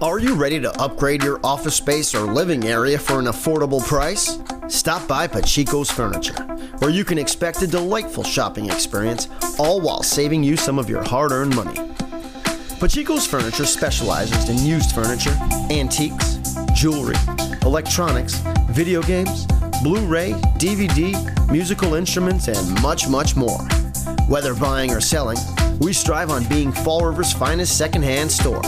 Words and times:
Are 0.00 0.18
you 0.18 0.34
ready 0.34 0.60
to 0.60 0.80
upgrade 0.80 1.22
your 1.22 1.38
office 1.44 1.76
space 1.76 2.14
or 2.14 2.20
living 2.20 2.64
area 2.64 2.98
for 2.98 3.18
an 3.18 3.26
affordable 3.26 3.80
price? 3.86 4.38
Stop 4.68 5.06
by 5.06 5.26
Pachico's 5.26 5.90
Furniture, 5.90 6.42
where 6.78 6.90
you 6.90 7.04
can 7.04 7.18
expect 7.18 7.62
a 7.62 7.66
delightful 7.66 8.24
shopping 8.24 8.66
experience, 8.66 9.28
all 9.58 9.80
while 9.80 10.02
saving 10.02 10.42
you 10.42 10.56
some 10.56 10.78
of 10.78 10.90
your 10.90 11.02
hard 11.04 11.30
earned 11.30 11.54
money. 11.54 11.78
Pachico's 12.80 13.26
Furniture 13.26 13.64
specializes 13.64 14.48
in 14.48 14.58
used 14.66 14.92
furniture, 14.92 15.36
antiques, 15.70 16.38
jewelry, 16.74 17.16
electronics, 17.62 18.34
video 18.70 19.02
games, 19.02 19.46
Blu 19.82 20.04
ray, 20.06 20.32
DVD, 20.58 21.50
musical 21.50 21.94
instruments, 21.94 22.48
and 22.48 22.82
much, 22.82 23.08
much 23.08 23.34
more. 23.34 23.58
Whether 24.28 24.54
buying 24.54 24.90
or 24.90 25.00
selling, 25.00 25.38
we 25.80 25.92
strive 25.92 26.30
on 26.30 26.44
being 26.48 26.70
Fall 26.70 27.04
River's 27.04 27.32
finest 27.32 27.78
secondhand 27.78 28.30
store. 28.30 28.62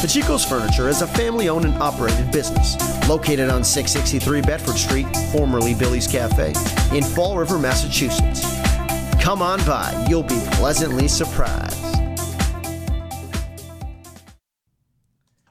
Pachico's 0.00 0.46
Furniture 0.46 0.88
is 0.88 1.02
a 1.02 1.06
family 1.06 1.50
owned 1.50 1.66
and 1.66 1.74
operated 1.74 2.32
business 2.32 2.74
located 3.06 3.50
on 3.50 3.62
663 3.62 4.40
Bedford 4.40 4.78
Street, 4.78 5.06
formerly 5.30 5.74
Billy's 5.74 6.06
Cafe, 6.06 6.54
in 6.96 7.04
Fall 7.04 7.36
River, 7.36 7.58
Massachusetts. 7.58 8.40
Come 9.20 9.42
on 9.42 9.58
by, 9.66 10.06
you'll 10.08 10.22
be 10.22 10.40
pleasantly 10.52 11.06
surprised. 11.06 11.76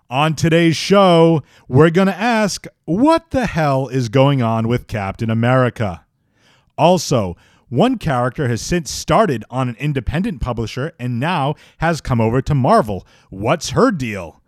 On 0.10 0.34
today's 0.34 0.76
show, 0.76 1.44
we're 1.68 1.92
going 1.92 2.08
to 2.08 2.16
ask 2.18 2.66
what 2.86 3.30
the 3.30 3.46
hell 3.46 3.88
is 3.88 4.10
going 4.10 4.42
on 4.42 4.68
with 4.68 4.88
Captain 4.88 5.30
America? 5.30 6.06
Also, 6.76 7.38
one 7.68 8.00
character 8.00 8.48
has 8.48 8.64
since 8.64 8.90
started 8.90 9.46
on 9.52 9.70
an 9.70 9.76
independent 9.76 10.42
publisher 10.42 10.92
and 11.00 11.20
now 11.20 11.54
has 11.78 12.02
come 12.02 12.20
over 12.20 12.42
to 12.42 12.56
Marvel. 12.56 13.06
What's 13.30 13.70
her 13.70 13.92
deal? 13.92 14.39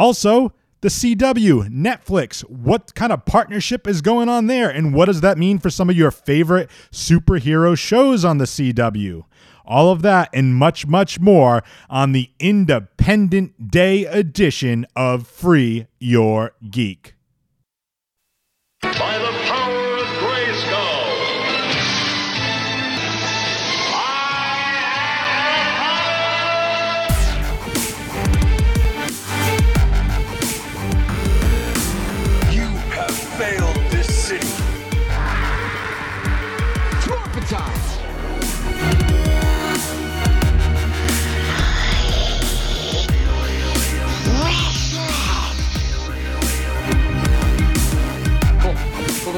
Also, 0.00 0.54
the 0.80 0.88
CW, 0.88 1.68
Netflix, 1.68 2.40
what 2.48 2.94
kind 2.94 3.12
of 3.12 3.26
partnership 3.26 3.86
is 3.86 4.00
going 4.00 4.30
on 4.30 4.46
there? 4.46 4.70
And 4.70 4.94
what 4.94 5.04
does 5.04 5.20
that 5.20 5.36
mean 5.36 5.58
for 5.58 5.68
some 5.68 5.90
of 5.90 5.96
your 5.96 6.10
favorite 6.10 6.70
superhero 6.90 7.76
shows 7.76 8.24
on 8.24 8.38
the 8.38 8.46
CW? 8.46 9.24
All 9.66 9.92
of 9.92 10.00
that 10.00 10.30
and 10.32 10.54
much, 10.54 10.86
much 10.86 11.20
more 11.20 11.62
on 11.90 12.12
the 12.12 12.30
Independent 12.38 13.70
Day 13.70 14.06
edition 14.06 14.86
of 14.96 15.26
Free 15.26 15.86
Your 15.98 16.52
Geek. 16.70 17.12
By 18.80 19.19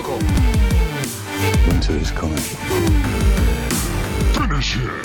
Winter 0.09 1.93
is 1.93 2.11
coming. 2.11 2.37
Finish 4.35 4.75
him. 4.75 5.03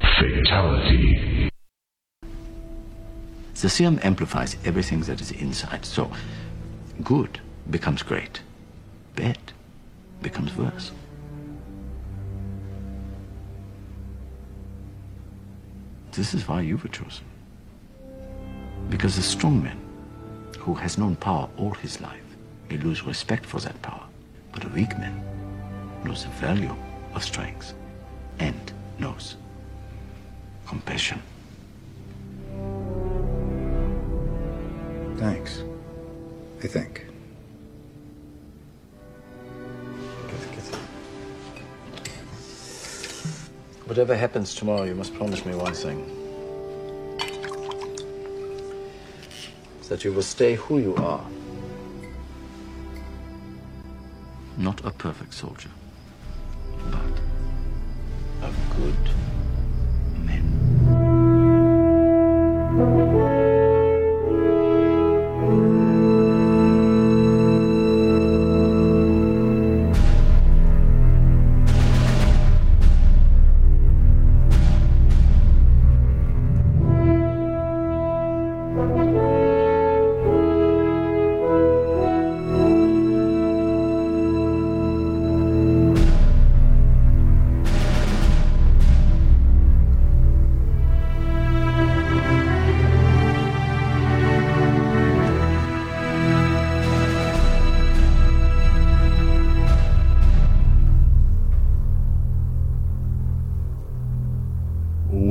Fatality. 0.00 1.50
The 3.60 3.68
serum 3.68 3.98
amplifies 4.04 4.56
everything 4.64 5.00
that 5.00 5.20
is 5.20 5.32
inside. 5.32 5.84
So, 5.84 6.12
good 7.02 7.40
becomes 7.68 8.04
great. 8.04 8.40
Bad 9.16 9.38
becomes 10.22 10.56
worse. 10.56 10.92
This 16.12 16.34
is 16.34 16.46
why 16.46 16.60
you 16.60 16.76
were 16.76 16.88
chosen. 16.88 17.24
Because 18.88 19.16
the 19.16 19.22
strong 19.22 19.60
man 19.60 19.81
who 20.62 20.74
has 20.74 20.96
known 20.96 21.16
power 21.16 21.48
all 21.56 21.72
his 21.72 22.00
life 22.00 22.36
may 22.70 22.76
lose 22.76 23.02
respect 23.02 23.44
for 23.44 23.58
that 23.58 23.82
power. 23.82 24.06
But 24.52 24.64
a 24.64 24.68
weak 24.68 24.96
man 24.96 25.20
knows 26.04 26.22
the 26.22 26.30
value 26.30 26.74
of 27.14 27.24
strength 27.24 27.74
and 28.38 28.72
knows 28.96 29.36
compassion. 30.66 31.20
Thanks. 35.16 35.62
I 36.62 36.68
think. 36.68 37.06
Whatever 43.86 44.16
happens 44.16 44.54
tomorrow, 44.54 44.84
you 44.84 44.94
must 44.94 45.12
promise 45.14 45.44
me 45.44 45.54
one 45.56 45.74
thing. 45.74 46.21
That 49.88 50.04
you 50.04 50.12
will 50.12 50.22
stay 50.22 50.54
who 50.54 50.78
you 50.78 50.94
are. 50.96 51.26
Not 54.56 54.82
a 54.86 54.90
perfect 54.90 55.34
soldier, 55.34 55.70
but 56.90 57.20
a 58.40 58.50
good 58.76 58.96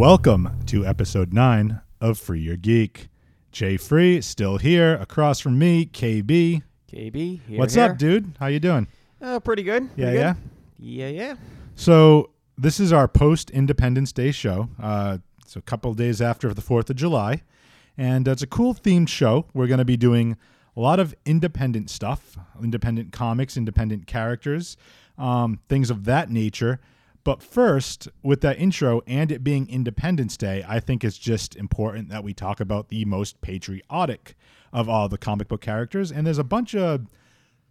Welcome 0.01 0.49
to 0.65 0.83
episode 0.83 1.31
9 1.31 1.79
of 2.01 2.17
Free 2.17 2.39
Your 2.39 2.57
Geek. 2.57 3.09
Jay 3.51 3.77
Free 3.77 4.19
still 4.21 4.57
here 4.57 4.95
across 4.95 5.39
from 5.39 5.59
me, 5.59 5.85
KB. 5.85 6.63
KB, 6.91 7.39
here, 7.47 7.59
What's 7.59 7.75
here. 7.75 7.83
up, 7.83 7.99
dude? 7.99 8.33
How 8.39 8.47
you 8.47 8.59
doing? 8.59 8.87
Uh, 9.21 9.39
pretty 9.39 9.61
good. 9.61 9.83
Yeah, 9.95 10.05
pretty 10.05 10.17
yeah. 10.17 10.33
good. 10.33 10.41
Yeah, 10.79 11.07
yeah. 11.09 11.35
So 11.75 12.31
this 12.57 12.79
is 12.79 12.91
our 12.91 13.07
post 13.07 13.51
Independence 13.51 14.11
Day 14.11 14.31
show. 14.31 14.69
Uh, 14.81 15.19
it's 15.43 15.55
a 15.55 15.61
couple 15.61 15.93
days 15.93 16.19
after 16.19 16.51
the 16.51 16.61
Fourth 16.61 16.89
of 16.89 16.95
July, 16.95 17.43
and 17.95 18.27
it's 18.27 18.41
a 18.41 18.47
cool 18.47 18.73
themed 18.73 19.07
show. 19.07 19.45
We're 19.53 19.67
going 19.67 19.77
to 19.77 19.85
be 19.85 19.97
doing 19.97 20.35
a 20.75 20.79
lot 20.79 20.99
of 20.99 21.13
independent 21.27 21.91
stuff, 21.91 22.39
independent 22.59 23.11
comics, 23.11 23.55
independent 23.55 24.07
characters, 24.07 24.77
um, 25.19 25.59
things 25.69 25.91
of 25.91 26.05
that 26.05 26.31
nature. 26.31 26.79
But 27.23 27.43
first, 27.43 28.07
with 28.23 28.41
that 28.41 28.57
intro 28.57 29.01
and 29.05 29.31
it 29.31 29.43
being 29.43 29.69
Independence 29.69 30.37
Day, 30.37 30.65
I 30.67 30.79
think 30.79 31.03
it's 31.03 31.17
just 31.17 31.55
important 31.55 32.09
that 32.09 32.23
we 32.23 32.33
talk 32.33 32.59
about 32.59 32.89
the 32.89 33.05
most 33.05 33.41
patriotic 33.41 34.35
of 34.73 34.89
all 34.89 35.07
the 35.07 35.17
comic 35.17 35.47
book 35.47 35.61
characters. 35.61 36.11
And 36.11 36.25
there's 36.25 36.39
a 36.39 36.43
bunch 36.43 36.73
of 36.73 37.05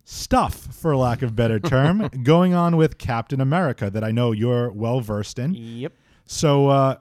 stuff, 0.04 0.54
for 0.74 0.96
lack 0.96 1.22
of 1.22 1.34
better 1.34 1.58
term, 1.58 2.08
going 2.22 2.54
on 2.54 2.76
with 2.76 2.98
Captain 2.98 3.40
America 3.40 3.90
that 3.90 4.04
I 4.04 4.12
know 4.12 4.32
you're 4.32 4.70
well 4.70 5.00
versed 5.00 5.38
in. 5.38 5.54
Yep. 5.54 5.92
So, 6.26 6.68
uh, 6.68 6.96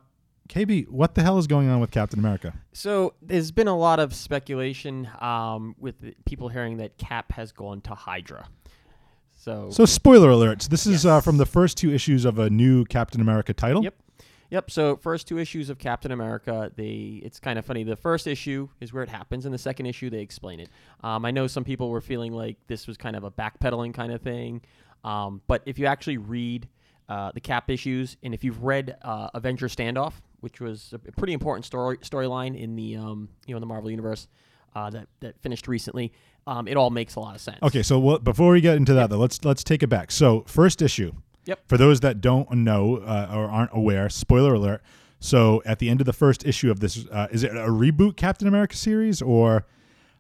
KB, 0.48 0.88
what 0.90 1.14
the 1.14 1.22
hell 1.22 1.38
is 1.38 1.46
going 1.46 1.70
on 1.70 1.80
with 1.80 1.92
Captain 1.92 2.18
America? 2.18 2.54
So 2.74 3.14
there's 3.22 3.52
been 3.52 3.68
a 3.68 3.78
lot 3.78 4.00
of 4.00 4.16
speculation 4.16 5.08
um, 5.22 5.76
with 5.78 5.96
people 6.26 6.50
hearing 6.50 6.78
that 6.78 6.98
Cap 6.98 7.32
has 7.34 7.52
gone 7.52 7.82
to 7.82 7.94
Hydra. 7.94 8.48
So, 9.40 9.70
So, 9.72 9.86
spoiler 9.86 10.30
alerts. 10.30 10.68
This 10.68 10.86
is 10.86 11.06
uh, 11.06 11.22
from 11.22 11.38
the 11.38 11.46
first 11.46 11.78
two 11.78 11.94
issues 11.94 12.26
of 12.26 12.40
a 12.40 12.50
new 12.50 12.84
Captain 12.84 13.22
America 13.22 13.54
title. 13.54 13.84
Yep. 13.84 13.96
Yep. 14.50 14.72
So 14.72 14.98
first 14.98 15.28
two 15.28 15.38
issues 15.38 15.70
of 15.70 15.78
Captain 15.78 16.12
America, 16.12 16.72
they 16.76 17.22
it's 17.24 17.40
kind 17.40 17.58
of 17.58 17.64
funny. 17.64 17.84
The 17.84 17.96
first 17.96 18.28
issue 18.28 18.68
is 18.82 18.92
where 18.92 19.04
it 19.04 19.10
happens, 19.10 19.46
and 19.46 19.54
the 19.54 19.60
second 19.60 19.86
issue 19.86 20.10
they 20.10 20.20
explain 20.20 20.60
it. 20.60 20.70
Um, 21.04 21.24
I 21.24 21.32
know 21.32 21.48
some 21.48 21.64
people 21.64 21.90
were 21.90 22.02
feeling 22.02 22.34
like 22.34 22.58
this 22.68 22.86
was 22.86 22.98
kind 22.98 23.16
of 23.16 23.24
a 23.24 23.32
backpedaling 23.32 23.94
kind 23.94 24.12
of 24.12 24.22
thing, 24.22 24.62
um, 25.04 25.42
but 25.48 25.62
if 25.66 25.78
you 25.80 25.86
actually 25.86 26.18
read 26.18 26.68
uh, 27.08 27.32
the 27.32 27.40
Cap 27.40 27.70
issues, 27.70 28.18
and 28.24 28.34
if 28.34 28.44
you've 28.44 28.64
read 28.64 28.98
uh, 29.04 29.30
Avenger 29.36 29.68
Standoff, 29.68 30.14
which 30.42 30.60
was 30.60 30.94
a 30.94 31.12
pretty 31.14 31.34
important 31.34 31.64
story 31.64 31.98
storyline 32.00 32.60
in 32.60 32.76
the 32.76 32.98
um, 32.98 33.30
you 33.46 33.54
know 33.54 33.58
in 33.58 33.62
the 33.62 33.68
Marvel 33.68 33.92
universe 33.92 34.28
uh, 34.76 34.90
that 34.90 35.08
that 35.20 35.40
finished 35.42 35.68
recently. 35.68 36.12
Um, 36.50 36.68
it 36.68 36.76
all 36.78 36.90
makes 36.90 37.16
a 37.16 37.20
lot 37.20 37.36
of 37.36 37.42
sense. 37.42 37.60
Okay, 37.62 37.84
so 37.84 38.00
what, 38.00 38.24
before 38.24 38.52
we 38.52 38.62
get 38.62 38.76
into 38.76 38.94
that, 38.96 39.10
though, 39.10 39.18
let's 39.20 39.44
let's 39.46 39.64
take 39.64 39.84
it 39.84 39.88
back. 39.88 40.12
So 40.12 40.44
first 40.48 40.82
issue. 40.82 41.12
Yep. 41.46 41.60
For 41.68 41.78
those 41.78 42.00
that 42.02 42.22
don't 42.22 42.50
know 42.52 42.98
uh, 42.98 43.32
or 43.34 43.46
aren't 43.46 43.72
aware, 43.74 44.10
spoiler 44.10 44.54
alert. 44.56 44.82
So 45.20 45.62
at 45.66 45.80
the 45.80 45.90
end 45.90 46.00
of 46.02 46.06
the 46.06 46.14
first 46.14 46.46
issue 46.46 46.72
of 46.72 46.80
this, 46.80 47.06
uh, 47.12 47.28
is 47.32 47.44
it 47.44 47.52
a 47.52 47.70
reboot 47.70 48.16
Captain 48.18 48.48
America 48.48 48.76
series 48.76 49.22
or? 49.22 49.66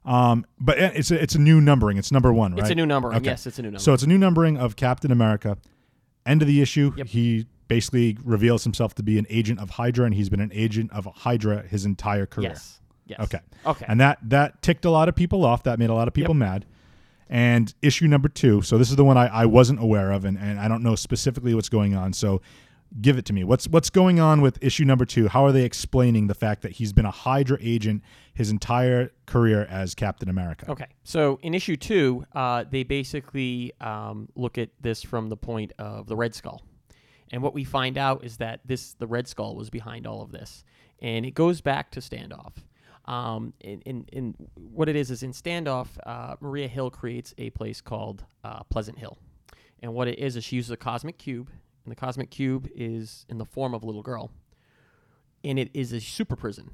Um, 0.06 0.46
but 0.60 0.78
it's 0.80 1.12
a, 1.12 1.22
it's 1.22 1.36
a 1.36 1.40
new 1.40 1.60
numbering. 1.62 1.98
It's 1.98 2.12
number 2.12 2.32
one, 2.34 2.54
right? 2.54 2.62
It's 2.62 2.70
a 2.70 2.76
new 2.76 2.86
numbering. 2.86 3.18
Okay. 3.18 3.26
Yes, 3.26 3.46
it's 3.48 3.60
a 3.60 3.62
new 3.62 3.70
number. 3.70 3.80
So 3.80 3.94
it's 3.94 4.04
a 4.04 4.08
new 4.08 4.18
numbering 4.18 4.58
of 4.58 4.76
Captain 4.76 5.12
America. 5.12 5.58
End 6.26 6.42
of 6.42 6.48
the 6.48 6.62
issue, 6.62 6.94
Yep. 6.96 7.08
he 7.08 7.48
basically 7.68 8.18
reveals 8.24 8.64
himself 8.64 8.96
to 8.96 9.04
be 9.04 9.20
an 9.20 9.28
agent 9.30 9.60
of 9.60 9.72
Hydra, 9.72 10.06
and 10.06 10.16
he's 10.16 10.30
been 10.30 10.40
an 10.40 10.52
agent 10.54 10.92
of 10.92 11.06
Hydra 11.06 11.64
his 11.64 11.86
entire 11.86 12.26
career. 12.26 12.50
yes. 12.50 12.79
Yes. 13.10 13.20
Okay. 13.22 13.40
Okay. 13.66 13.86
And 13.88 14.00
that 14.00 14.20
that 14.30 14.62
ticked 14.62 14.86
a 14.86 14.90
lot 14.90 15.10
of 15.10 15.16
people 15.16 15.44
off. 15.44 15.64
That 15.64 15.80
made 15.80 15.90
a 15.90 15.94
lot 15.94 16.08
of 16.08 16.14
people 16.14 16.34
mad. 16.34 16.66
And 17.32 17.74
issue 17.82 18.08
number 18.08 18.30
two. 18.30 18.62
So 18.64 18.78
this 18.78 18.90
is 18.90 18.96
the 18.96 19.06
one 19.06 19.18
I, 19.18 19.28
I 19.28 19.46
wasn't 19.46 19.80
aware 19.80 20.12
of, 20.12 20.26
and, 20.26 20.36
and 20.38 20.60
I 20.60 20.68
don't 20.68 20.82
know 20.82 20.96
specifically 20.96 21.54
what's 21.54 21.70
going 21.70 21.94
on. 21.94 22.12
So 22.14 22.42
give 23.02 23.18
it 23.18 23.26
to 23.26 23.34
me. 23.34 23.44
What's 23.44 23.68
what's 23.68 23.90
going 23.90 24.20
on 24.20 24.42
with 24.42 24.58
issue 24.64 24.86
number 24.86 25.06
two? 25.06 25.28
How 25.28 25.46
are 25.46 25.52
they 25.52 25.64
explaining 25.64 26.28
the 26.28 26.34
fact 26.34 26.62
that 26.64 26.74
he's 26.74 26.94
been 26.94 27.06
a 27.06 27.12
Hydra 27.12 27.58
agent 27.62 28.04
his 28.34 28.50
entire 28.50 29.12
career 29.26 29.68
as 29.70 29.94
Captain 29.96 30.30
America? 30.30 30.70
Okay, 30.72 30.88
so 31.04 31.40
in 31.42 31.54
issue 31.54 31.76
two, 31.76 32.26
uh, 32.34 32.66
they 32.70 32.84
basically 32.84 33.74
um, 33.82 34.30
look 34.36 34.58
at 34.58 34.70
this 34.82 35.04
from 35.04 35.30
the 35.30 35.38
point 35.38 35.72
of 35.78 36.08
the 36.08 36.16
Red 36.16 36.34
Skull, 36.34 36.62
and 37.32 37.44
what 37.44 37.54
we 37.54 37.64
find 37.64 37.98
out 37.98 38.24
is 38.24 38.38
that 38.38 38.62
this 38.66 38.94
the 38.94 39.08
Red 39.08 39.28
Skull 39.28 39.56
was 39.56 39.70
behind 39.70 40.08
all 40.08 40.22
of 40.22 40.32
this, 40.32 40.64
and 41.02 41.26
it 41.26 41.34
goes 41.36 41.62
back 41.62 41.92
to 41.92 42.00
standoff. 42.00 42.54
Um, 43.10 43.54
in, 43.62 43.82
in, 43.82 44.06
in 44.14 44.36
what 44.54 44.88
it 44.88 44.96
is 44.96 45.10
is 45.10 45.24
in 45.24 45.32
standoff, 45.32 45.88
uh, 46.06 46.36
Maria 46.42 46.68
Hill 46.68 46.92
creates 46.92 47.34
a 47.40 47.50
place 47.50 47.82
called 47.82 48.24
uh, 48.44 48.62
Pleasant 48.66 49.00
Hill, 49.00 49.18
and 49.82 49.96
what 49.96 50.08
it 50.08 50.20
is 50.20 50.36
is 50.36 50.44
she 50.44 50.58
uses 50.58 50.70
a 50.70 50.78
cosmic 50.78 51.18
cube, 51.18 51.50
and 51.84 51.92
the 51.92 51.96
cosmic 51.96 52.30
cube 52.30 52.70
is 52.76 53.26
in 53.28 53.40
the 53.40 53.46
form 53.46 53.74
of 53.74 53.82
a 53.82 53.86
little 53.88 54.04
girl, 54.04 54.30
and 55.44 55.58
it 55.58 55.72
is 55.74 55.92
a 55.92 56.00
super 56.00 56.36
prison. 56.36 56.70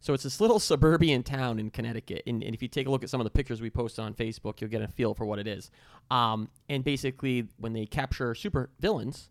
So 0.00 0.12
it's 0.12 0.24
this 0.24 0.40
little 0.40 0.58
suburban 0.58 1.22
town 1.22 1.60
in 1.60 1.70
Connecticut, 1.70 2.24
and, 2.26 2.42
and 2.42 2.52
if 2.52 2.62
you 2.62 2.68
take 2.68 2.88
a 2.88 2.90
look 2.90 3.04
at 3.04 3.10
some 3.10 3.20
of 3.20 3.24
the 3.24 3.30
pictures 3.30 3.60
we 3.60 3.70
post 3.70 4.00
on 4.00 4.12
Facebook, 4.12 4.60
you'll 4.60 4.70
get 4.70 4.82
a 4.82 4.88
feel 4.88 5.14
for 5.14 5.24
what 5.24 5.38
it 5.38 5.46
is. 5.46 5.70
Um, 6.10 6.48
and 6.68 6.82
basically, 6.82 7.46
when 7.58 7.74
they 7.74 7.86
capture 7.86 8.34
super 8.34 8.70
villains, 8.80 9.30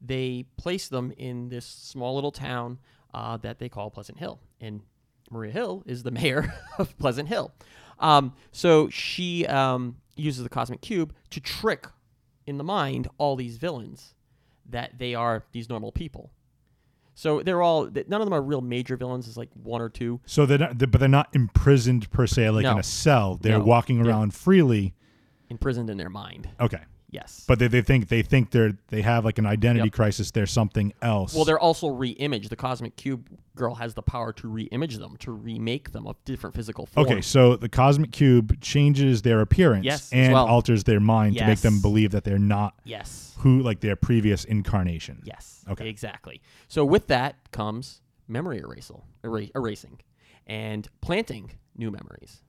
they 0.00 0.44
place 0.56 0.86
them 0.86 1.12
in 1.18 1.48
this 1.48 1.66
small 1.66 2.14
little 2.14 2.30
town 2.30 2.78
uh, 3.12 3.38
that 3.38 3.58
they 3.58 3.68
call 3.68 3.90
Pleasant 3.90 4.18
Hill, 4.18 4.38
and 4.60 4.82
Maria 5.30 5.52
Hill 5.52 5.82
is 5.86 6.02
the 6.02 6.10
mayor 6.20 6.52
of 6.78 6.96
Pleasant 6.98 7.28
Hill. 7.28 7.52
Um, 7.98 8.34
so 8.52 8.88
she 8.88 9.46
um, 9.46 9.96
uses 10.16 10.42
the 10.42 10.48
cosmic 10.48 10.80
cube 10.80 11.14
to 11.30 11.40
trick 11.40 11.86
in 12.46 12.58
the 12.58 12.64
mind 12.64 13.08
all 13.18 13.36
these 13.36 13.56
villains 13.56 14.14
that 14.68 14.98
they 14.98 15.14
are 15.14 15.44
these 15.52 15.68
normal 15.68 15.92
people. 15.92 16.30
So 17.14 17.42
they're 17.42 17.60
all 17.60 17.84
none 17.84 18.20
of 18.20 18.26
them 18.26 18.32
are 18.32 18.40
real 18.40 18.62
major 18.62 18.96
villains. 18.96 19.28
It's 19.28 19.36
like 19.36 19.50
one 19.62 19.82
or 19.82 19.90
two. 19.90 20.20
So 20.24 20.46
they're 20.46 20.56
not, 20.58 20.78
but 20.78 20.92
they're 21.00 21.08
not 21.08 21.28
imprisoned 21.34 22.10
per 22.10 22.26
se, 22.26 22.48
like 22.50 22.64
in 22.64 22.78
a 22.78 22.82
cell. 22.82 23.36
They're 23.40 23.58
No. 23.58 23.64
walking 23.64 24.02
They're- 24.02 24.10
around 24.12 24.32
freely. 24.34 24.94
imprisoned 25.50 25.90
in 25.90 25.98
their 25.98 26.08
mind. 26.08 26.48
Okay, 26.60 26.80
Yes. 27.10 27.44
but 27.48 27.58
they, 27.58 27.66
they 27.68 27.82
think 27.82 28.08
they 28.08 28.22
think 28.22 28.50
they're 28.50 28.72
they 28.88 29.02
have 29.02 29.24
like 29.24 29.38
an 29.38 29.46
identity 29.46 29.86
Yep. 29.86 29.92
crisis. 29.92 30.30
They're 30.30 30.46
something 30.46 30.92
else. 31.02 31.34
well, 31.34 31.44
they're 31.44 31.58
also 31.58 31.88
re-imaged. 31.88 32.50
The 32.50 32.56
Cosmic 32.56 32.96
Cube 32.96 33.28
girl 33.56 33.74
has 33.74 33.94
the 33.94 34.02
power 34.02 34.32
to 34.34 34.48
re-image 34.48 34.96
them, 34.98 35.16
to 35.18 35.32
remake 35.32 35.90
them 35.92 36.06
of 36.06 36.16
different 36.24 36.54
physical 36.54 36.86
forms. 36.86 37.10
Okay, 37.10 37.20
so 37.20 37.56
the 37.56 37.68
cosmic 37.68 38.12
cube 38.12 38.60
changes 38.60 39.22
their 39.22 39.40
appearance 39.40 39.84
Yes, 39.84 40.10
and 40.12 40.32
well. 40.32 40.46
alters 40.46 40.84
their 40.84 41.00
mind 41.00 41.36
to 41.38 41.46
make 41.46 41.58
them 41.60 41.80
believe 41.82 42.12
that 42.12 42.24
they're 42.24 42.38
not 42.38 42.74
Yes. 42.84 43.34
who 43.38 43.60
like 43.60 43.80
their 43.80 43.96
previous 43.96 44.44
incarnation. 44.44 45.20
Yes. 45.24 45.64
Okay. 45.68 45.88
Exactly. 45.88 46.40
So 46.68 46.84
with 46.84 47.08
that 47.08 47.50
comes 47.52 48.00
memory 48.28 48.60
erasal, 48.62 49.02
era- 49.24 49.48
erasing, 49.54 49.98
and 50.46 50.88
planting 51.00 51.50
new 51.76 51.90
memories. 51.90 52.42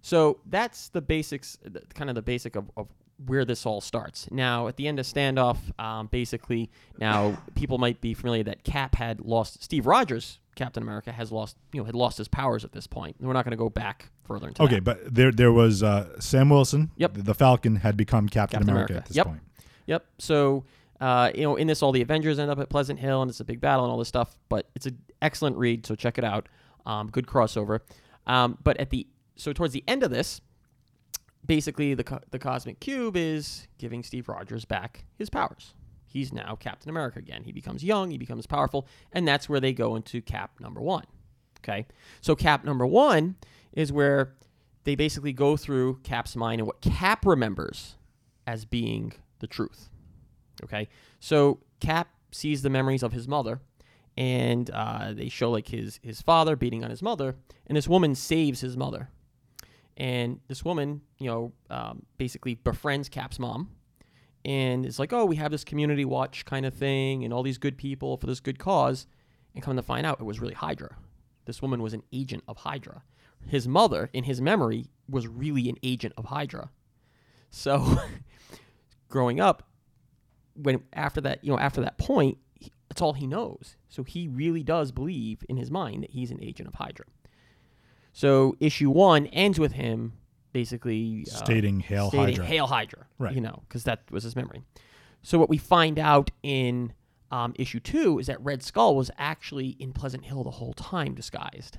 So 0.00 0.40
that's 0.46 0.88
the 0.88 1.00
basics, 1.00 1.58
kind 1.94 2.10
of 2.10 2.16
the 2.16 2.22
basic 2.22 2.56
of, 2.56 2.70
of 2.76 2.88
where 3.26 3.44
this 3.44 3.64
all 3.66 3.80
starts. 3.80 4.28
Now, 4.30 4.68
at 4.68 4.76
the 4.76 4.86
end 4.88 4.98
of 4.98 5.06
standoff, 5.06 5.56
um, 5.80 6.06
basically, 6.08 6.70
now 6.98 7.36
people 7.54 7.78
might 7.78 8.00
be 8.00 8.14
familiar 8.14 8.42
that 8.44 8.64
Cap 8.64 8.94
had 8.94 9.20
lost. 9.20 9.62
Steve 9.62 9.86
Rogers, 9.86 10.38
Captain 10.54 10.82
America, 10.82 11.12
has 11.12 11.30
lost. 11.32 11.56
You 11.72 11.80
know, 11.80 11.84
had 11.84 11.94
lost 11.94 12.18
his 12.18 12.28
powers 12.28 12.64
at 12.64 12.72
this 12.72 12.86
point. 12.86 13.16
We're 13.20 13.32
not 13.32 13.44
going 13.44 13.52
to 13.52 13.56
go 13.56 13.68
back 13.70 14.10
further 14.24 14.48
into 14.48 14.58
that. 14.58 14.64
Okay, 14.64 14.74
that. 14.76 14.84
but 14.84 15.14
there 15.14 15.32
there 15.32 15.52
was 15.52 15.82
uh, 15.82 16.18
Sam 16.20 16.48
Wilson. 16.50 16.90
Yep. 16.96 17.14
The, 17.14 17.22
the 17.22 17.34
Falcon 17.34 17.76
had 17.76 17.96
become 17.96 18.28
Captain, 18.28 18.58
Captain 18.58 18.70
America, 18.70 18.92
America. 18.94 19.04
at 19.04 19.08
this 19.08 19.16
Yep. 19.16 19.26
point. 19.26 19.40
Yep. 19.86 20.06
So, 20.18 20.64
uh, 21.00 21.30
you 21.34 21.42
know, 21.42 21.56
in 21.56 21.66
this, 21.66 21.82
all 21.82 21.92
the 21.92 22.02
Avengers 22.02 22.38
end 22.38 22.50
up 22.50 22.58
at 22.58 22.68
Pleasant 22.68 22.98
Hill, 23.00 23.22
and 23.22 23.28
it's 23.30 23.40
a 23.40 23.44
big 23.44 23.60
battle 23.60 23.84
and 23.84 23.90
all 23.92 23.98
this 23.98 24.08
stuff. 24.08 24.36
But 24.48 24.68
it's 24.74 24.86
an 24.86 24.98
excellent 25.20 25.56
read, 25.56 25.86
so 25.86 25.94
check 25.94 26.18
it 26.18 26.24
out. 26.24 26.48
Um, 26.86 27.08
good 27.10 27.26
crossover. 27.26 27.80
Um, 28.26 28.58
but 28.62 28.76
at 28.78 28.90
the 28.90 29.06
so 29.36 29.52
towards 29.52 29.72
the 29.72 29.82
end 29.88 30.02
of 30.02 30.10
this, 30.10 30.40
basically 31.46 31.94
the 31.94 32.04
co- 32.04 32.20
the 32.30 32.38
cosmic 32.38 32.80
cube 32.80 33.16
is 33.16 33.66
giving 33.78 34.02
Steve 34.02 34.28
Rogers 34.28 34.64
back 34.64 35.04
his 35.16 35.30
powers. 35.30 35.74
He's 36.06 36.32
now 36.32 36.56
Captain 36.56 36.90
America 36.90 37.18
again. 37.18 37.44
He 37.44 37.52
becomes 37.52 37.82
young. 37.82 38.10
He 38.10 38.18
becomes 38.18 38.46
powerful, 38.46 38.86
and 39.12 39.26
that's 39.26 39.48
where 39.48 39.60
they 39.60 39.72
go 39.72 39.96
into 39.96 40.20
Cap 40.20 40.60
number 40.60 40.80
one. 40.80 41.04
Okay, 41.60 41.86
so 42.20 42.34
Cap 42.34 42.64
number 42.64 42.86
one 42.86 43.36
is 43.72 43.92
where 43.92 44.34
they 44.84 44.94
basically 44.94 45.32
go 45.32 45.56
through 45.56 46.00
Cap's 46.02 46.36
mind 46.36 46.60
and 46.60 46.66
what 46.66 46.80
Cap 46.80 47.24
remembers 47.24 47.96
as 48.46 48.64
being 48.64 49.12
the 49.38 49.46
truth. 49.46 49.88
Okay, 50.62 50.88
so 51.20 51.60
Cap 51.80 52.08
sees 52.30 52.62
the 52.62 52.70
memories 52.70 53.02
of 53.02 53.12
his 53.12 53.26
mother, 53.26 53.60
and 54.16 54.70
uh, 54.70 55.12
they 55.12 55.28
show 55.28 55.50
like 55.50 55.68
his 55.68 55.98
his 56.02 56.20
father 56.20 56.56
beating 56.56 56.84
on 56.84 56.90
his 56.90 57.02
mother, 57.02 57.36
and 57.66 57.76
this 57.76 57.88
woman 57.88 58.14
saves 58.14 58.60
his 58.60 58.76
mother, 58.76 59.08
and 59.96 60.40
this 60.48 60.64
woman, 60.64 61.02
you 61.18 61.28
know, 61.28 61.52
um, 61.70 62.04
basically 62.18 62.54
befriends 62.54 63.08
Cap's 63.08 63.38
mom, 63.38 63.70
and 64.44 64.84
it's 64.84 64.98
like, 64.98 65.12
oh, 65.12 65.24
we 65.24 65.36
have 65.36 65.50
this 65.50 65.64
community 65.64 66.04
watch 66.04 66.44
kind 66.44 66.66
of 66.66 66.74
thing, 66.74 67.24
and 67.24 67.32
all 67.32 67.42
these 67.42 67.58
good 67.58 67.76
people 67.76 68.16
for 68.16 68.26
this 68.26 68.40
good 68.40 68.58
cause, 68.58 69.06
and 69.54 69.62
come 69.62 69.76
to 69.76 69.82
find 69.82 70.06
out, 70.06 70.20
it 70.20 70.24
was 70.24 70.40
really 70.40 70.54
Hydra. 70.54 70.96
This 71.44 71.60
woman 71.60 71.82
was 71.82 71.92
an 71.92 72.02
agent 72.12 72.44
of 72.48 72.58
Hydra. 72.58 73.02
His 73.46 73.66
mother, 73.66 74.08
in 74.12 74.24
his 74.24 74.40
memory, 74.40 74.86
was 75.08 75.26
really 75.26 75.68
an 75.68 75.76
agent 75.82 76.14
of 76.16 76.26
Hydra. 76.26 76.70
So, 77.50 77.98
growing 79.08 79.40
up, 79.40 79.68
when 80.54 80.82
after 80.92 81.20
that, 81.22 81.44
you 81.44 81.50
know, 81.50 81.58
after 81.58 81.80
that 81.82 81.98
point, 81.98 82.38
he, 82.58 82.72
that's 82.88 83.02
all 83.02 83.12
he 83.12 83.26
knows. 83.26 83.76
So 83.88 84.02
he 84.02 84.28
really 84.28 84.62
does 84.62 84.92
believe 84.92 85.44
in 85.48 85.56
his 85.56 85.70
mind 85.70 86.02
that 86.02 86.10
he's 86.10 86.30
an 86.30 86.42
agent 86.42 86.68
of 86.68 86.74
Hydra. 86.74 87.06
So 88.12 88.56
issue 88.60 88.90
one 88.90 89.26
ends 89.28 89.58
with 89.58 89.72
him 89.72 90.12
basically 90.52 91.24
uh, 91.32 91.34
Stating 91.34 91.80
Hail 91.80 92.08
stating 92.08 92.26
Hydra. 92.26 92.44
Hail 92.44 92.66
Hydra. 92.66 93.06
Right. 93.18 93.34
You 93.34 93.40
know, 93.40 93.62
because 93.68 93.84
that 93.84 94.02
was 94.10 94.24
his 94.24 94.36
memory. 94.36 94.62
So 95.22 95.38
what 95.38 95.48
we 95.48 95.56
find 95.56 95.98
out 95.98 96.30
in 96.42 96.92
um, 97.30 97.54
issue 97.56 97.80
two 97.80 98.18
is 98.18 98.26
that 98.26 98.40
Red 98.42 98.62
Skull 98.62 98.94
was 98.94 99.10
actually 99.18 99.76
in 99.78 99.92
Pleasant 99.92 100.24
Hill 100.24 100.44
the 100.44 100.50
whole 100.50 100.74
time, 100.74 101.14
disguised. 101.14 101.78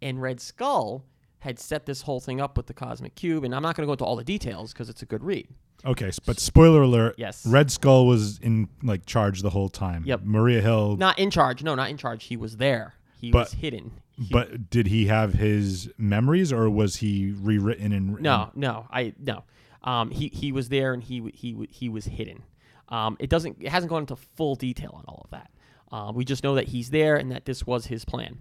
And 0.00 0.22
Red 0.22 0.40
Skull 0.40 1.04
had 1.40 1.58
set 1.58 1.86
this 1.86 2.02
whole 2.02 2.20
thing 2.20 2.40
up 2.40 2.56
with 2.56 2.66
the 2.66 2.74
Cosmic 2.74 3.14
Cube, 3.14 3.44
and 3.44 3.54
I'm 3.54 3.62
not 3.62 3.76
going 3.76 3.84
to 3.84 3.86
go 3.86 3.92
into 3.92 4.04
all 4.04 4.16
the 4.16 4.24
details 4.24 4.72
because 4.72 4.88
it's 4.88 5.02
a 5.02 5.06
good 5.06 5.22
read. 5.22 5.48
Okay, 5.84 6.10
but 6.26 6.38
spoiler 6.38 6.82
alert. 6.82 7.14
Yes. 7.16 7.46
Red 7.46 7.70
Skull 7.70 8.06
was 8.06 8.38
in 8.38 8.68
like 8.82 9.06
charge 9.06 9.42
the 9.42 9.50
whole 9.50 9.70
time. 9.70 10.04
Yep. 10.06 10.22
Maria 10.24 10.60
Hill. 10.60 10.96
Not 10.96 11.18
in 11.18 11.30
charge. 11.30 11.62
No, 11.62 11.74
not 11.74 11.88
in 11.90 11.96
charge. 11.96 12.24
He 12.24 12.36
was 12.36 12.58
there. 12.58 12.94
He 13.20 13.30
But- 13.30 13.46
was 13.46 13.52
hidden. 13.54 13.92
He- 14.16 14.28
but 14.32 14.70
did 14.70 14.86
he 14.88 15.06
have 15.06 15.34
his 15.34 15.90
memories, 15.96 16.52
or 16.52 16.68
was 16.70 16.96
he 16.96 17.32
rewritten 17.32 17.92
and 17.92 18.20
no, 18.20 18.50
no, 18.54 18.86
I 18.90 19.14
no. 19.18 19.44
Um, 19.82 20.10
he 20.10 20.28
he 20.28 20.52
was 20.52 20.68
there 20.68 20.92
and 20.92 21.02
he 21.02 21.30
he 21.34 21.66
he 21.70 21.88
was 21.88 22.04
hidden. 22.06 22.42
Um, 22.88 23.16
it 23.20 23.30
doesn't. 23.30 23.56
It 23.60 23.68
hasn't 23.70 23.88
gone 23.90 24.02
into 24.02 24.16
full 24.16 24.54
detail 24.56 24.92
on 24.94 25.04
all 25.06 25.22
of 25.24 25.30
that. 25.30 25.50
Uh, 25.92 26.12
we 26.14 26.24
just 26.24 26.44
know 26.44 26.54
that 26.56 26.68
he's 26.68 26.90
there 26.90 27.16
and 27.16 27.30
that 27.32 27.44
this 27.46 27.66
was 27.66 27.86
his 27.86 28.04
plan. 28.04 28.38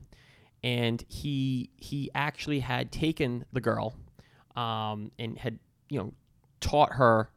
And 0.64 1.04
he 1.08 1.70
he 1.78 2.10
actually 2.14 2.60
had 2.60 2.92
taken 2.92 3.46
the 3.54 3.62
girl, 3.62 3.96
um, 4.56 5.12
and 5.18 5.38
had 5.38 5.60
you 5.90 6.00
know 6.00 6.14
taught 6.60 6.94
her 6.94 7.30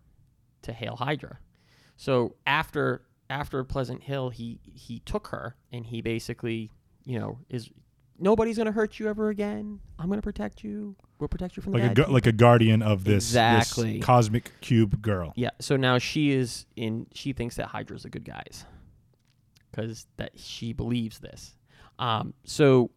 to 0.62 0.72
hail 0.72 0.96
Hydra. 0.96 1.38
So 1.96 2.34
after 2.46 3.02
after 3.30 3.62
Pleasant 3.62 4.02
Hill, 4.02 4.30
he 4.30 4.58
he 4.64 4.98
took 5.00 5.28
her 5.28 5.54
and 5.70 5.86
he 5.86 6.00
basically 6.02 6.70
you 7.04 7.18
know 7.18 7.38
is 7.48 7.70
nobody's 8.18 8.56
gonna 8.58 8.72
hurt 8.72 8.98
you 8.98 9.08
ever 9.08 9.28
again. 9.30 9.80
I'm 9.98 10.08
gonna 10.08 10.22
protect 10.22 10.62
you. 10.64 10.96
We'll 11.18 11.28
protect 11.28 11.56
you 11.56 11.62
from 11.62 11.72
the 11.72 11.78
like 11.78 11.90
a 11.90 11.94
gu- 11.94 12.12
like 12.12 12.26
a 12.26 12.32
guardian 12.32 12.82
of 12.82 13.04
this, 13.04 13.32
this 13.32 13.68
Exactly. 13.70 14.00
cosmic 14.00 14.50
cube 14.60 15.00
girl? 15.02 15.32
Yeah. 15.36 15.50
So 15.60 15.76
now 15.76 15.98
she 15.98 16.32
is 16.32 16.66
in. 16.76 17.06
She 17.14 17.32
thinks 17.32 17.56
that 17.56 17.66
Hydra's 17.68 18.02
the 18.02 18.10
good 18.10 18.24
guys. 18.24 18.64
because 19.70 20.06
that 20.16 20.32
she 20.38 20.72
believes 20.72 21.18
this. 21.20 21.56
Um, 21.98 22.34
so 22.44 22.90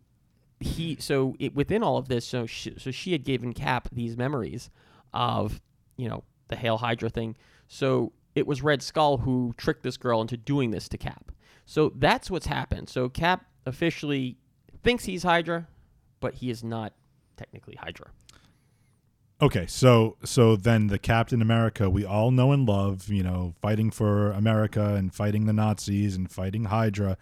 he 0.59 0.97
so 0.99 1.35
it, 1.39 1.53
within 1.55 1.83
all 1.83 1.97
of 1.97 2.07
this, 2.07 2.25
so 2.25 2.45
she, 2.45 2.73
so 2.77 2.89
she 2.91 3.11
had 3.11 3.23
given 3.23 3.53
Cap 3.53 3.87
these 3.91 4.17
memories 4.17 4.69
of 5.13 5.61
you 5.97 6.09
know 6.09 6.23
the 6.47 6.55
Hail 6.55 6.77
Hydra 6.77 7.09
thing. 7.09 7.35
So 7.67 8.11
it 8.35 8.45
was 8.47 8.61
Red 8.61 8.81
Skull 8.81 9.17
who 9.19 9.53
tricked 9.57 9.83
this 9.83 9.97
girl 9.97 10.19
into 10.21 10.35
doing 10.37 10.71
this 10.71 10.89
to 10.89 10.97
Cap. 10.97 11.31
So 11.65 11.91
that's 11.95 12.29
what's 12.31 12.47
happened. 12.47 12.89
So 12.89 13.07
Cap 13.09 13.45
officially 13.65 14.37
thinks 14.83 15.05
he's 15.05 15.23
Hydra, 15.23 15.67
but 16.19 16.35
he 16.35 16.49
is 16.49 16.63
not 16.63 16.93
technically 17.37 17.75
Hydra. 17.75 18.07
Okay, 19.41 19.65
so 19.67 20.15
so 20.23 20.55
then 20.55 20.87
the 20.87 20.97
Captain 20.97 21.41
America 21.41 21.89
we 21.89 22.05
all 22.05 22.31
know 22.31 22.53
and 22.53 22.65
love, 22.67 23.09
you 23.09 23.21
know, 23.23 23.53
fighting 23.61 23.91
for 23.91 24.31
America 24.31 24.95
and 24.95 25.13
fighting 25.13 25.45
the 25.45 25.51
Nazis 25.53 26.15
and 26.15 26.31
fighting 26.31 26.65
Hydra 26.65 27.17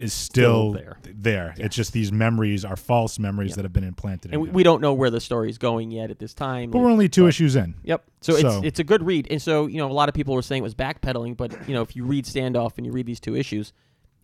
is 0.00 0.12
still, 0.12 0.72
Still 0.72 0.72
there. 0.72 0.98
There. 1.04 1.54
It's 1.58 1.76
just 1.76 1.92
these 1.92 2.10
memories 2.10 2.64
are 2.64 2.74
false 2.74 3.20
memories 3.20 3.54
that 3.54 3.64
have 3.64 3.72
been 3.72 3.84
implanted 3.84 4.32
And 4.32 4.34
in 4.34 4.40
we, 4.40 4.48
we 4.48 4.62
don't 4.64 4.80
know 4.80 4.92
where 4.92 5.10
the 5.10 5.20
story's 5.20 5.58
going 5.58 5.92
yet 5.92 6.10
at 6.10 6.18
this 6.18 6.34
time. 6.34 6.72
but 6.72 6.78
Like, 6.78 6.84
we're 6.86 6.90
only 6.90 7.08
two 7.08 7.28
issues 7.28 7.54
in. 7.54 7.74
Yep. 7.84 8.02
So, 8.22 8.32
So- 8.32 8.56
it's 8.58 8.66
it's 8.66 8.78
a 8.80 8.84
good 8.84 9.06
read, 9.06 9.28
and 9.30 9.40
so 9.40 9.66
you 9.68 9.76
know 9.76 9.88
a 9.88 9.92
lot 9.92 10.08
of 10.08 10.16
people 10.16 10.34
were 10.34 10.42
saying 10.42 10.62
it 10.62 10.64
was 10.64 10.74
backpedaling, 10.74 11.36
but 11.36 11.68
you 11.68 11.74
know 11.74 11.82
if 11.82 11.94
you 11.94 12.04
read 12.04 12.24
Standoff 12.24 12.72
and 12.76 12.84
you 12.84 12.90
read 12.90 13.06
these 13.06 13.20
two 13.20 13.36
issues, 13.36 13.72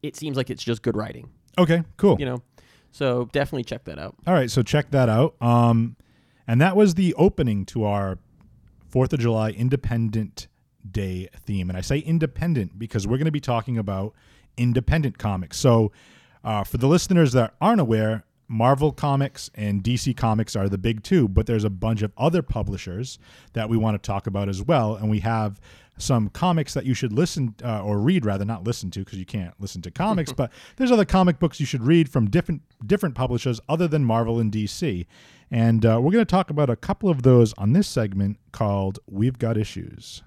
it 0.02 0.16
seems 0.16 0.36
like 0.36 0.50
it's 0.50 0.64
just 0.64 0.82
good 0.82 0.96
writing. 0.96 1.30
Okay, 1.58 1.82
cool. 1.96 2.16
You 2.18 2.26
know, 2.26 2.42
so 2.90 3.28
definitely 3.32 3.64
check 3.64 3.84
that 3.84 3.98
out. 3.98 4.14
All 4.26 4.34
right, 4.34 4.50
so 4.50 4.62
check 4.62 4.90
that 4.92 5.08
out. 5.08 5.34
Um, 5.40 5.96
and 6.46 6.60
that 6.60 6.76
was 6.76 6.94
the 6.94 7.14
opening 7.14 7.66
to 7.66 7.84
our 7.84 8.18
Fourth 8.88 9.12
of 9.12 9.20
July 9.20 9.50
Independent 9.50 10.48
Day 10.90 11.28
theme. 11.44 11.68
And 11.68 11.76
I 11.76 11.82
say 11.82 11.98
independent 11.98 12.78
because 12.78 13.06
we're 13.06 13.18
going 13.18 13.26
to 13.26 13.32
be 13.32 13.40
talking 13.40 13.76
about 13.76 14.14
independent 14.56 15.18
comics. 15.18 15.58
So, 15.58 15.92
uh, 16.44 16.64
for 16.64 16.78
the 16.78 16.86
listeners 16.86 17.32
that 17.32 17.54
aren't 17.60 17.80
aware, 17.80 18.24
Marvel 18.48 18.92
Comics 18.92 19.50
and 19.54 19.84
DC 19.84 20.16
Comics 20.16 20.56
are 20.56 20.68
the 20.68 20.78
big 20.78 21.02
two, 21.02 21.28
but 21.28 21.46
there's 21.46 21.64
a 21.64 21.70
bunch 21.70 22.02
of 22.02 22.12
other 22.16 22.42
publishers 22.42 23.18
that 23.52 23.68
we 23.68 23.76
want 23.76 24.02
to 24.02 24.06
talk 24.06 24.26
about 24.26 24.48
as 24.48 24.62
well. 24.62 24.96
And 24.96 25.10
we 25.10 25.20
have 25.20 25.60
some 25.98 26.30
comics 26.30 26.74
that 26.74 26.86
you 26.86 26.94
should 26.94 27.12
listen 27.12 27.54
uh, 27.62 27.82
or 27.82 27.98
read, 27.98 28.24
rather 28.24 28.44
not 28.44 28.64
listen 28.64 28.90
to, 28.92 29.00
because 29.00 29.18
you 29.18 29.26
can't 29.26 29.52
listen 29.60 29.82
to 29.82 29.90
comics. 29.90 30.32
but 30.32 30.50
there's 30.76 30.90
other 30.90 31.04
comic 31.04 31.38
books 31.38 31.60
you 31.60 31.66
should 31.66 31.82
read 31.82 32.08
from 32.08 32.30
different 32.30 32.62
different 32.86 33.14
publishers 33.14 33.60
other 33.68 33.86
than 33.86 34.04
Marvel 34.04 34.38
and 34.38 34.50
DC. 34.50 35.06
And 35.50 35.84
uh, 35.84 35.98
we're 36.00 36.12
going 36.12 36.24
to 36.24 36.30
talk 36.30 36.50
about 36.50 36.70
a 36.70 36.76
couple 36.76 37.08
of 37.10 37.22
those 37.22 37.52
on 37.54 37.72
this 37.72 37.88
segment 37.88 38.38
called 38.52 38.98
"We've 39.06 39.38
Got 39.38 39.58
Issues." 39.58 40.22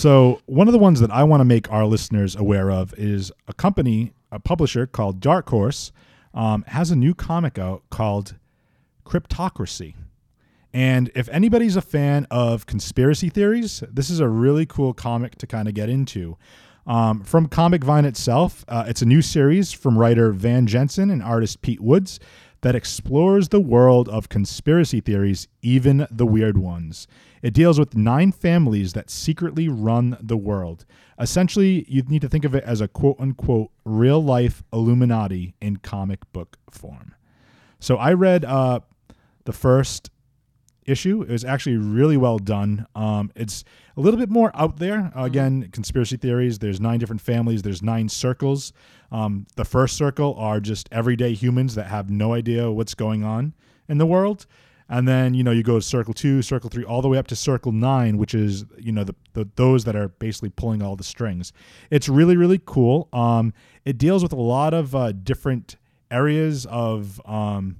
So, 0.00 0.40
one 0.46 0.66
of 0.66 0.72
the 0.72 0.78
ones 0.78 1.00
that 1.00 1.10
I 1.10 1.24
want 1.24 1.42
to 1.42 1.44
make 1.44 1.70
our 1.70 1.84
listeners 1.84 2.34
aware 2.34 2.70
of 2.70 2.94
is 2.94 3.30
a 3.46 3.52
company, 3.52 4.14
a 4.32 4.40
publisher 4.40 4.86
called 4.86 5.20
Dark 5.20 5.50
Horse, 5.50 5.92
um, 6.32 6.64
has 6.68 6.90
a 6.90 6.96
new 6.96 7.12
comic 7.12 7.58
out 7.58 7.82
called 7.90 8.36
Cryptocracy. 9.04 9.96
And 10.72 11.10
if 11.14 11.28
anybody's 11.28 11.76
a 11.76 11.82
fan 11.82 12.26
of 12.30 12.64
conspiracy 12.64 13.28
theories, 13.28 13.84
this 13.92 14.08
is 14.08 14.20
a 14.20 14.28
really 14.28 14.64
cool 14.64 14.94
comic 14.94 15.36
to 15.36 15.46
kind 15.46 15.68
of 15.68 15.74
get 15.74 15.90
into. 15.90 16.38
Um, 16.86 17.22
from 17.22 17.46
Comic 17.46 17.84
Vine 17.84 18.06
itself, 18.06 18.64
uh, 18.68 18.84
it's 18.88 19.02
a 19.02 19.06
new 19.06 19.20
series 19.20 19.70
from 19.70 19.98
writer 19.98 20.32
Van 20.32 20.66
Jensen 20.66 21.10
and 21.10 21.22
artist 21.22 21.60
Pete 21.60 21.82
Woods 21.82 22.18
that 22.62 22.74
explores 22.74 23.48
the 23.48 23.60
world 23.60 24.08
of 24.08 24.28
conspiracy 24.28 25.00
theories, 25.00 25.48
even 25.62 26.06
the 26.10 26.26
weird 26.26 26.58
ones. 26.58 27.06
It 27.42 27.54
deals 27.54 27.78
with 27.78 27.96
nine 27.96 28.32
families 28.32 28.92
that 28.92 29.10
secretly 29.10 29.68
run 29.68 30.16
the 30.20 30.36
world. 30.36 30.84
Essentially, 31.18 31.86
you 31.88 32.02
need 32.02 32.20
to 32.22 32.28
think 32.28 32.44
of 32.44 32.54
it 32.54 32.64
as 32.64 32.80
a 32.80 32.88
quote 32.88 33.16
unquote 33.18 33.70
real 33.84 34.22
life 34.22 34.62
Illuminati 34.72 35.54
in 35.60 35.76
comic 35.76 36.20
book 36.32 36.58
form. 36.70 37.14
So 37.78 37.96
I 37.96 38.12
read 38.12 38.44
uh, 38.44 38.80
the 39.44 39.52
first 39.52 40.10
issue. 40.86 41.22
It 41.22 41.30
was 41.30 41.44
actually 41.44 41.76
really 41.76 42.16
well 42.16 42.38
done. 42.38 42.86
Um, 42.94 43.30
it's 43.34 43.64
a 43.96 44.00
little 44.00 44.18
bit 44.18 44.30
more 44.30 44.50
out 44.54 44.78
there. 44.78 45.12
Uh, 45.16 45.24
again, 45.24 45.68
conspiracy 45.72 46.16
theories. 46.16 46.58
There's 46.58 46.80
nine 46.80 46.98
different 46.98 47.20
families. 47.20 47.62
There's 47.62 47.82
nine 47.82 48.08
circles. 48.08 48.72
Um, 49.12 49.46
the 49.56 49.64
first 49.64 49.96
circle 49.96 50.34
are 50.38 50.60
just 50.60 50.88
everyday 50.92 51.34
humans 51.34 51.74
that 51.74 51.86
have 51.86 52.10
no 52.10 52.32
idea 52.34 52.70
what's 52.70 52.94
going 52.94 53.24
on 53.24 53.54
in 53.88 53.98
the 53.98 54.06
world. 54.06 54.46
And 54.88 55.06
then 55.06 55.34
you 55.34 55.44
know 55.44 55.52
you 55.52 55.62
go 55.62 55.76
to 55.76 55.82
circle 55.82 56.12
two, 56.12 56.42
circle 56.42 56.68
three, 56.68 56.84
all 56.84 57.00
the 57.00 57.08
way 57.08 57.16
up 57.16 57.28
to 57.28 57.36
circle 57.36 57.70
nine, 57.70 58.18
which 58.18 58.34
is 58.34 58.64
you 58.76 58.90
know 58.90 59.04
the, 59.04 59.14
the 59.34 59.48
those 59.54 59.84
that 59.84 59.94
are 59.94 60.08
basically 60.08 60.50
pulling 60.50 60.82
all 60.82 60.96
the 60.96 61.04
strings. 61.04 61.52
It's 61.90 62.08
really 62.08 62.36
really 62.36 62.60
cool. 62.64 63.08
Um, 63.12 63.54
it 63.84 63.98
deals 63.98 64.24
with 64.24 64.32
a 64.32 64.40
lot 64.40 64.74
of 64.74 64.96
uh, 64.96 65.12
different 65.12 65.76
areas 66.10 66.66
of 66.66 67.20
um, 67.24 67.76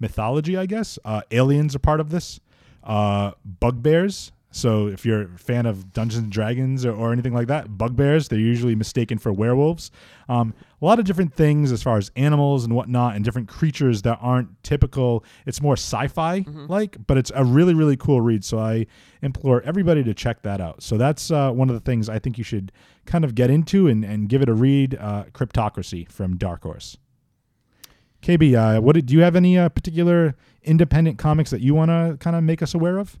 mythology, 0.00 0.56
I 0.56 0.66
guess. 0.66 0.98
Uh, 1.04 1.22
aliens 1.30 1.76
are 1.76 1.80
part 1.80 2.00
of 2.00 2.10
this. 2.10 2.40
Uh, 2.82 3.32
bugbears. 3.44 4.32
So 4.52 4.88
if 4.88 5.06
you're 5.06 5.22
a 5.22 5.38
fan 5.38 5.64
of 5.64 5.92
Dungeons 5.92 6.24
and 6.24 6.32
Dragons 6.32 6.84
or, 6.84 6.92
or 6.92 7.12
anything 7.12 7.32
like 7.32 7.46
that, 7.46 7.78
bugbears, 7.78 8.26
they're 8.26 8.38
usually 8.38 8.74
mistaken 8.74 9.16
for 9.16 9.32
werewolves. 9.32 9.92
Um, 10.28 10.54
a 10.82 10.84
lot 10.84 10.98
of 10.98 11.04
different 11.04 11.34
things 11.34 11.70
as 11.70 11.84
far 11.84 11.98
as 11.98 12.10
animals 12.16 12.64
and 12.64 12.74
whatnot, 12.74 13.14
and 13.14 13.24
different 13.24 13.48
creatures 13.48 14.02
that 14.02 14.18
aren't 14.20 14.60
typical. 14.64 15.24
It's 15.46 15.62
more 15.62 15.74
sci-fi 15.74 16.44
like, 16.68 16.96
but 17.06 17.16
it's 17.16 17.30
a 17.32 17.44
really 17.44 17.74
really 17.74 17.96
cool 17.96 18.20
read. 18.20 18.44
So 18.44 18.58
I 18.58 18.86
implore 19.22 19.62
everybody 19.62 20.02
to 20.02 20.14
check 20.14 20.42
that 20.42 20.60
out. 20.60 20.82
So 20.82 20.96
that's 20.96 21.30
uh, 21.30 21.52
one 21.52 21.68
of 21.68 21.74
the 21.74 21.80
things 21.80 22.08
I 22.08 22.18
think 22.18 22.36
you 22.36 22.42
should 22.42 22.72
kind 23.06 23.24
of 23.24 23.36
get 23.36 23.50
into 23.50 23.86
and, 23.86 24.04
and 24.04 24.28
give 24.28 24.42
it 24.42 24.48
a 24.48 24.54
read. 24.54 24.96
Uh, 24.98 25.24
Cryptocracy 25.32 26.10
from 26.10 26.36
Dark 26.36 26.64
Horse. 26.64 26.96
KB, 28.22 28.54
uh, 28.54 28.80
what 28.80 28.94
did, 28.94 29.06
do 29.06 29.14
you 29.14 29.22
have 29.22 29.36
any 29.36 29.58
uh, 29.58 29.68
particular 29.68 30.34
independent 30.62 31.18
comics 31.18 31.50
that 31.50 31.60
you 31.60 31.74
want 31.74 31.90
to 31.90 32.16
kind 32.20 32.36
of 32.36 32.42
make 32.42 32.62
us 32.62 32.74
aware 32.74 32.98
of? 32.98 33.18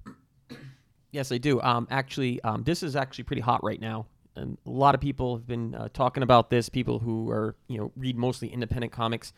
Yes, 1.10 1.32
I 1.32 1.38
do. 1.38 1.60
Um, 1.62 1.88
actually, 1.90 2.40
um, 2.42 2.62
this 2.62 2.82
is 2.82 2.94
actually 2.94 3.24
pretty 3.24 3.42
hot 3.42 3.64
right 3.64 3.80
now, 3.80 4.06
and 4.36 4.56
a 4.64 4.70
lot 4.70 4.94
of 4.94 5.00
people 5.00 5.36
have 5.36 5.46
been 5.46 5.74
uh, 5.74 5.88
talking 5.92 6.22
about 6.22 6.50
this. 6.50 6.68
People 6.68 7.00
who 7.00 7.30
are 7.30 7.56
you 7.66 7.78
know 7.78 7.92
read 7.96 8.16
mostly 8.16 8.48
independent 8.48 8.92
comics. 8.92 9.32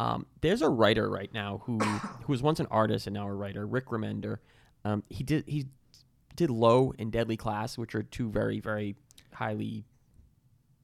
Um, 0.00 0.26
there's 0.40 0.62
a 0.62 0.68
writer 0.68 1.10
right 1.10 1.32
now 1.34 1.62
who 1.64 1.78
who 2.24 2.32
was 2.32 2.42
once 2.42 2.60
an 2.60 2.66
artist 2.70 3.06
and 3.06 3.14
now 3.14 3.26
a 3.26 3.34
writer, 3.34 3.66
Rick 3.66 3.86
Remender. 3.86 4.38
Um, 4.84 5.02
he 5.10 5.22
did 5.22 5.44
he 5.46 5.66
did 6.34 6.48
Low 6.48 6.94
and 6.98 7.12
Deadly 7.12 7.36
Class, 7.36 7.76
which 7.76 7.94
are 7.94 8.02
two 8.02 8.30
very 8.30 8.60
very 8.60 8.96
highly 9.34 9.84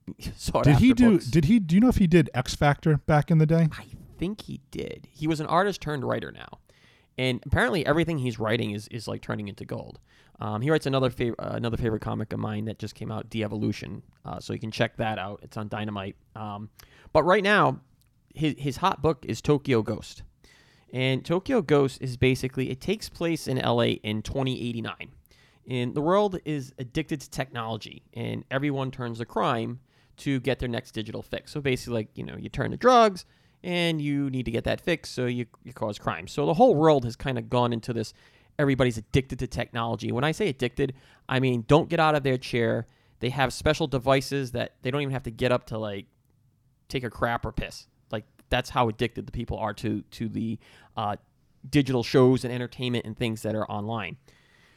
Did 0.62 0.76
he 0.76 0.92
do? 0.92 1.12
books. 1.12 1.26
Did 1.26 1.46
he? 1.46 1.58
Do 1.58 1.74
you 1.74 1.80
know 1.80 1.88
if 1.88 1.96
he 1.96 2.06
did 2.06 2.28
X 2.34 2.54
Factor 2.54 2.98
back 2.98 3.30
in 3.30 3.38
the 3.38 3.46
day? 3.46 3.68
I 3.72 3.86
think 4.24 4.40
he 4.42 4.62
did. 4.70 5.06
He 5.10 5.26
was 5.26 5.40
an 5.40 5.46
artist 5.46 5.82
turned 5.82 6.02
writer 6.02 6.32
now, 6.32 6.58
and 7.18 7.42
apparently 7.44 7.84
everything 7.84 8.18
he's 8.18 8.38
writing 8.38 8.70
is, 8.70 8.88
is 8.88 9.06
like 9.06 9.20
turning 9.20 9.48
into 9.48 9.66
gold. 9.66 10.00
Um, 10.40 10.62
he 10.62 10.70
writes 10.70 10.86
another 10.86 11.10
favorite 11.10 11.38
uh, 11.38 11.52
another 11.52 11.76
favorite 11.76 12.00
comic 12.00 12.32
of 12.32 12.40
mine 12.40 12.64
that 12.64 12.78
just 12.78 12.94
came 12.94 13.12
out, 13.12 13.28
De-Evolution. 13.28 14.02
Uh, 14.24 14.40
so 14.40 14.54
you 14.54 14.58
can 14.58 14.70
check 14.70 14.96
that 14.96 15.18
out. 15.18 15.40
It's 15.42 15.58
on 15.58 15.68
Dynamite. 15.68 16.16
Um, 16.34 16.70
but 17.12 17.22
right 17.24 17.42
now, 17.42 17.80
his 18.34 18.54
his 18.56 18.78
hot 18.78 19.02
book 19.02 19.26
is 19.28 19.42
Tokyo 19.42 19.82
Ghost, 19.82 20.22
and 20.90 21.22
Tokyo 21.22 21.60
Ghost 21.60 22.00
is 22.00 22.16
basically 22.16 22.70
it 22.70 22.80
takes 22.80 23.10
place 23.10 23.46
in 23.46 23.58
L.A. 23.58 23.92
in 23.92 24.22
2089, 24.22 25.12
and 25.68 25.94
the 25.94 26.00
world 26.00 26.38
is 26.46 26.72
addicted 26.78 27.20
to 27.20 27.30
technology, 27.30 28.02
and 28.14 28.42
everyone 28.50 28.90
turns 28.90 29.18
to 29.18 29.26
crime 29.26 29.80
to 30.16 30.40
get 30.40 30.60
their 30.60 30.68
next 30.68 30.92
digital 30.92 31.22
fix. 31.22 31.52
So 31.52 31.60
basically, 31.60 31.94
like 31.94 32.08
you 32.14 32.24
know, 32.24 32.36
you 32.38 32.48
turn 32.48 32.70
to 32.70 32.78
drugs, 32.78 33.26
and 33.64 34.00
you 34.00 34.28
need 34.28 34.44
to 34.44 34.50
get 34.50 34.64
that 34.64 34.80
fixed 34.80 35.14
so 35.14 35.24
you 35.24 35.46
you 35.64 35.72
cause 35.72 35.98
crime. 35.98 36.28
So 36.28 36.46
the 36.46 36.54
whole 36.54 36.74
world 36.74 37.04
has 37.04 37.16
kind 37.16 37.38
of 37.38 37.48
gone 37.48 37.72
into 37.72 37.92
this. 37.92 38.12
Everybody's 38.58 38.98
addicted 38.98 39.38
to 39.40 39.46
technology. 39.46 40.12
When 40.12 40.22
I 40.22 40.32
say 40.32 40.48
addicted, 40.48 40.94
I 41.28 41.40
mean 41.40 41.64
don't 41.66 41.88
get 41.88 41.98
out 41.98 42.14
of 42.14 42.22
their 42.22 42.36
chair. 42.36 42.86
They 43.20 43.30
have 43.30 43.52
special 43.52 43.86
devices 43.86 44.52
that 44.52 44.74
they 44.82 44.90
don't 44.90 45.00
even 45.00 45.12
have 45.12 45.22
to 45.24 45.30
get 45.30 45.50
up 45.50 45.66
to 45.68 45.78
like 45.78 46.06
take 46.88 47.04
a 47.04 47.10
crap 47.10 47.46
or 47.46 47.52
piss. 47.52 47.88
Like 48.12 48.24
that's 48.50 48.68
how 48.70 48.88
addicted 48.88 49.26
the 49.26 49.32
people 49.32 49.58
are 49.58 49.72
to 49.74 50.02
to 50.02 50.28
the 50.28 50.58
uh, 50.96 51.16
digital 51.68 52.02
shows 52.02 52.44
and 52.44 52.52
entertainment 52.52 53.06
and 53.06 53.16
things 53.16 53.42
that 53.42 53.54
are 53.54 53.68
online. 53.70 54.18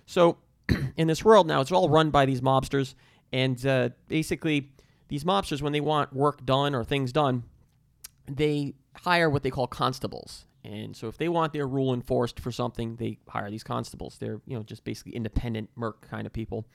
So 0.05 0.37
in 0.95 1.07
this 1.07 1.25
world 1.25 1.45
now, 1.45 1.59
it's 1.59 1.73
all 1.73 1.89
run 1.89 2.09
by 2.09 2.25
these 2.25 2.39
mobsters, 2.39 2.95
and 3.33 3.63
uh, 3.65 3.89
basically 4.07 4.71
these 5.09 5.25
mobsters, 5.25 5.61
when 5.61 5.73
they 5.73 5.81
want 5.81 6.13
work 6.13 6.45
done 6.45 6.73
or 6.73 6.85
things 6.85 7.11
done, 7.11 7.43
they 8.27 8.75
hire 8.95 9.29
what 9.29 9.43
they 9.43 9.49
call 9.49 9.67
constables. 9.67 10.45
And 10.63 10.95
so 10.95 11.07
if 11.07 11.17
they 11.17 11.29
want 11.29 11.53
their 11.53 11.67
rule 11.67 11.93
enforced 11.93 12.39
for 12.39 12.51
something, 12.51 12.97
they 12.97 13.19
hire 13.29 13.49
these 13.49 13.63
constables. 13.63 14.17
They're 14.19 14.41
you 14.45 14.57
know 14.57 14.63
just 14.63 14.83
basically 14.83 15.13
independent 15.15 15.69
merc 15.75 16.07
kind 16.09 16.27
of 16.27 16.33
people. 16.33 16.65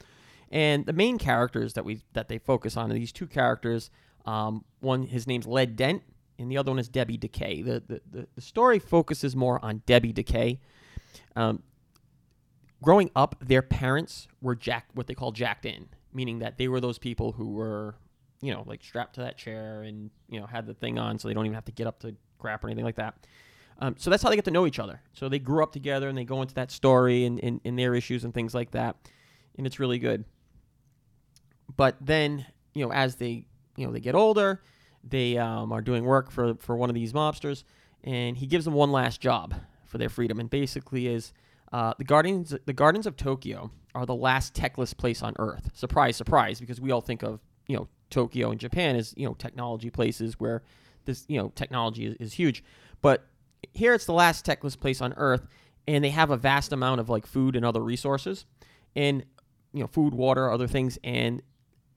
And 0.50 0.84
the 0.84 0.92
main 0.92 1.18
characters 1.18 1.72
that 1.74 1.84
we 1.84 2.02
that 2.12 2.28
they 2.28 2.38
focus 2.38 2.76
on 2.76 2.90
are 2.90 2.94
these 2.94 3.12
two 3.12 3.26
characters. 3.26 3.90
Um, 4.24 4.64
one, 4.80 5.04
his 5.04 5.26
name's 5.26 5.46
Led 5.46 5.76
Dent, 5.76 6.02
and 6.38 6.50
the 6.50 6.58
other 6.58 6.70
one 6.70 6.78
is 6.78 6.88
Debbie 6.88 7.16
Decay. 7.16 7.62
The 7.62 7.82
the, 8.10 8.26
the, 8.34 8.40
story 8.40 8.78
focuses 8.78 9.34
more 9.34 9.62
on 9.64 9.82
Debbie 9.86 10.12
Decay. 10.12 10.60
Um, 11.34 11.62
growing 12.82 13.10
up, 13.16 13.36
their 13.40 13.62
parents 13.62 14.28
were 14.40 14.54
jack 14.54 14.86
what 14.94 15.06
they 15.06 15.14
call 15.14 15.32
jacked 15.32 15.64
in, 15.64 15.88
meaning 16.12 16.40
that 16.40 16.58
they 16.58 16.68
were 16.68 16.80
those 16.80 16.98
people 16.98 17.32
who 17.32 17.52
were, 17.52 17.96
you 18.42 18.52
know, 18.52 18.64
like 18.66 18.82
strapped 18.82 19.14
to 19.14 19.22
that 19.22 19.38
chair 19.38 19.82
and 19.82 20.10
you 20.28 20.38
know 20.38 20.46
had 20.46 20.66
the 20.66 20.74
thing 20.74 20.98
on, 20.98 21.18
so 21.18 21.28
they 21.28 21.34
don't 21.34 21.46
even 21.46 21.54
have 21.54 21.64
to 21.64 21.72
get 21.72 21.86
up 21.86 22.00
to 22.00 22.14
crap 22.38 22.62
or 22.62 22.68
anything 22.68 22.84
like 22.84 22.96
that. 22.96 23.14
Um, 23.78 23.94
so 23.96 24.10
that's 24.10 24.22
how 24.22 24.28
they 24.28 24.36
get 24.36 24.44
to 24.44 24.50
know 24.50 24.66
each 24.66 24.78
other. 24.78 25.00
So 25.12 25.28
they 25.28 25.38
grew 25.38 25.62
up 25.62 25.72
together 25.72 26.08
and 26.08 26.18
they 26.18 26.24
go 26.24 26.42
into 26.42 26.54
that 26.54 26.70
story 26.70 27.24
and, 27.24 27.42
and, 27.42 27.60
and 27.64 27.78
their 27.78 27.94
issues 27.94 28.24
and 28.24 28.34
things 28.34 28.54
like 28.54 28.72
that, 28.72 28.96
and 29.56 29.66
it's 29.66 29.80
really 29.80 29.98
good. 29.98 30.24
But 31.76 31.96
then, 32.00 32.44
you 32.74 32.84
know, 32.84 32.92
as 32.92 33.16
they 33.16 33.46
you 33.76 33.86
know 33.86 33.92
they 33.92 34.00
get 34.00 34.14
older, 34.14 34.60
they 35.02 35.38
um, 35.38 35.72
are 35.72 35.80
doing 35.80 36.04
work 36.04 36.30
for 36.30 36.54
for 36.56 36.76
one 36.76 36.90
of 36.90 36.94
these 36.94 37.12
mobsters, 37.12 37.62
and 38.04 38.36
he 38.36 38.46
gives 38.46 38.64
them 38.64 38.74
one 38.74 38.92
last 38.92 39.20
job 39.20 39.54
for 39.86 39.98
their 39.98 40.08
freedom, 40.08 40.40
and 40.40 40.50
basically 40.50 41.06
is 41.06 41.32
uh, 41.72 41.94
the 41.96 42.04
gardens 42.04 42.54
the 42.66 42.72
gardens 42.72 43.06
of 43.06 43.16
Tokyo 43.16 43.70
are 43.94 44.06
the 44.06 44.14
last 44.14 44.54
techless 44.54 44.96
place 44.96 45.22
on 45.22 45.34
Earth. 45.38 45.70
Surprise, 45.74 46.16
surprise, 46.16 46.58
because 46.58 46.80
we 46.80 46.90
all 46.90 47.00
think 47.00 47.22
of 47.22 47.40
you 47.68 47.76
know 47.76 47.88
Tokyo 48.12 48.50
and 48.52 48.60
Japan 48.60 48.94
as 48.94 49.12
you 49.16 49.26
know 49.26 49.34
technology 49.34 49.90
places 49.90 50.38
where 50.38 50.62
this 51.06 51.24
you 51.28 51.38
know 51.38 51.50
technology 51.56 52.06
is, 52.06 52.14
is 52.20 52.32
huge, 52.34 52.62
but 53.00 53.26
here 53.72 53.94
it's 53.94 54.06
the 54.06 54.12
last 54.12 54.46
techless 54.46 54.78
place 54.78 55.00
on 55.00 55.12
Earth, 55.16 55.48
and 55.88 56.04
they 56.04 56.10
have 56.10 56.30
a 56.30 56.36
vast 56.36 56.72
amount 56.72 57.00
of 57.00 57.08
like 57.08 57.26
food 57.26 57.56
and 57.56 57.64
other 57.64 57.82
resources, 57.82 58.46
and 58.94 59.24
you 59.72 59.80
know 59.80 59.88
food, 59.88 60.14
water, 60.14 60.50
other 60.50 60.68
things, 60.68 60.98
and 61.02 61.42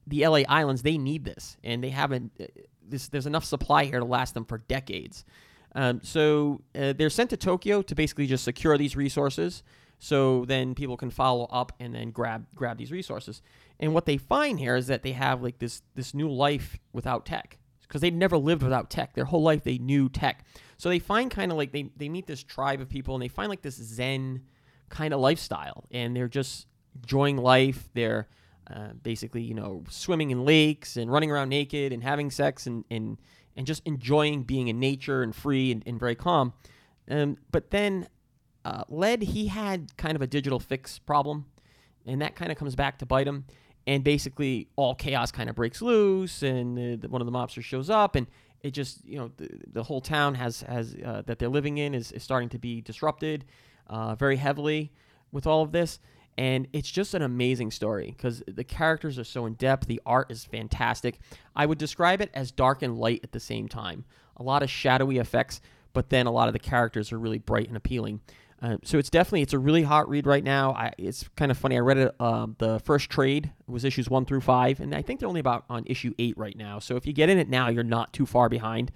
the 0.07 0.27
LA 0.27 0.41
Islands 0.47 0.81
they 0.81 0.97
need 0.97 1.25
this, 1.25 1.57
and 1.63 1.83
they 1.83 1.91
haven't. 1.91 2.31
uh, 2.39 2.45
This, 2.87 3.09
there's 3.09 3.25
enough 3.25 3.43
supply 3.43 3.85
here 3.85 3.99
to 3.99 4.05
last 4.05 4.33
them 4.35 4.45
for 4.45 4.59
decades. 4.59 5.25
Um, 5.73 5.99
so 6.03 6.61
uh, 6.75 6.93
they're 6.93 7.09
sent 7.09 7.31
to 7.31 7.37
Tokyo 7.37 7.81
to 7.81 7.95
basically 7.95 8.27
just 8.27 8.43
secure 8.43 8.77
these 8.77 8.95
resources, 8.95 9.63
so 9.99 10.45
then 10.45 10.75
people 10.75 10.95
can 10.95 11.09
follow 11.09 11.45
up 11.51 11.73
and 11.79 11.93
then 11.95 12.11
grab 12.11 12.45
grab 12.55 12.77
these 12.77 12.91
resources. 12.91 13.41
And 13.79 13.93
what 13.93 14.05
they 14.05 14.17
find 14.17 14.59
here 14.59 14.75
is 14.75 14.87
that 14.87 15.03
they 15.03 15.11
have 15.11 15.41
like 15.41 15.59
this 15.59 15.81
this 15.95 16.13
new 16.13 16.29
life 16.29 16.77
without 16.93 17.25
tech 17.25 17.57
because 17.87 18.01
they'd 18.01 18.15
never 18.15 18.37
lived 18.37 18.63
without 18.63 18.89
tech. 18.89 19.13
Their 19.13 19.25
whole 19.25 19.41
life 19.41 19.63
they 19.63 19.77
knew 19.77 20.09
tech. 20.09 20.45
So 20.77 20.89
they 20.89 20.99
find 20.99 21.31
kind 21.31 21.51
of 21.51 21.57
like 21.57 21.71
they, 21.71 21.89
they 21.95 22.09
meet 22.09 22.27
this 22.27 22.43
tribe 22.43 22.81
of 22.81 22.89
people 22.89 23.15
and 23.15 23.21
they 23.21 23.27
find 23.27 23.49
like 23.49 23.61
this 23.61 23.75
Zen 23.75 24.41
kind 24.89 25.13
of 25.13 25.19
lifestyle. 25.19 25.85
And 25.91 26.15
they're 26.15 26.27
just 26.27 26.67
enjoying 26.95 27.37
life. 27.37 27.89
They're 27.93 28.27
uh, 28.69 28.89
basically, 29.01 29.43
you 29.43 29.53
know, 29.53 29.83
swimming 29.89 30.31
in 30.31 30.45
lakes 30.45 30.97
and 30.97 31.11
running 31.11 31.31
around 31.31 31.49
naked 31.49 31.93
and 31.93 32.03
having 32.03 32.31
sex 32.31 32.67
and, 32.67 32.83
and, 32.89 33.17
and 33.55 33.65
just 33.65 33.81
enjoying 33.85 34.43
being 34.43 34.67
in 34.67 34.79
nature 34.79 35.21
and 35.21 35.35
free 35.35 35.71
and, 35.71 35.83
and 35.85 35.99
very 35.99 36.15
calm. 36.15 36.53
Um, 37.09 37.37
but 37.51 37.71
then 37.71 38.07
uh, 38.65 38.83
Led, 38.89 39.21
he 39.21 39.47
had 39.47 39.95
kind 39.97 40.15
of 40.15 40.21
a 40.21 40.27
digital 40.27 40.59
fix 40.59 40.99
problem. 40.99 41.45
And 42.07 42.21
that 42.21 42.35
kind 42.35 42.51
of 42.51 42.57
comes 42.57 42.75
back 42.75 42.99
to 42.99 43.05
bite 43.05 43.27
him 43.27 43.45
and 43.87 44.03
basically 44.03 44.67
all 44.75 44.95
chaos 44.95 45.31
kind 45.31 45.49
of 45.49 45.55
breaks 45.55 45.81
loose 45.81 46.43
and 46.43 46.77
the, 47.01 47.07
one 47.07 47.21
of 47.21 47.25
the 47.25 47.31
mobsters 47.31 47.63
shows 47.63 47.89
up 47.89 48.15
and 48.15 48.27
it 48.61 48.71
just 48.71 49.05
you 49.05 49.17
know 49.17 49.31
the, 49.37 49.49
the 49.73 49.83
whole 49.83 50.01
town 50.01 50.35
has 50.35 50.61
has 50.61 50.95
uh, 51.05 51.21
that 51.25 51.39
they're 51.39 51.49
living 51.49 51.77
in 51.77 51.93
is, 51.93 52.11
is 52.11 52.23
starting 52.23 52.49
to 52.49 52.57
be 52.57 52.81
disrupted 52.81 53.45
uh, 53.87 54.15
very 54.15 54.37
heavily 54.37 54.91
with 55.31 55.45
all 55.45 55.61
of 55.61 55.71
this. 55.71 55.99
And 56.37 56.67
it's 56.73 56.91
just 56.91 57.13
an 57.13 57.21
amazing 57.21 57.71
story 57.71 58.07
because 58.07 58.43
the 58.45 58.63
characters 58.65 59.17
are 59.17 59.23
so 59.23 59.45
in 59.45 59.53
depth 59.53 59.87
the 59.87 60.01
art 60.05 60.29
is 60.31 60.43
fantastic. 60.43 61.19
I 61.55 61.65
would 61.65 61.77
describe 61.77 62.19
it 62.19 62.29
as 62.33 62.51
dark 62.51 62.81
and 62.81 62.97
light 62.97 63.21
at 63.23 63.31
the 63.31 63.39
same 63.39 63.69
time. 63.69 64.03
A 64.35 64.43
lot 64.43 64.61
of 64.61 64.69
shadowy 64.69 65.17
effects 65.17 65.61
but 65.95 66.09
then 66.09 66.27
a 66.27 66.31
lot 66.31 66.47
of 66.47 66.53
the 66.53 66.59
characters 66.59 67.11
are 67.11 67.17
really 67.17 67.39
bright 67.39 67.69
and 67.69 67.77
appealing 67.77 68.19
uh, 68.61 68.77
so 68.83 68.97
it's 68.97 69.09
definitely 69.09 69.41
it's 69.41 69.53
a 69.53 69.59
really 69.59 69.83
hot 69.83 70.07
read 70.09 70.25
right 70.25 70.43
now. 70.43 70.73
I, 70.73 70.91
it's 70.97 71.27
kind 71.35 71.51
of 71.51 71.57
funny. 71.57 71.75
I 71.75 71.79
read 71.79 71.97
it. 71.97 72.15
Um, 72.21 72.55
the 72.59 72.79
first 72.79 73.09
trade 73.09 73.51
was 73.67 73.83
issues 73.83 74.09
one 74.09 74.25
through 74.25 74.41
five, 74.41 74.79
and 74.79 74.95
I 74.95 75.01
think 75.01 75.19
they're 75.19 75.27
only 75.29 75.41
about 75.41 75.65
on 75.69 75.83
issue 75.85 76.13
eight 76.19 76.37
right 76.37 76.57
now. 76.57 76.79
So 76.79 76.95
if 76.95 77.05
you 77.05 77.13
get 77.13 77.29
in 77.29 77.37
it 77.37 77.49
now, 77.49 77.67
you're 77.69 77.83
not 77.83 78.13
too 78.13 78.25
far 78.25 78.47
behind. 78.49 78.91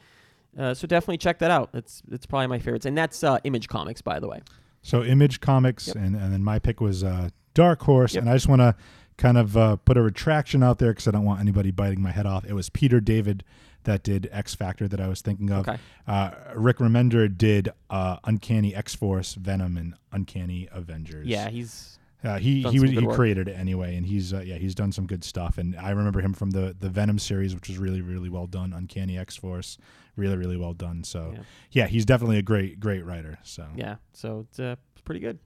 Uh, 0.57 0.73
so 0.73 0.87
definitely 0.87 1.17
check 1.17 1.39
that 1.39 1.51
out. 1.51 1.69
It's 1.73 2.01
it's 2.11 2.25
probably 2.25 2.47
my 2.47 2.59
favorites, 2.59 2.85
and 2.85 2.97
that's 2.97 3.23
uh, 3.23 3.37
Image 3.43 3.67
Comics, 3.67 4.01
by 4.01 4.19
the 4.19 4.27
way. 4.27 4.41
So 4.81 5.03
Image 5.03 5.41
Comics, 5.41 5.87
Yep. 5.87 5.95
and, 5.97 6.15
and 6.15 6.33
then 6.33 6.43
my 6.43 6.57
pick 6.57 6.79
was 6.81 7.03
uh, 7.03 7.29
Dark 7.53 7.81
Horse, 7.83 8.15
Yep. 8.15 8.21
and 8.23 8.29
I 8.29 8.33
just 8.35 8.47
want 8.47 8.61
to 8.61 8.75
kind 9.17 9.37
of 9.37 9.57
uh, 9.57 9.75
put 9.75 9.97
a 9.97 10.01
retraction 10.01 10.63
out 10.63 10.79
there 10.79 10.91
because 10.91 11.07
I 11.07 11.11
don't 11.11 11.25
want 11.25 11.41
anybody 11.41 11.71
biting 11.71 12.01
my 12.01 12.11
head 12.11 12.25
off. 12.25 12.45
It 12.45 12.53
was 12.53 12.69
Peter 12.69 13.01
David 13.01 13.43
that 13.83 14.03
did 14.03 14.29
X 14.31 14.55
Factor 14.55 14.87
that 14.87 14.99
I 14.99 15.07
was 15.07 15.21
thinking 15.21 15.51
of. 15.51 15.67
Okay. 15.67 15.79
Uh, 16.07 16.31
Rick 16.55 16.77
Remender 16.77 17.35
did 17.35 17.69
uh, 17.89 18.17
Uncanny 18.23 18.75
X 18.75 18.95
Force, 18.95 19.33
Venom, 19.35 19.77
and 19.77 19.93
Uncanny 20.11 20.67
Avengers. 20.71 21.27
Yeah, 21.27 21.49
he's 21.49 21.97
Uh, 22.23 22.37
he 22.37 22.63
he 22.63 22.79
was 22.79 22.91
he 22.91 23.05
created 23.07 23.47
it 23.47 23.53
anyway, 23.57 23.95
and 23.95 24.05
he's 24.05 24.33
uh, 24.33 24.41
yeah 24.41 24.55
he's 24.57 24.75
done 24.75 24.91
some 24.91 25.05
good 25.07 25.23
stuff. 25.23 25.57
And 25.57 25.75
I 25.77 25.91
remember 25.91 26.19
him 26.21 26.33
from 26.33 26.51
the 26.51 26.75
the 26.77 26.89
Venom 26.89 27.19
series, 27.19 27.55
which 27.55 27.67
was 27.69 27.77
really 27.77 28.01
really 28.01 28.29
well 28.29 28.47
done. 28.47 28.73
Uncanny 28.73 29.17
X 29.17 29.37
Force, 29.37 29.77
really 30.17 30.35
really 30.35 30.57
well 30.57 30.73
done. 30.73 31.03
So 31.03 31.31
Yeah. 31.33 31.41
yeah, 31.71 31.87
he's 31.87 32.05
definitely 32.05 32.37
a 32.37 32.41
great 32.43 32.79
great 32.79 33.05
writer. 33.05 33.37
So 33.43 33.65
yeah. 33.75 33.95
So 34.13 34.45
it's 34.49 34.59
uh, 34.59 34.75
it's 34.93 35.01
pretty 35.01 35.21
good. 35.21 35.39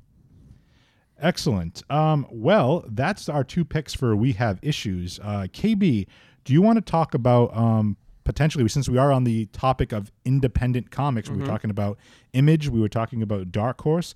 Excellent. 1.20 1.84
Um, 1.92 2.26
well, 2.32 2.84
that's 2.90 3.30
our 3.30 3.44
two 3.44 3.64
picks 3.64 3.94
for 3.94 4.16
we 4.16 4.34
have 4.34 4.60
issues. 4.62 5.20
Uh, 5.22 5.48
KB, 5.54 6.08
do 6.44 6.54
you 6.54 6.62
want 6.62 6.78
to 6.78 6.82
talk 6.82 7.14
about 7.14 7.56
um, 7.56 7.96
potentially 8.24 8.68
since 8.68 8.90
we 8.90 8.98
are 8.98 9.12
on 9.12 9.24
the 9.24 9.46
topic 9.48 9.92
of 9.92 10.12
independent 10.26 10.92
comics? 10.92 11.30
We 11.30 11.38
were 11.38 11.44
mm-hmm. 11.44 11.52
talking 11.52 11.70
about 11.70 11.98
Image. 12.34 12.70
We 12.70 12.80
were 12.80 12.90
talking 12.90 13.22
about 13.22 13.52
Dark 13.52 13.82
Horse. 13.82 14.16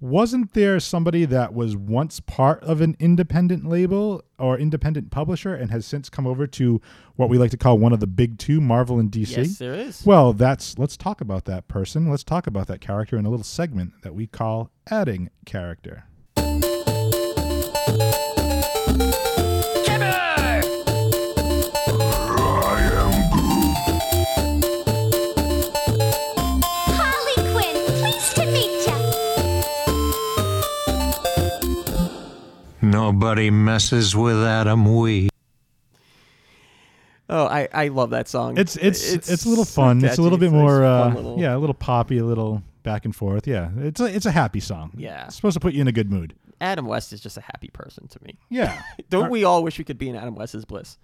Wasn't 0.00 0.52
there 0.52 0.80
somebody 0.80 1.24
that 1.24 1.54
was 1.54 1.76
once 1.76 2.20
part 2.20 2.62
of 2.62 2.80
an 2.80 2.96
independent 2.98 3.64
label 3.64 4.22
or 4.38 4.58
independent 4.58 5.10
publisher 5.10 5.54
and 5.54 5.70
has 5.70 5.86
since 5.86 6.10
come 6.10 6.26
over 6.26 6.46
to 6.48 6.80
what 7.16 7.30
we 7.30 7.38
like 7.38 7.50
to 7.52 7.56
call 7.56 7.78
one 7.78 7.92
of 7.92 8.00
the 8.00 8.06
big 8.06 8.38
two, 8.38 8.60
Marvel 8.60 8.98
and 8.98 9.10
DC? 9.10 9.36
Yes, 9.36 9.58
there 9.58 9.72
is. 9.72 10.04
Well, 10.04 10.32
that's 10.32 10.78
let's 10.78 10.96
talk 10.96 11.20
about 11.20 11.46
that 11.46 11.68
person. 11.68 12.10
Let's 12.10 12.24
talk 12.24 12.46
about 12.46 12.66
that 12.66 12.80
character 12.80 13.16
in 13.16 13.24
a 13.24 13.30
little 13.30 13.44
segment 13.44 14.02
that 14.02 14.14
we 14.14 14.26
call 14.26 14.70
adding 14.90 15.30
character. 15.46 16.04
Nobody 32.90 33.50
messes 33.50 34.14
with 34.14 34.36
Adam 34.36 34.96
Wee. 34.96 35.30
Oh, 37.28 37.46
I, 37.46 37.68
I 37.72 37.88
love 37.88 38.10
that 38.10 38.28
song. 38.28 38.58
It's 38.58 38.76
it's 38.76 39.12
it's, 39.12 39.46
a 39.46 39.48
little 39.48 39.64
so 39.64 39.80
fun. 39.82 40.04
it's 40.04 40.18
a 40.18 40.22
little 40.22 40.36
bit 40.38 40.52
nice 40.52 40.60
more 40.60 40.84
uh, 40.84 41.14
little- 41.14 41.40
yeah, 41.40 41.56
a 41.56 41.58
little 41.58 41.74
poppy, 41.74 42.18
a 42.18 42.24
little 42.24 42.62
back 42.82 43.06
and 43.06 43.16
forth. 43.16 43.46
Yeah, 43.46 43.70
it's 43.78 44.00
a, 44.00 44.04
it's 44.04 44.26
a 44.26 44.30
happy 44.30 44.60
song. 44.60 44.92
Yeah. 44.96 45.26
it's 45.26 45.36
supposed 45.36 45.54
to 45.54 45.60
put 45.60 45.72
you 45.72 45.80
in 45.80 45.88
a 45.88 45.92
good 45.92 46.10
mood. 46.10 46.34
Adam 46.60 46.86
West 46.86 47.12
is 47.12 47.20
just 47.20 47.36
a 47.38 47.40
happy 47.40 47.68
person 47.72 48.06
to 48.08 48.18
me. 48.22 48.38
Yeah, 48.50 48.80
Don't 49.10 49.30
we 49.30 49.44
all 49.44 49.62
wish 49.62 49.78
we 49.78 49.84
could 49.84 49.98
be 49.98 50.08
in 50.10 50.16
Adam 50.16 50.34
West's 50.34 50.64
bliss? 50.66 50.98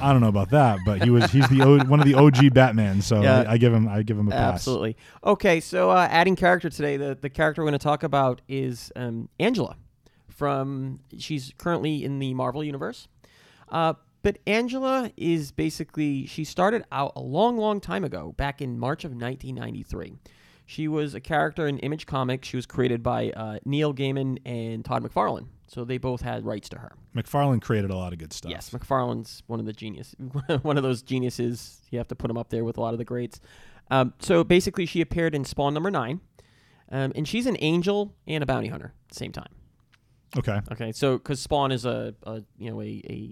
I 0.00 0.12
don't 0.12 0.20
know 0.20 0.28
about 0.28 0.50
that, 0.50 0.80
but 0.84 1.02
he 1.02 1.10
was 1.10 1.30
he's 1.30 1.48
the 1.48 1.62
o, 1.62 1.78
one 1.86 2.00
of 2.00 2.06
the 2.06 2.14
OG 2.14 2.52
Batman, 2.52 3.00
so 3.00 3.22
Yeah. 3.22 3.44
I, 3.48 3.52
I 3.52 3.56
give 3.56 3.72
him 3.72 3.88
I 3.88 4.02
give 4.02 4.18
him 4.18 4.28
a 4.28 4.32
pass. 4.32 4.54
Absolutely. 4.54 4.96
Okay, 5.24 5.60
so 5.60 5.90
uh, 5.90 6.08
adding 6.10 6.34
character 6.36 6.68
today, 6.68 6.96
the, 6.96 7.16
the 7.18 7.30
character 7.30 7.62
we're 7.62 7.70
going 7.70 7.78
to 7.78 7.82
talk 7.82 8.02
about 8.02 8.42
is 8.48 8.90
um, 8.96 9.28
Angela. 9.38 9.76
From 10.40 11.00
she's 11.18 11.52
currently 11.58 12.02
in 12.02 12.18
the 12.18 12.32
Marvel 12.32 12.64
universe, 12.64 13.08
uh, 13.68 13.92
but 14.22 14.38
Angela 14.46 15.12
is 15.18 15.52
basically 15.52 16.24
she 16.24 16.44
started 16.44 16.82
out 16.90 17.12
a 17.14 17.20
long, 17.20 17.58
long 17.58 17.78
time 17.78 18.04
ago, 18.04 18.32
back 18.38 18.62
in 18.62 18.78
March 18.78 19.04
of 19.04 19.10
1993. 19.10 20.14
She 20.64 20.88
was 20.88 21.14
a 21.14 21.20
character 21.20 21.66
in 21.66 21.78
Image 21.80 22.06
Comics. 22.06 22.48
She 22.48 22.56
was 22.56 22.64
created 22.64 23.02
by 23.02 23.32
uh, 23.32 23.58
Neil 23.66 23.92
Gaiman 23.92 24.38
and 24.46 24.82
Todd 24.82 25.02
McFarlane, 25.02 25.48
so 25.66 25.84
they 25.84 25.98
both 25.98 26.22
had 26.22 26.46
rights 26.46 26.70
to 26.70 26.78
her. 26.78 26.92
McFarlane 27.14 27.60
created 27.60 27.90
a 27.90 27.96
lot 27.96 28.14
of 28.14 28.18
good 28.18 28.32
stuff. 28.32 28.50
Yes, 28.50 28.70
McFarlane's 28.70 29.42
one 29.46 29.60
of 29.60 29.66
the 29.66 29.74
genius, 29.74 30.16
one 30.62 30.78
of 30.78 30.82
those 30.82 31.02
geniuses. 31.02 31.82
You 31.90 31.98
have 31.98 32.08
to 32.08 32.14
put 32.14 32.30
him 32.30 32.38
up 32.38 32.48
there 32.48 32.64
with 32.64 32.78
a 32.78 32.80
lot 32.80 32.94
of 32.94 32.98
the 32.98 33.04
greats. 33.04 33.42
Um, 33.90 34.14
so 34.20 34.42
basically, 34.42 34.86
she 34.86 35.02
appeared 35.02 35.34
in 35.34 35.44
Spawn 35.44 35.74
number 35.74 35.90
nine, 35.90 36.22
um, 36.90 37.12
and 37.14 37.28
she's 37.28 37.44
an 37.44 37.58
angel 37.60 38.14
and 38.26 38.42
a 38.42 38.46
bounty 38.46 38.68
hunter 38.68 38.94
at 39.04 39.08
the 39.10 39.16
same 39.16 39.32
time. 39.32 39.52
Okay. 40.38 40.60
Okay, 40.72 40.92
so 40.92 41.18
because 41.18 41.40
Spawn 41.40 41.72
is 41.72 41.84
a, 41.84 42.14
a 42.22 42.42
you 42.58 42.70
know 42.70 42.80
a, 42.80 43.02
a 43.08 43.30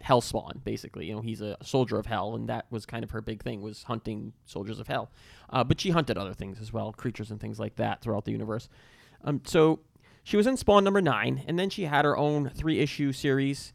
hell 0.00 0.20
spawn 0.20 0.60
basically, 0.64 1.06
you 1.06 1.14
know 1.14 1.20
he's 1.20 1.40
a 1.40 1.56
soldier 1.62 1.98
of 1.98 2.06
hell, 2.06 2.34
and 2.34 2.48
that 2.48 2.66
was 2.70 2.86
kind 2.86 3.02
of 3.02 3.10
her 3.10 3.20
big 3.20 3.42
thing 3.42 3.60
was 3.62 3.82
hunting 3.84 4.32
soldiers 4.44 4.78
of 4.78 4.86
hell. 4.86 5.10
Uh, 5.50 5.64
but 5.64 5.80
she 5.80 5.90
hunted 5.90 6.16
other 6.16 6.34
things 6.34 6.60
as 6.60 6.72
well, 6.72 6.92
creatures 6.92 7.30
and 7.30 7.40
things 7.40 7.58
like 7.58 7.76
that 7.76 8.02
throughout 8.02 8.24
the 8.24 8.32
universe. 8.32 8.68
Um, 9.24 9.40
so 9.44 9.80
she 10.22 10.36
was 10.36 10.46
in 10.46 10.56
Spawn 10.56 10.84
number 10.84 11.00
nine, 11.02 11.44
and 11.46 11.58
then 11.58 11.70
she 11.70 11.84
had 11.84 12.04
her 12.04 12.16
own 12.16 12.50
three 12.50 12.80
issue 12.80 13.12
series 13.12 13.72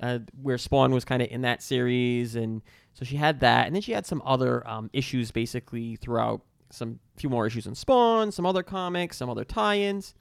uh, 0.00 0.20
where 0.40 0.58
Spawn 0.58 0.92
was 0.92 1.04
kind 1.04 1.22
of 1.22 1.28
in 1.30 1.42
that 1.42 1.62
series, 1.62 2.34
and 2.34 2.62
so 2.94 3.04
she 3.04 3.16
had 3.16 3.40
that, 3.40 3.66
and 3.66 3.74
then 3.74 3.82
she 3.82 3.92
had 3.92 4.06
some 4.06 4.22
other 4.24 4.66
um, 4.68 4.90
issues 4.92 5.30
basically 5.30 5.96
throughout 5.96 6.42
some 6.70 6.98
few 7.16 7.30
more 7.30 7.46
issues 7.46 7.66
in 7.66 7.74
Spawn, 7.74 8.32
some 8.32 8.46
other 8.46 8.62
comics, 8.62 9.16
some 9.18 9.30
other 9.30 9.44
tie-ins. 9.44 10.14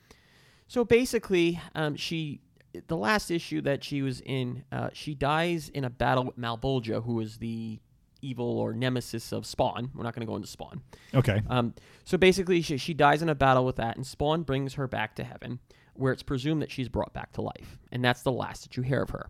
So 0.73 0.83
basically, 0.83 1.61
um, 1.75 1.95
she 1.95 2.41
the 2.87 2.97
last 2.97 3.29
issue 3.29 3.61
that 3.61 3.83
she 3.83 4.01
was 4.01 4.21
in, 4.21 4.63
uh, 4.71 4.89
she 4.91 5.13
dies 5.13 5.69
in 5.69 5.83
a 5.83 5.89
battle 5.91 6.23
with 6.23 6.39
Malebolgia, 6.39 7.03
who 7.03 7.19
is 7.19 7.37
the 7.37 7.79
evil 8.23 8.57
or 8.57 8.73
nemesis 8.73 9.31
of 9.31 9.45
Spawn. 9.45 9.91
We're 9.93 10.01
not 10.01 10.15
going 10.15 10.25
to 10.25 10.31
go 10.31 10.35
into 10.35 10.47
Spawn. 10.47 10.81
Okay. 11.13 11.43
Um, 11.47 11.75
so 12.05 12.17
basically, 12.17 12.63
she, 12.63 12.77
she 12.77 12.95
dies 12.95 13.21
in 13.21 13.29
a 13.29 13.35
battle 13.35 13.65
with 13.65 13.75
that, 13.75 13.97
and 13.97 14.07
Spawn 14.07 14.41
brings 14.41 14.73
her 14.73 14.87
back 14.87 15.15
to 15.17 15.23
heaven, 15.23 15.59
where 15.93 16.11
it's 16.11 16.23
presumed 16.23 16.63
that 16.63 16.71
she's 16.71 16.89
brought 16.89 17.13
back 17.13 17.33
to 17.33 17.41
life, 17.41 17.77
and 17.91 18.03
that's 18.03 18.23
the 18.23 18.31
last 18.31 18.63
that 18.63 18.75
you 18.75 18.81
hear 18.81 19.03
of 19.03 19.11
her. 19.11 19.29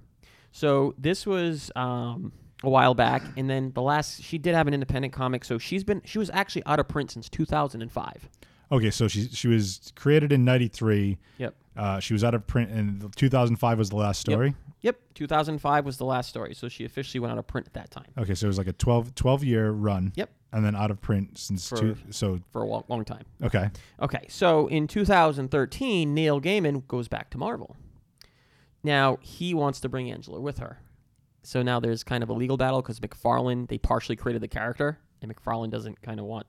So 0.54 0.96
this 0.98 1.26
was 1.26 1.72
um, 1.76 2.32
a 2.64 2.70
while 2.70 2.94
back, 2.94 3.22
and 3.36 3.50
then 3.50 3.74
the 3.74 3.82
last 3.82 4.24
she 4.24 4.38
did 4.38 4.56
have 4.56 4.70
an 4.70 4.74
independent 4.74 5.14
comic. 5.14 5.44
So 5.44 5.58
she's 5.58 5.84
been 5.84 6.04
she 6.06 6.20
was 6.20 6.30
actually 6.30 6.64
out 6.66 6.80
of 6.80 6.88
print 6.88 7.12
since 7.12 7.28
2005. 7.28 8.30
Okay, 8.74 8.90
so 8.92 9.08
she 9.08 9.28
she 9.30 9.48
was 9.48 9.94
created 9.96 10.32
in 10.34 10.44
'93. 10.44 11.18
Yep. 11.38 11.56
Uh, 11.78 12.00
she 12.00 12.14
was 12.14 12.24
out 12.24 12.34
of 12.34 12.46
print, 12.46 12.72
and 12.72 13.16
2005 13.16 13.78
was 13.78 13.90
the 13.90 13.96
last 13.96 14.20
story. 14.20 14.56
Yep. 14.82 15.00
2005 15.14 15.86
was 15.86 15.98
the 15.98 16.06
last 16.06 16.28
story, 16.30 16.54
so 16.54 16.68
she 16.68 16.84
officially 16.84 17.20
went 17.22 17.32
out 17.32 17.38
of 17.38 17.48
print 17.48 17.66
at 17.68 17.74
that 17.74 17.90
time 17.90 18.08
Okay, 18.18 18.36
so 18.36 18.46
it 18.46 18.50
was 18.50 18.58
like 18.58 18.68
a 18.68 18.74
12, 18.74 19.16
12 19.16 19.44
year 19.46 19.72
run. 19.72 20.12
Yep. 20.16 20.30
And 20.52 20.66
then 20.66 20.76
out 20.76 20.92
of 20.92 21.00
print 21.02 21.38
since 21.38 21.70
For- 21.70 21.78
two. 21.78 21.98
So 22.10 22.40
for 22.52 22.64
a 22.64 22.66
long, 22.68 22.84
long 22.90 23.06
time. 23.06 23.24
okay, 23.42 23.70
Okay, 24.02 24.26
so 24.28 24.68
in 24.68 24.88
2013, 24.88 26.14
Neil 26.14 26.42
Gaiman 26.42 26.86
goes 26.88 27.08
back 27.08 27.30
to 27.32 27.38
Marvel. 27.38 27.78
Now 28.84 29.18
he 29.22 29.54
wants 29.54 29.80
to 29.82 29.90
bring 29.90 30.12
Angela 30.12 30.42
with 30.42 30.58
her. 30.58 30.80
So 31.44 31.62
now 31.62 31.80
there's 31.80 32.04
kind 32.04 32.22
of 32.24 32.30
a 32.30 32.34
legal 32.34 32.58
battle 32.58 32.82
because 32.82 33.00
McFarlane 33.00 33.68
they 33.70 33.78
partially 33.78 34.16
created 34.18 34.42
the 34.42 34.48
character, 34.48 35.00
and 35.22 35.34
McFarlane 35.34 35.70
doesn't 35.72 36.02
kind 36.02 36.20
of 36.20 36.26
want. 36.26 36.46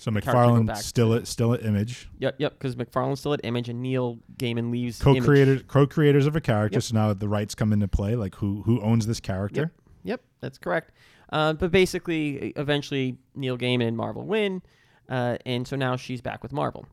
So 0.00 0.10
McFarlane 0.10 0.74
still 0.78 1.12
at 1.12 1.26
still 1.26 1.52
at 1.52 1.62
Image, 1.62 2.08
Yep, 2.20 2.36
yep, 2.38 2.52
because 2.58 2.74
McFarlane's 2.74 3.20
still 3.20 3.34
at 3.34 3.40
Image, 3.44 3.68
and 3.68 3.82
Neil 3.82 4.18
Gaiman 4.38 4.70
leaves. 4.72 4.98
co-creators 4.98 5.62
co-creators 5.68 6.26
of 6.26 6.34
a 6.34 6.40
character. 6.40 6.76
Yep. 6.76 6.82
So 6.82 6.94
now 6.94 7.12
the 7.12 7.28
rights 7.28 7.54
come 7.54 7.70
into 7.72 7.86
play. 7.86 8.16
Like 8.16 8.36
who 8.36 8.62
who 8.62 8.80
owns 8.80 9.06
this 9.06 9.20
character? 9.20 9.60
Yep, 9.60 9.70
yep, 10.04 10.20
that's 10.40 10.56
correct. 10.56 10.92
Uh, 11.30 11.52
but 11.52 11.70
basically, 11.70 12.54
eventually, 12.56 13.18
Neil 13.34 13.58
Gaiman 13.58 13.86
and 13.88 13.96
Marvel 13.96 14.24
win, 14.24 14.62
uh, 15.10 15.36
and 15.44 15.68
so 15.68 15.76
now 15.76 15.96
she's 15.96 16.22
back 16.22 16.42
with 16.42 16.52
Marvel. 16.52 16.86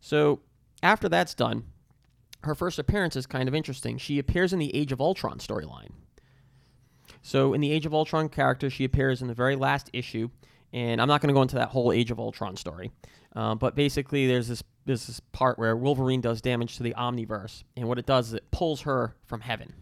So 0.00 0.40
after 0.82 1.08
that's 1.08 1.34
done, 1.34 1.62
her 2.42 2.56
first 2.56 2.78
appearance 2.80 3.14
is 3.14 3.24
kind 3.24 3.48
of 3.48 3.54
interesting. 3.54 3.98
She 3.98 4.18
appears 4.18 4.52
in 4.52 4.58
the 4.58 4.74
Age 4.74 4.90
of 4.90 5.00
Ultron 5.00 5.38
storyline. 5.38 5.90
So 7.22 7.54
in 7.54 7.60
the 7.60 7.70
Age 7.72 7.86
of 7.86 7.94
Ultron 7.94 8.28
character, 8.28 8.68
she 8.68 8.84
appears 8.84 9.22
in 9.22 9.28
the 9.28 9.34
very 9.34 9.56
last 9.56 9.90
issue, 9.92 10.30
and 10.72 11.00
I'm 11.00 11.08
not 11.08 11.20
going 11.20 11.28
to 11.28 11.34
go 11.34 11.42
into 11.42 11.56
that 11.56 11.68
whole 11.68 11.92
Age 11.92 12.10
of 12.10 12.18
Ultron 12.18 12.56
story, 12.56 12.90
uh, 13.34 13.54
but 13.54 13.74
basically 13.74 14.26
there's 14.26 14.48
this 14.48 14.62
there's 14.84 15.06
this 15.06 15.20
part 15.32 15.58
where 15.58 15.76
Wolverine 15.76 16.20
does 16.20 16.40
damage 16.40 16.76
to 16.76 16.82
the 16.82 16.94
Omniverse, 16.94 17.64
and 17.76 17.88
what 17.88 17.98
it 17.98 18.06
does 18.06 18.28
is 18.28 18.34
it 18.34 18.50
pulls 18.50 18.82
her 18.82 19.16
from 19.26 19.40
heaven. 19.40 19.72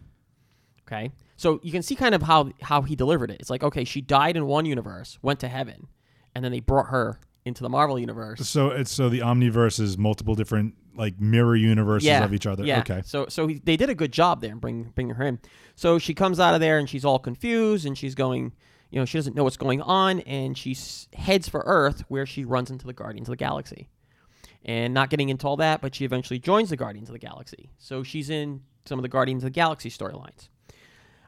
Okay, 0.87 1.11
so 1.35 1.59
you 1.63 1.71
can 1.71 1.81
see 1.81 1.95
kind 1.95 2.15
of 2.15 2.23
how 2.23 2.51
how 2.61 2.81
he 2.81 2.95
delivered 2.95 3.31
it. 3.31 3.39
It's 3.39 3.49
like 3.49 3.63
okay, 3.63 3.83
she 3.83 4.01
died 4.01 4.37
in 4.37 4.45
one 4.45 4.65
universe, 4.65 5.19
went 5.21 5.39
to 5.41 5.47
heaven, 5.47 5.87
and 6.35 6.43
then 6.43 6.51
they 6.51 6.59
brought 6.59 6.87
her 6.87 7.19
into 7.47 7.63
the 7.63 7.69
Marvel 7.69 7.97
universe. 7.97 8.47
So 8.47 8.69
it's 8.69 8.91
so 8.91 9.09
the 9.09 9.19
Omniverse 9.19 9.79
is 9.79 9.97
multiple 9.97 10.35
different 10.35 10.75
like 10.95 11.19
mirror 11.19 11.55
universes 11.55 12.09
of 12.09 12.33
each 12.33 12.45
other. 12.45 12.65
Yeah. 12.65 12.79
Okay. 12.79 13.01
So 13.05 13.27
so 13.29 13.47
he, 13.47 13.61
they 13.63 13.77
did 13.77 13.89
a 13.89 13.95
good 13.95 14.11
job 14.11 14.41
there 14.41 14.51
in 14.51 14.59
bring, 14.59 14.83
bringing 14.95 15.15
her 15.15 15.25
in. 15.25 15.39
So 15.75 15.99
she 15.99 16.13
comes 16.13 16.39
out 16.39 16.53
of 16.53 16.59
there 16.59 16.77
and 16.77 16.89
she's 16.89 17.05
all 17.05 17.19
confused 17.19 17.85
and 17.85 17.97
she's 17.97 18.15
going, 18.15 18.53
you 18.89 18.99
know, 18.99 19.05
she 19.05 19.17
doesn't 19.17 19.35
know 19.35 19.43
what's 19.43 19.57
going 19.57 19.81
on 19.81 20.21
and 20.21 20.57
she 20.57 20.75
heads 21.13 21.49
for 21.49 21.63
Earth 21.65 22.03
where 22.07 22.25
she 22.25 22.45
runs 22.45 22.71
into 22.71 22.85
the 22.85 22.93
Guardians 22.93 23.27
of 23.27 23.33
the 23.33 23.37
Galaxy. 23.37 23.89
And 24.65 24.93
not 24.93 25.09
getting 25.09 25.29
into 25.29 25.47
all 25.47 25.57
that, 25.57 25.81
but 25.81 25.95
she 25.95 26.03
eventually 26.03 26.39
joins 26.39 26.69
the 26.71 26.77
Guardians 26.77 27.07
of 27.09 27.13
the 27.13 27.19
Galaxy. 27.19 27.69
So 27.77 28.03
she's 28.03 28.29
in 28.29 28.61
some 28.85 28.99
of 28.99 29.03
the 29.03 29.09
Guardians 29.09 29.43
of 29.43 29.47
the 29.47 29.51
Galaxy 29.51 29.89
storylines. 29.89 30.49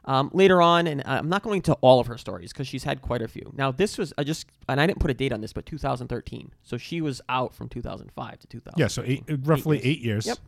Um, 0.04 0.30
later 0.32 0.60
on, 0.60 0.86
and 0.86 1.02
I'm 1.06 1.28
not 1.28 1.42
going 1.42 1.62
to 1.62 1.74
all 1.74 2.00
of 2.00 2.06
her 2.06 2.18
stories 2.18 2.52
because 2.52 2.66
she's 2.66 2.84
had 2.84 3.02
quite 3.02 3.22
a 3.22 3.28
few. 3.28 3.52
Now, 3.54 3.70
this 3.70 3.98
was 3.98 4.12
I 4.16 4.24
just 4.24 4.46
and 4.68 4.80
I 4.80 4.86
didn't 4.86 4.98
put 4.98 5.10
a 5.10 5.14
date 5.14 5.32
on 5.32 5.40
this, 5.42 5.52
but 5.52 5.66
2013. 5.66 6.52
So 6.62 6.78
she 6.78 7.00
was 7.00 7.20
out 7.28 7.54
from 7.54 7.68
2005 7.68 8.38
to 8.40 8.46
2000. 8.46 8.78
Yeah. 8.78 8.86
So 8.88 9.02
eight, 9.04 9.24
roughly 9.42 9.76
years. 9.76 9.86
eight 9.86 10.00
years. 10.00 10.26
Yep. 10.26 10.38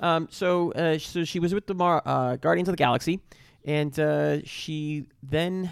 Um, 0.00 0.28
so, 0.30 0.72
uh, 0.72 0.98
so 0.98 1.24
she 1.24 1.38
was 1.38 1.54
with 1.54 1.66
the 1.66 1.74
Mar- 1.74 2.02
uh, 2.04 2.36
Guardians 2.36 2.68
of 2.68 2.74
the 2.74 2.78
Galaxy, 2.78 3.20
and 3.64 3.98
uh, 3.98 4.44
she 4.44 5.06
then 5.22 5.70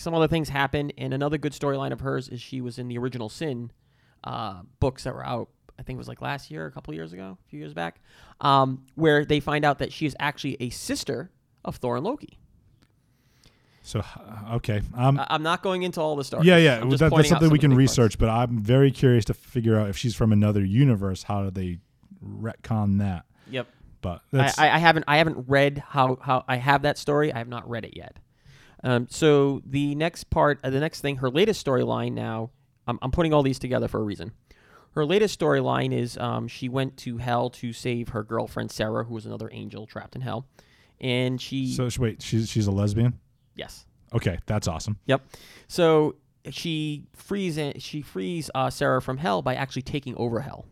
some 0.00 0.14
other 0.14 0.28
things 0.28 0.48
happened. 0.48 0.92
And 0.98 1.12
another 1.12 1.38
good 1.38 1.52
storyline 1.52 1.92
of 1.92 2.00
hers 2.00 2.28
is 2.28 2.40
she 2.40 2.60
was 2.60 2.78
in 2.78 2.88
the 2.88 2.98
original 2.98 3.28
Sin 3.28 3.70
uh, 4.24 4.62
books 4.80 5.04
that 5.04 5.14
were 5.14 5.24
out. 5.24 5.48
I 5.78 5.82
think 5.82 5.96
it 5.96 5.98
was 5.98 6.08
like 6.08 6.20
last 6.20 6.50
year, 6.50 6.66
a 6.66 6.72
couple 6.72 6.92
years 6.92 7.12
ago, 7.12 7.38
a 7.40 7.48
few 7.48 7.60
years 7.60 7.72
back, 7.72 8.00
um, 8.40 8.84
where 8.96 9.24
they 9.24 9.38
find 9.38 9.64
out 9.64 9.78
that 9.78 9.92
she 9.92 10.06
is 10.06 10.16
actually 10.18 10.56
a 10.60 10.70
sister 10.70 11.30
of 11.64 11.76
Thor 11.76 11.96
and 11.96 12.04
Loki. 12.04 12.38
So 13.82 14.00
uh, 14.00 14.56
okay. 14.56 14.82
Um. 14.94 15.24
I'm 15.28 15.42
not 15.42 15.62
going 15.62 15.82
into 15.82 16.00
all 16.00 16.16
the 16.16 16.24
stories. 16.24 16.46
yeah, 16.46 16.56
yeah. 16.58 16.80
That, 16.80 16.98
that's 16.98 17.10
something 17.10 17.24
some 17.24 17.50
we 17.50 17.58
can 17.58 17.70
big 17.70 17.76
parts. 17.76 17.78
research, 17.78 18.18
but 18.18 18.28
I'm 18.28 18.58
very 18.58 18.90
curious 18.90 19.24
to 19.26 19.34
figure 19.34 19.78
out 19.78 19.88
if 19.88 19.96
she's 19.96 20.14
from 20.14 20.32
another 20.32 20.64
universe. 20.64 21.22
How 21.22 21.44
do 21.44 21.50
they 21.50 21.78
retcon 22.22 22.98
that? 22.98 23.24
Yep. 23.50 23.66
But 24.00 24.22
I, 24.32 24.52
I, 24.58 24.70
I 24.72 24.78
haven't 24.78 25.04
I 25.08 25.16
haven't 25.18 25.48
read 25.48 25.82
how, 25.88 26.18
how 26.20 26.44
I 26.46 26.56
have 26.56 26.82
that 26.82 26.98
story. 26.98 27.32
I 27.32 27.38
have 27.38 27.48
not 27.48 27.68
read 27.68 27.84
it 27.84 27.96
yet. 27.96 28.18
Um, 28.84 29.06
so 29.10 29.62
the 29.66 29.94
next 29.94 30.30
part, 30.30 30.60
uh, 30.62 30.70
the 30.70 30.80
next 30.80 31.00
thing, 31.00 31.16
her 31.16 31.30
latest 31.30 31.64
storyline 31.64 32.12
now. 32.12 32.50
I'm, 32.86 32.98
I'm 33.02 33.10
putting 33.10 33.34
all 33.34 33.42
these 33.42 33.58
together 33.58 33.86
for 33.86 34.00
a 34.00 34.04
reason. 34.04 34.32
Her 34.92 35.04
latest 35.04 35.38
storyline 35.38 35.92
is 35.92 36.16
um, 36.16 36.48
she 36.48 36.68
went 36.68 36.96
to 36.98 37.18
hell 37.18 37.50
to 37.50 37.72
save 37.72 38.08
her 38.10 38.22
girlfriend 38.22 38.70
Sera, 38.70 39.04
who 39.04 39.14
was 39.14 39.26
another 39.26 39.50
angel 39.52 39.86
trapped 39.86 40.16
in 40.16 40.22
hell, 40.22 40.46
and 41.00 41.40
she 41.40 41.72
so. 41.74 41.88
Wait, 41.98 42.22
she's 42.22 42.48
she's 42.48 42.66
a 42.66 42.72
lesbian. 42.72 43.18
yes 43.54 43.84
Okay, 44.14 44.38
that's 44.46 44.66
awesome. 44.66 44.98
Yep. 45.06 45.26
So 45.66 46.16
she 46.50 47.06
frees 47.14 47.58
she 47.78 48.02
frees 48.02 48.50
uh, 48.54 48.70
Sera 48.70 49.02
from 49.02 49.18
hell 49.18 49.42
by 49.42 49.54
actually 49.54 49.82
taking 49.82 50.14
over 50.16 50.40
hell, 50.40 50.66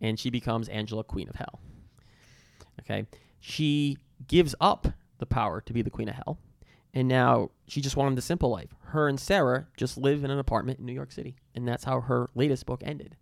and 0.00 0.18
she 0.18 0.30
becomes 0.30 0.68
Angela, 0.68 1.04
Queen 1.04 1.28
of 1.28 1.36
Hell. 1.36 1.60
Okay. 2.80 3.06
She 3.40 3.98
gives 4.26 4.54
up 4.60 4.88
the 5.18 5.26
power 5.26 5.60
to 5.62 5.72
be 5.72 5.82
the 5.82 5.90
Queen 5.90 6.08
of 6.08 6.14
Hell, 6.14 6.38
and 6.94 7.08
now 7.08 7.50
she 7.66 7.80
just 7.80 7.96
wanted 7.96 8.16
the 8.16 8.22
simple 8.22 8.48
life. 8.48 8.70
Her 8.84 9.08
and 9.08 9.18
Sera 9.20 9.66
just 9.76 9.98
live 9.98 10.24
in 10.24 10.30
an 10.30 10.38
apartment 10.38 10.78
in 10.78 10.86
New 10.86 10.92
York 10.92 11.12
City, 11.12 11.36
and 11.54 11.66
that's 11.68 11.84
how 11.84 12.00
her 12.00 12.30
latest 12.34 12.64
book 12.64 12.82
ended. 12.84 13.16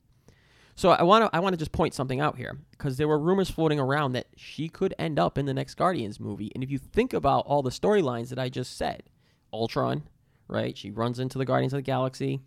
So 0.74 0.90
I 0.90 1.02
want 1.02 1.24
to 1.24 1.36
I 1.36 1.40
want 1.40 1.54
to 1.54 1.58
just 1.58 1.72
point 1.72 1.94
something 1.94 2.20
out 2.20 2.36
here 2.36 2.58
because 2.70 2.96
there 2.96 3.08
were 3.08 3.18
rumors 3.18 3.50
floating 3.50 3.80
around 3.80 4.12
that 4.12 4.26
she 4.36 4.68
could 4.68 4.94
end 4.98 5.18
up 5.18 5.36
in 5.36 5.46
the 5.46 5.54
next 5.54 5.74
Guardians 5.74 6.20
movie. 6.20 6.50
And 6.54 6.62
if 6.62 6.70
you 6.70 6.78
think 6.78 7.12
about 7.12 7.46
all 7.46 7.62
the 7.62 7.70
storylines 7.70 8.28
that 8.28 8.38
I 8.38 8.48
just 8.48 8.76
said, 8.76 9.02
Ultron, 9.52 10.04
right? 10.48 10.76
She 10.76 10.90
runs 10.90 11.18
into 11.18 11.38
the 11.38 11.44
Guardians 11.44 11.72
of 11.72 11.78
the 11.78 11.82
Galaxy. 11.82 12.40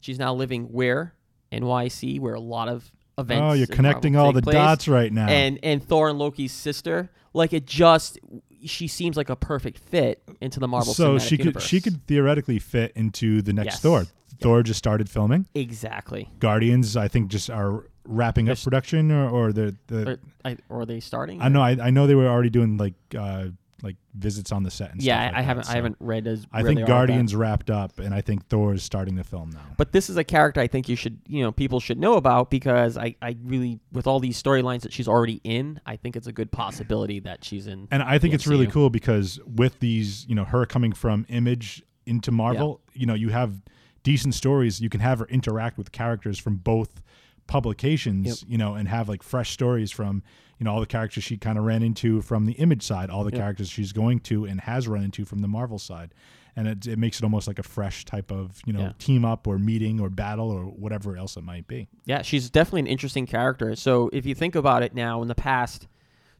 She's 0.00 0.18
now 0.18 0.34
living 0.34 0.64
where 0.64 1.14
NYC, 1.50 2.20
where 2.20 2.34
a 2.34 2.40
lot 2.40 2.68
of 2.68 2.90
events. 3.18 3.42
Oh, 3.42 3.52
you're 3.52 3.66
connecting 3.66 4.16
all 4.16 4.32
the 4.32 4.42
place. 4.42 4.54
dots 4.54 4.88
right 4.88 5.12
now. 5.12 5.28
And 5.28 5.58
and 5.62 5.82
Thor 5.82 6.08
and 6.08 6.18
Loki's 6.18 6.52
sister, 6.52 7.10
like 7.34 7.52
it 7.52 7.66
just 7.66 8.18
she 8.64 8.86
seems 8.88 9.16
like 9.16 9.28
a 9.30 9.36
perfect 9.36 9.78
fit 9.78 10.22
into 10.40 10.60
the 10.60 10.68
Marvel. 10.68 10.94
so 10.94 11.16
Cinematic 11.16 11.28
she 11.28 11.36
could 11.36 11.44
universe. 11.46 11.64
she 11.64 11.80
could 11.80 12.06
theoretically 12.06 12.58
fit 12.58 12.92
into 12.94 13.42
the 13.42 13.52
next 13.52 13.66
Yes. 13.74 13.80
Thor. 13.80 14.04
Thor 14.40 14.62
just 14.62 14.78
started 14.78 15.08
filming. 15.08 15.46
exactly. 15.54 16.28
Guardians, 16.40 16.96
I 16.96 17.06
think, 17.08 17.28
just 17.30 17.48
are 17.50 17.86
wrapping 18.04 18.48
up 18.48 18.60
production, 18.62 19.12
or, 19.12 19.28
or 19.28 19.52
the 19.52 19.76
the. 19.86 20.10
Or, 20.12 20.18
I, 20.44 20.56
or 20.68 20.80
are 20.80 20.86
they 20.86 20.98
starting? 21.00 21.40
I 21.40 21.48
know. 21.48 21.62
I, 21.62 21.76
I 21.80 21.90
know 21.90 22.06
they 22.08 22.14
were 22.16 22.26
already 22.26 22.50
doing 22.50 22.76
like 22.76 22.94
uh 23.16 23.46
like 23.82 23.96
visits 24.14 24.52
on 24.52 24.62
the 24.62 24.70
set 24.70 24.92
and 24.92 25.02
Yeah, 25.02 25.14
stuff 25.14 25.22
I, 25.22 25.26
like 25.26 25.34
I 25.34 25.42
haven't. 25.42 25.64
so 25.64 25.72
I 25.72 25.76
haven't 25.76 25.96
read 26.00 26.26
as. 26.26 26.46
I 26.52 26.62
think. 26.62 26.86
Guardians 26.86 27.34
wrapped 27.34 27.70
up, 27.70 27.98
and 27.98 28.14
I 28.14 28.20
think 28.20 28.46
Thor 28.46 28.74
is 28.74 28.82
starting 28.82 29.16
the 29.16 29.24
film 29.24 29.50
now. 29.50 29.60
But 29.76 29.92
this 29.92 30.08
is 30.08 30.16
a 30.16 30.24
character 30.24 30.60
I 30.60 30.66
think 30.68 30.88
you 30.88 30.96
should, 30.96 31.18
you 31.26 31.42
know, 31.42 31.52
people 31.52 31.80
should 31.80 31.98
know 31.98 32.14
about 32.14 32.50
because 32.50 32.96
I, 32.96 33.16
I 33.20 33.36
really, 33.42 33.80
with 33.92 34.06
all 34.06 34.20
these 34.20 34.40
storylines 34.40 34.82
that 34.82 34.92
she's 34.92 35.08
already 35.08 35.40
in, 35.44 35.80
I 35.84 35.96
think 35.96 36.16
it's 36.16 36.26
a 36.26 36.32
good 36.32 36.52
possibility 36.52 37.20
that 37.20 37.44
she's 37.44 37.66
in. 37.66 37.88
And 37.90 38.02
I 38.02 38.18
think 38.18 38.34
it's 38.34 38.46
really 38.46 38.66
cool 38.66 38.90
because 38.90 39.40
with 39.44 39.80
these, 39.80 40.26
you 40.28 40.34
know, 40.34 40.44
her 40.44 40.64
coming 40.66 40.92
from 40.92 41.26
Image 41.28 41.82
into 42.06 42.30
Marvel, 42.30 42.80
you 42.92 43.06
know, 43.06 43.14
you 43.14 43.30
have 43.30 43.62
decent 44.02 44.34
stories. 44.34 44.80
You 44.80 44.88
can 44.88 45.00
have 45.00 45.18
her 45.20 45.26
interact 45.26 45.78
with 45.78 45.92
characters 45.92 46.38
from 46.38 46.56
both 46.56 47.02
publications, 47.52 48.44
you 48.48 48.58
know, 48.58 48.74
and 48.74 48.88
have 48.88 49.08
like 49.08 49.22
fresh 49.22 49.50
stories 49.50 49.90
from, 49.90 50.22
you 50.58 50.64
know, 50.64 50.72
all 50.72 50.80
the 50.80 50.86
characters 50.86 51.24
she 51.24 51.36
kind 51.36 51.58
of 51.58 51.64
ran 51.64 51.82
into 51.82 52.20
from 52.22 52.46
the 52.46 52.52
Image 52.54 52.82
side, 52.82 53.10
all 53.10 53.24
the 53.24 53.30
Yep. 53.30 53.38
characters 53.40 53.68
she's 53.68 53.92
going 53.92 54.20
to 54.20 54.44
and 54.44 54.60
has 54.62 54.88
run 54.88 55.02
into 55.02 55.24
from 55.24 55.40
the 55.40 55.48
Marvel 55.48 55.78
side. 55.78 56.14
And 56.54 56.68
it, 56.68 56.86
it 56.86 56.98
makes 56.98 57.18
it 57.18 57.24
almost 57.24 57.46
like 57.48 57.58
a 57.58 57.62
fresh 57.62 58.04
type 58.04 58.30
of, 58.30 58.60
you 58.66 58.72
know, 58.72 58.80
Yeah. 58.80 58.92
team 58.98 59.24
up 59.24 59.46
or 59.46 59.58
meeting 59.58 60.00
or 60.00 60.10
battle 60.10 60.50
or 60.50 60.64
whatever 60.64 61.16
else 61.16 61.36
it 61.36 61.44
might 61.44 61.66
be. 61.66 61.88
Yeah, 62.04 62.22
she's 62.22 62.50
definitely 62.50 62.80
an 62.80 62.86
interesting 62.88 63.26
character. 63.26 63.74
So 63.76 64.10
if 64.12 64.26
you 64.26 64.34
think 64.34 64.54
about 64.54 64.82
it 64.82 64.94
now, 64.94 65.22
in 65.22 65.28
the 65.28 65.34
past, 65.34 65.88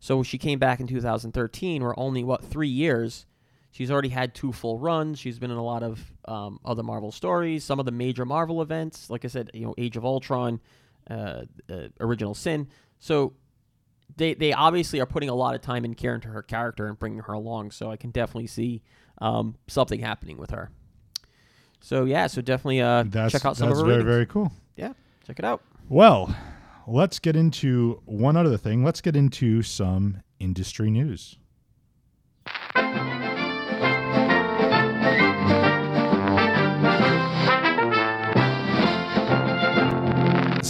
So 0.05 0.25
she 0.25 0.37
came 0.37 0.59
back 0.59 0.81
in 0.81 0.88
2013. 0.88 1.81
We're 1.81 1.94
only 1.96 2.25
what 2.25 2.44
three 2.44 2.68
years. 2.68 3.25
She's 3.70 3.88
already 3.88 4.09
had 4.09 4.35
two 4.35 4.51
full 4.53 4.77
runs. 4.77 5.20
She's 5.20 5.38
been 5.38 5.53
in 5.53 5.57
a 5.57 5.62
lot 5.64 5.85
of 5.85 6.12
um, 6.27 6.59
other 6.64 6.83
Marvel 6.83 7.12
stories, 7.12 7.62
some 7.62 7.79
of 7.79 7.87
the 7.87 7.92
major 7.92 8.25
Marvel 8.25 8.61
events. 8.61 9.09
Like 9.11 9.25
I 9.25 9.29
said, 9.29 9.53
you 9.55 9.64
know, 9.64 9.75
Age 9.79 9.96
of 9.96 10.05
Ultron, 10.05 10.59
uh, 11.11 11.43
uh, 11.71 11.88
Original 12.01 12.35
Sin. 12.35 12.69
So 12.99 13.35
they 14.17 14.35
they 14.35 14.53
obviously 14.53 15.01
are 15.01 15.07
putting 15.07 15.29
a 15.29 15.35
lot 15.35 15.55
of 15.55 15.61
time 15.62 15.85
and 15.85 15.97
care 15.97 16.15
into 16.15 16.29
her 16.29 16.43
character 16.43 16.87
and 16.87 16.99
bringing 16.99 17.21
her 17.21 17.33
along. 17.33 17.71
So 17.71 17.91
I 17.91 17.97
can 17.97 18.11
definitely 18.11 18.47
see 18.47 18.83
um, 19.19 19.57
something 19.69 20.01
happening 20.01 20.37
with 20.38 20.51
her. 20.51 20.71
So 21.81 22.05
yeah, 22.05 22.27
so 22.29 22.41
definitely 22.43 22.81
uh, 22.81 23.05
That's 23.07 23.33
check 23.33 23.45
out 23.45 23.57
some 23.57 23.69
that's 23.69 23.81
of 23.81 23.87
her 23.87 23.91
very 23.93 24.05
ratings. 24.05 24.15
very 24.15 24.27
cool. 24.27 24.53
Yeah, 24.77 24.93
check 25.27 25.38
it 25.38 25.45
out. 25.45 25.62
Well, 25.88 26.35
let's 26.87 27.19
get 27.19 27.35
into 27.37 28.01
one 28.05 28.37
other 28.37 28.57
thing. 28.57 28.85
Let's 28.85 29.01
get 29.01 29.17
into 29.17 29.62
some 29.62 30.23
industry 30.38 30.91
news. 30.91 31.38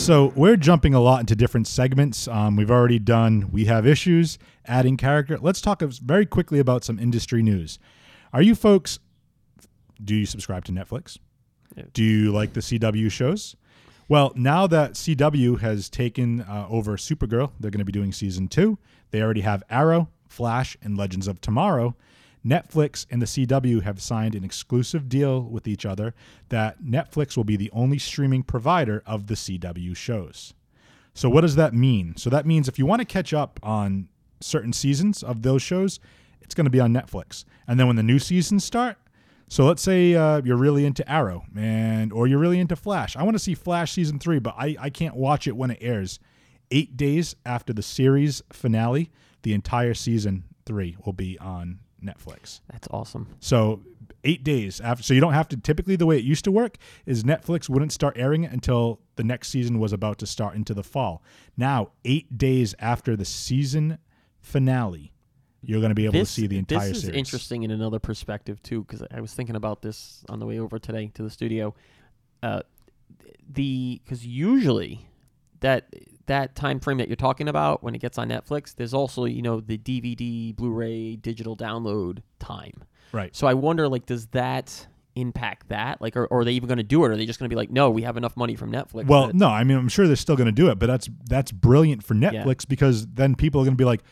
So 0.03 0.33
we're 0.35 0.57
jumping 0.57 0.95
a 0.95 1.01
lot 1.01 1.21
into 1.21 1.37
different 1.37 1.69
segments. 1.69 2.27
Um, 2.27 2.57
we've 2.57 2.73
already 2.73 2.99
done 2.99 3.53
we 3.53 3.67
have 3.67 3.87
issues, 3.87 4.37
adding 4.67 4.97
character. 4.97 5.39
Let's 5.39 5.61
talk 5.61 5.81
very 5.81 6.27
quickly 6.27 6.59
about 6.59 6.83
some 6.83 6.99
industry 6.99 7.41
news. 7.41 7.79
Are 8.33 8.43
you 8.43 8.57
folks? 8.57 8.99
Do 10.03 10.17
you 10.17 10.27
subscribe 10.27 10.65
to 10.65 10.73
Netflix? 10.73 11.19
Do 11.93 12.03
you 12.03 12.33
like 12.33 12.53
the 12.53 12.59
CW 12.59 13.13
shows? 13.13 13.55
Well, 14.09 14.33
now 14.35 14.67
that 14.67 14.95
CW 14.95 15.61
has 15.61 15.89
taken 15.89 16.41
uh, 16.41 16.67
over 16.69 16.97
Supergirl, 16.97 17.53
they're 17.61 17.71
going 17.71 17.79
to 17.79 17.85
be 17.85 17.93
doing 17.93 18.11
season 18.11 18.49
two. 18.49 18.79
They 19.13 19.23
already 19.23 19.43
have 19.43 19.63
Arrow, 19.71 20.09
Flash, 20.27 20.77
and 20.83 20.99
Legends 20.99 21.29
of 21.29 21.41
Tomorrow. 21.41 21.95
Netflix 22.45 23.07
and 23.11 23.23
the 23.23 23.27
CW 23.27 23.83
have 23.83 24.03
signed 24.03 24.35
an 24.35 24.45
exclusive 24.45 25.09
deal 25.09 25.43
with 25.43 25.69
each 25.69 25.87
other 25.87 26.15
that 26.49 26.83
Netflix 26.83 27.37
will 27.37 27.45
be 27.45 27.57
the 27.57 27.71
only 27.73 27.99
streaming 27.99 28.43
provider 28.43 29.03
of 29.07 29.29
the 29.29 29.35
CW 29.35 29.97
shows. 29.97 30.55
So, 31.15 31.29
what 31.29 31.43
does 31.43 31.57
that 31.57 31.75
mean? 31.75 32.17
So, 32.17 32.31
that 32.31 32.47
means 32.47 32.69
if 32.69 32.79
you 32.79 32.87
want 32.87 33.01
to 33.01 33.07
catch 33.07 33.33
up 33.33 33.61
on 33.63 34.09
certain 34.41 34.73
seasons 34.73 35.23
of 35.23 35.43
those 35.43 35.63
shows, 35.63 36.01
it's 36.41 36.55
going 36.55 36.65
to 36.65 36.71
be 36.71 36.81
on 36.81 36.93
Netflix. 36.93 37.45
And 37.69 37.79
then 37.79 37.87
when 37.87 37.97
the 37.97 38.03
new 38.03 38.19
seasons 38.19 38.65
start, 38.65 38.97
so 39.49 39.67
let's 39.67 39.83
say 39.83 40.15
uh, 40.15 40.41
you're 40.43 40.57
really 40.57 40.87
into 40.87 41.07
Arrow 41.11 41.45
and 41.55 42.11
or 42.11 42.27
you're 42.27 42.39
really 42.39 42.59
into 42.59 42.75
Flash. 42.75 43.17
I 43.17 43.23
want 43.23 43.35
to 43.35 43.39
see 43.39 43.55
Flash 43.55 43.93
season 43.93 44.19
three, 44.19 44.39
but 44.39 44.55
I, 44.57 44.77
I 44.81 44.89
can't 44.89 45.15
watch 45.15 45.47
it 45.47 45.55
when 45.55 45.71
it 45.71 45.79
airs. 45.83 46.19
Eight 46.71 46.97
days 46.97 47.37
after 47.45 47.75
the 47.75 47.83
series 47.83 48.43
finale, 48.51 49.11
the 49.43 49.53
entire 49.53 49.93
season 49.93 50.45
three 50.65 50.97
will 51.05 51.13
be 51.13 51.39
on 51.39 51.81
Netflix. 52.03 52.61
That's 52.71 52.89
awesome. 52.91 53.29
So 53.41 53.83
eight 54.25 54.45
days 54.45 54.81
after, 54.81 55.03
so 55.03 55.15
you 55.15 55.21
don't 55.21 55.33
have 55.33 55.49
to. 55.49 55.57
Typically, 55.57 55.97
the 55.97 56.07
way 56.07 56.17
it 56.19 56.25
used 56.25 56.45
to 56.45 56.53
work 56.53 56.77
is 57.07 57.25
Netflix 57.25 57.69
wouldn't 57.69 57.93
start 57.93 58.17
airing 58.17 58.45
it 58.45 58.53
until 58.53 59.01
the 59.17 59.25
next 59.25 59.49
season 59.49 59.79
was 59.79 59.93
about 59.93 60.19
to 60.19 60.27
start 60.27 60.55
into 60.55 60.75
the 60.75 60.83
fall. 60.83 61.23
Now, 61.57 61.91
eight 62.05 62.39
days 62.39 62.75
after 62.79 63.17
the 63.17 63.25
season 63.25 63.99
finale, 64.41 65.13
you're 65.63 65.81
going 65.81 65.91
to 65.91 65.95
be 65.95 66.05
able 66.05 66.15
this, 66.15 66.35
to 66.35 66.41
see 66.41 66.47
the 66.47 66.59
entire 66.59 66.81
series. 66.81 66.91
This 66.91 66.97
is 66.99 67.05
series. 67.05 67.19
interesting 67.19 67.63
in 67.63 67.71
another 67.71 67.99
perspective 67.99 68.63
too, 68.63 68.83
because 68.83 69.03
I 69.11 69.21
was 69.21 69.33
thinking 69.35 69.57
about 69.57 69.83
this 69.83 70.25
on 70.29 70.39
the 70.39 70.47
way 70.47 70.59
over 70.59 70.79
today 70.79 71.11
to 71.15 71.23
the 71.23 71.31
studio. 71.31 71.75
Uh, 72.43 72.63
the 73.49 74.01
because 74.05 74.27
usually 74.27 75.07
that 75.61 75.93
that 76.27 76.55
time 76.55 76.81
frame 76.81 76.99
that 76.99 77.09
you're 77.09 77.17
talking 77.17 77.49
about 77.49 77.83
when 77.83 77.95
it 77.95 77.99
gets 77.99 78.19
on 78.19 78.29
Netflix, 78.29 78.75
there's 78.75 78.95
also 78.95 79.25
you 79.25 79.43
know 79.43 79.61
the 79.61 79.79
DVD, 79.79 80.55
Blu-ray, 80.55 81.17
digital 81.17 81.57
download 81.57 82.23
time. 82.39 82.85
Right. 83.13 83.35
So 83.35 83.47
I 83.47 83.55
wonder, 83.55 83.89
like, 83.89 84.07
does 84.07 84.27
that 84.29 84.87
impact 85.15 85.69
that? 85.69 86.01
Like, 86.01 86.17
or, 86.17 86.27
or 86.27 86.41
are 86.41 86.45
they 86.45 86.53
even 86.53 86.67
going 86.67 86.79
to 86.79 86.83
do 86.83 87.05
it? 87.05 87.09
Or 87.09 87.13
are 87.13 87.17
they 87.17 87.27
just 87.27 87.39
going 87.39 87.49
to 87.49 87.53
be 87.55 87.59
like, 87.59 87.71
no, 87.71 87.91
we 87.91 88.03
have 88.03 88.17
enough 88.17 88.37
money 88.37 88.57
from 88.57 88.73
Netflix? 88.73 89.07
Well, 89.07 89.31
no, 89.35 89.49
I 89.49 89.65
mean, 89.65 89.77
I'm 89.77 89.89
sure 89.89 90.07
they're 90.07 90.17
still 90.17 90.37
going 90.37 90.47
to 90.47 90.53
do 90.53 90.71
it, 90.71 90.79
but 90.79 90.87
that's 90.87 91.09
that's 91.29 91.53
brilliant 91.53 92.03
for 92.03 92.15
Netflix 92.15 92.67
because 92.67 93.07
then 93.07 93.35
people 93.35 93.61
are 93.61 93.65
going 93.65 93.75
to 93.75 93.81
be 93.81 93.85
like, 93.85 94.03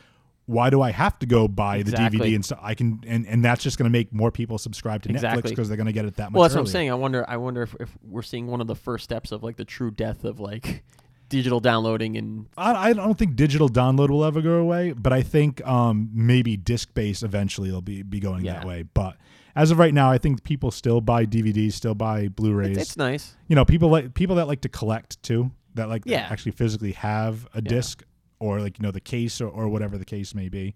why 0.46 0.68
do 0.68 0.82
I 0.82 0.90
have 0.90 1.18
to 1.20 1.26
go 1.26 1.46
buy 1.46 1.76
the 1.82 1.92
Exactly. 1.92 2.18
DVD 2.18 2.34
and 2.34 2.44
so 2.44 2.58
I 2.60 2.74
can 2.74 3.00
and 3.06 3.24
and 3.26 3.44
that's 3.44 3.62
just 3.62 3.78
going 3.78 3.84
to 3.84 3.92
make 3.92 4.12
more 4.12 4.32
people 4.32 4.58
subscribe 4.58 5.02
to 5.04 5.08
Netflix 5.08 5.44
because 5.44 5.68
they're 5.68 5.76
going 5.76 5.86
to 5.86 5.92
get 5.92 6.06
it 6.06 6.16
that 6.16 6.32
much. 6.32 6.38
Well, 6.38 6.42
that's 6.42 6.54
what 6.54 6.62
I'm 6.62 6.66
saying. 6.66 6.90
I 6.90 6.94
wonder. 6.94 7.24
I 7.28 7.36
wonder 7.36 7.62
if, 7.62 7.76
if 7.78 7.96
we're 8.02 8.22
seeing 8.22 8.48
one 8.48 8.60
of 8.60 8.66
the 8.66 8.74
first 8.74 9.04
steps 9.04 9.30
of 9.32 9.42
like 9.42 9.56
the 9.56 9.64
true 9.64 9.92
death 9.92 10.24
of 10.24 10.40
like 10.40 10.82
digital 11.30 11.60
downloading 11.60 12.18
and 12.18 12.46
I, 12.58 12.90
I 12.90 12.92
don't 12.92 13.16
think 13.18 13.36
digital 13.36 13.70
download 13.70 14.10
will 14.10 14.24
ever 14.24 14.42
go 14.42 14.56
away, 14.58 14.92
but 14.92 15.12
I 15.14 15.22
think 15.22 15.66
um, 15.66 16.10
maybe 16.12 16.58
disc 16.58 16.92
based 16.92 17.22
eventually 17.22 17.72
will 17.72 17.80
be 17.80 18.02
be 18.02 18.20
going 18.20 18.44
that 18.44 18.66
way. 18.66 18.82
But 18.82 19.16
as 19.56 19.70
of 19.70 19.78
right 19.78 19.94
now, 19.94 20.10
I 20.10 20.18
think 20.18 20.44
people 20.44 20.70
still 20.70 21.00
buy 21.00 21.24
DVDs, 21.26 21.72
still 21.72 21.94
buy 21.94 22.28
Blu-rays. 22.28 22.76
it's, 22.76 22.90
it's 22.90 22.96
nice. 22.96 23.34
you 23.48 23.56
know, 23.56 23.64
people 23.64 23.88
like 23.88 24.12
people 24.14 24.36
that 24.36 24.46
like 24.46 24.60
to 24.60 24.68
collect 24.68 25.22
too, 25.22 25.50
that 25.74 25.88
like 25.88 26.02
Yeah. 26.04 26.28
actually 26.30 26.52
physically 26.52 26.92
have 26.92 27.48
a 27.54 27.62
disc 27.62 28.02
or 28.38 28.60
like 28.60 28.78
you 28.78 28.82
know 28.82 28.90
the 28.90 29.00
case 29.00 29.40
or, 29.40 29.48
or 29.48 29.68
whatever 29.68 29.96
the 29.98 30.04
case 30.04 30.34
may 30.34 30.48
be. 30.48 30.74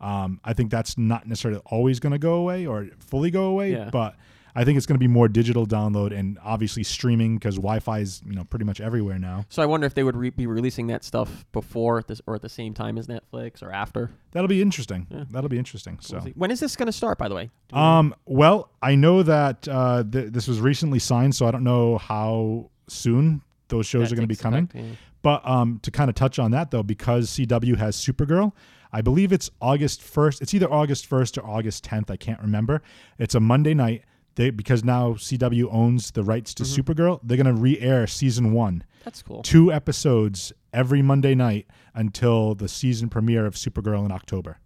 Um, 0.00 0.40
I 0.44 0.52
think 0.52 0.70
that's 0.70 0.98
not 0.98 1.26
necessarily 1.26 1.60
always 1.66 2.00
going 2.00 2.12
to 2.12 2.18
go 2.18 2.34
away 2.34 2.66
or 2.66 2.88
fully 2.98 3.30
go 3.30 3.44
away, 3.44 3.72
Yeah. 3.72 3.88
but 3.90 4.14
I 4.56 4.64
think 4.64 4.78
it's 4.78 4.86
going 4.86 4.94
to 4.96 5.00
be 5.00 5.06
more 5.06 5.28
digital 5.28 5.66
download 5.66 6.16
and 6.16 6.38
obviously 6.42 6.82
streaming 6.82 7.36
because 7.36 7.56
Wi-Fi 7.56 7.98
is 7.98 8.22
you 8.26 8.34
know 8.34 8.44
pretty 8.44 8.64
much 8.64 8.80
everywhere 8.80 9.18
now. 9.18 9.44
So 9.50 9.62
I 9.62 9.66
wonder 9.66 9.86
if 9.86 9.94
they 9.94 10.02
would 10.02 10.16
re- 10.16 10.30
be 10.30 10.46
releasing 10.46 10.86
that 10.88 11.04
stuff 11.04 11.44
before 11.52 12.02
this 12.02 12.20
or 12.26 12.34
at 12.34 12.42
the 12.42 12.48
same 12.48 12.72
time 12.72 12.96
as 12.96 13.06
Netflix 13.06 13.62
or 13.62 13.70
after. 13.70 14.10
That'll 14.32 14.48
be 14.48 14.62
interesting. 14.62 15.06
Yeah. 15.10 15.24
That'll 15.30 15.50
be 15.50 15.58
interesting. 15.58 15.98
So. 16.00 16.16
We'll 16.16 16.24
see. 16.24 16.32
when 16.36 16.50
is 16.50 16.60
this 16.60 16.74
going 16.74 16.86
to 16.86 16.92
start? 16.92 17.18
By 17.18 17.28
the 17.28 17.34
way. 17.34 17.50
We 17.70 17.78
know? 17.78 17.84
Um, 17.84 18.14
well, 18.24 18.70
I 18.80 18.94
know 18.94 19.22
that 19.22 19.68
uh, 19.68 20.02
th- 20.10 20.32
this 20.32 20.48
was 20.48 20.60
recently 20.60 20.98
signed, 20.98 21.34
so 21.34 21.46
I 21.46 21.50
don't 21.50 21.64
know 21.64 21.98
how 21.98 22.70
soon 22.88 23.42
those 23.68 23.86
shows 23.86 24.08
That 24.08 24.14
are 24.14 24.16
going 24.16 24.28
to 24.28 24.34
be 24.34 24.36
coming. 24.36 24.64
effect, 24.64 24.74
yeah. 24.74 24.96
But 25.22 25.46
um, 25.46 25.80
to 25.82 25.90
kind 25.90 26.08
of 26.08 26.14
touch 26.14 26.38
on 26.38 26.52
that, 26.52 26.70
though, 26.70 26.84
because 26.84 27.30
CW 27.30 27.76
has 27.76 27.96
Supergirl, 27.96 28.52
I 28.92 29.02
believe 29.02 29.32
it's 29.32 29.50
August 29.60 30.00
1st. 30.00 30.40
It's 30.40 30.54
either 30.54 30.72
August 30.72 31.10
1st 31.10 31.42
or 31.42 31.46
August 31.46 31.84
10th. 31.84 32.10
I 32.10 32.16
can't 32.16 32.40
remember. 32.40 32.80
It's 33.18 33.34
a 33.34 33.40
Monday 33.40 33.74
night. 33.74 34.04
They, 34.36 34.50
because 34.50 34.84
now 34.84 35.14
CW 35.14 35.68
owns 35.72 36.12
the 36.12 36.22
rights 36.22 36.54
to 36.54 36.62
Mm-hmm. 36.62 36.80
Supergirl, 36.80 37.20
they're 37.22 37.36
going 37.38 37.54
to 37.54 37.60
re 37.60 37.78
air 37.80 38.06
season 38.06 38.52
one. 38.52 38.84
That's 39.04 39.22
cool. 39.22 39.42
Two 39.42 39.72
episodes 39.72 40.52
every 40.72 41.02
Monday 41.02 41.34
night 41.34 41.66
until 41.94 42.54
the 42.54 42.68
season 42.68 43.08
premiere 43.08 43.46
of 43.46 43.54
Supergirl 43.54 44.04
in 44.04 44.12
October. 44.12 44.58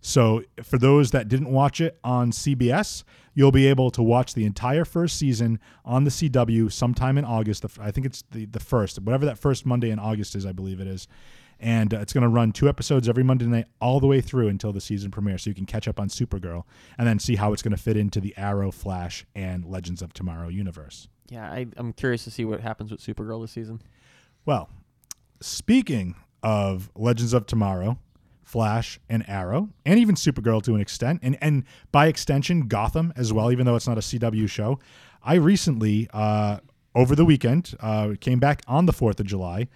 So, 0.00 0.42
for 0.62 0.78
those 0.78 1.10
that 1.10 1.28
didn't 1.28 1.50
watch 1.50 1.80
it 1.80 1.98
on 2.04 2.30
CBS, 2.32 3.02
you'll 3.34 3.50
be 3.50 3.66
able 3.66 3.90
to 3.92 4.02
watch 4.02 4.34
the 4.34 4.44
entire 4.44 4.84
first 4.84 5.16
season 5.18 5.58
on 5.84 6.04
the 6.04 6.10
CW 6.10 6.70
sometime 6.70 7.18
in 7.18 7.24
August. 7.24 7.64
I 7.80 7.90
think 7.90 8.06
it's 8.06 8.22
the, 8.30 8.44
the 8.46 8.60
first, 8.60 8.98
whatever 9.00 9.24
that 9.26 9.38
first 9.38 9.64
Monday 9.66 9.90
in 9.90 9.98
August 9.98 10.36
is, 10.36 10.44
I 10.46 10.52
believe 10.52 10.80
it 10.80 10.86
is. 10.86 11.08
And 11.60 11.92
uh, 11.92 11.98
it's 11.98 12.12
going 12.12 12.22
to 12.22 12.28
run 12.28 12.52
two 12.52 12.68
episodes 12.68 13.08
every 13.08 13.24
Monday 13.24 13.46
night 13.46 13.66
all 13.80 13.98
the 14.00 14.06
way 14.06 14.20
through 14.20 14.48
until 14.48 14.72
the 14.72 14.80
season 14.80 15.10
premiere. 15.10 15.38
So 15.38 15.50
you 15.50 15.54
can 15.54 15.66
catch 15.66 15.88
up 15.88 15.98
on 15.98 16.08
Supergirl 16.08 16.64
and 16.96 17.06
then 17.06 17.18
see 17.18 17.36
how 17.36 17.52
it's 17.52 17.62
going 17.62 17.76
to 17.76 17.82
fit 17.82 17.96
into 17.96 18.20
the 18.20 18.34
Arrow, 18.36 18.70
Flash, 18.70 19.26
and 19.34 19.64
Legends 19.64 20.02
of 20.02 20.12
Tomorrow 20.12 20.48
universe. 20.48 21.08
Yeah, 21.28 21.50
I, 21.50 21.66
I'm 21.76 21.92
curious 21.92 22.24
to 22.24 22.30
see 22.30 22.44
what 22.44 22.60
happens 22.60 22.90
with 22.90 23.00
Supergirl 23.00 23.42
this 23.42 23.52
season. 23.52 23.82
Well, 24.46 24.70
speaking 25.40 26.14
of 26.42 26.90
Legends 26.94 27.32
of 27.32 27.46
Tomorrow, 27.46 27.98
Flash 28.48 28.98
and 29.10 29.28
Arrow, 29.28 29.68
and 29.84 29.98
even 29.98 30.14
Supergirl 30.14 30.62
to 30.62 30.74
an 30.74 30.80
extent, 30.80 31.20
and 31.22 31.36
and 31.42 31.64
by 31.92 32.06
extension 32.06 32.66
Gotham 32.66 33.12
as 33.14 33.30
well, 33.30 33.52
even 33.52 33.66
though 33.66 33.76
it's 33.76 33.86
not 33.86 33.98
a 33.98 34.00
CW 34.00 34.48
show. 34.48 34.78
I 35.22 35.34
recently, 35.34 36.08
uh, 36.14 36.60
over 36.94 37.14
the 37.14 37.26
weekend, 37.26 37.74
uh, 37.80 38.14
came 38.20 38.38
back 38.38 38.62
on 38.66 38.86
the 38.86 38.92
Fourth 38.92 39.20
of 39.20 39.26
July. 39.26 39.68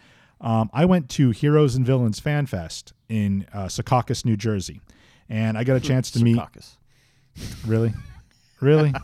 Um, 0.43 0.69
I 0.73 0.85
went 0.85 1.09
to 1.11 1.31
Heroes 1.31 1.77
and 1.77 1.87
Villains 1.87 2.19
Fan 2.19 2.47
Fest 2.47 2.93
in 3.09 3.47
uh, 3.53 3.67
Secaucus, 3.67 4.25
New 4.25 4.37
Jersey, 4.37 4.81
and 5.29 5.57
I 5.57 5.65
got 5.65 5.77
a 5.77 5.81
chance 5.81 6.11
to 6.13 6.23
meet. 6.23 6.41
Really, 7.65 7.95
really. 8.61 8.93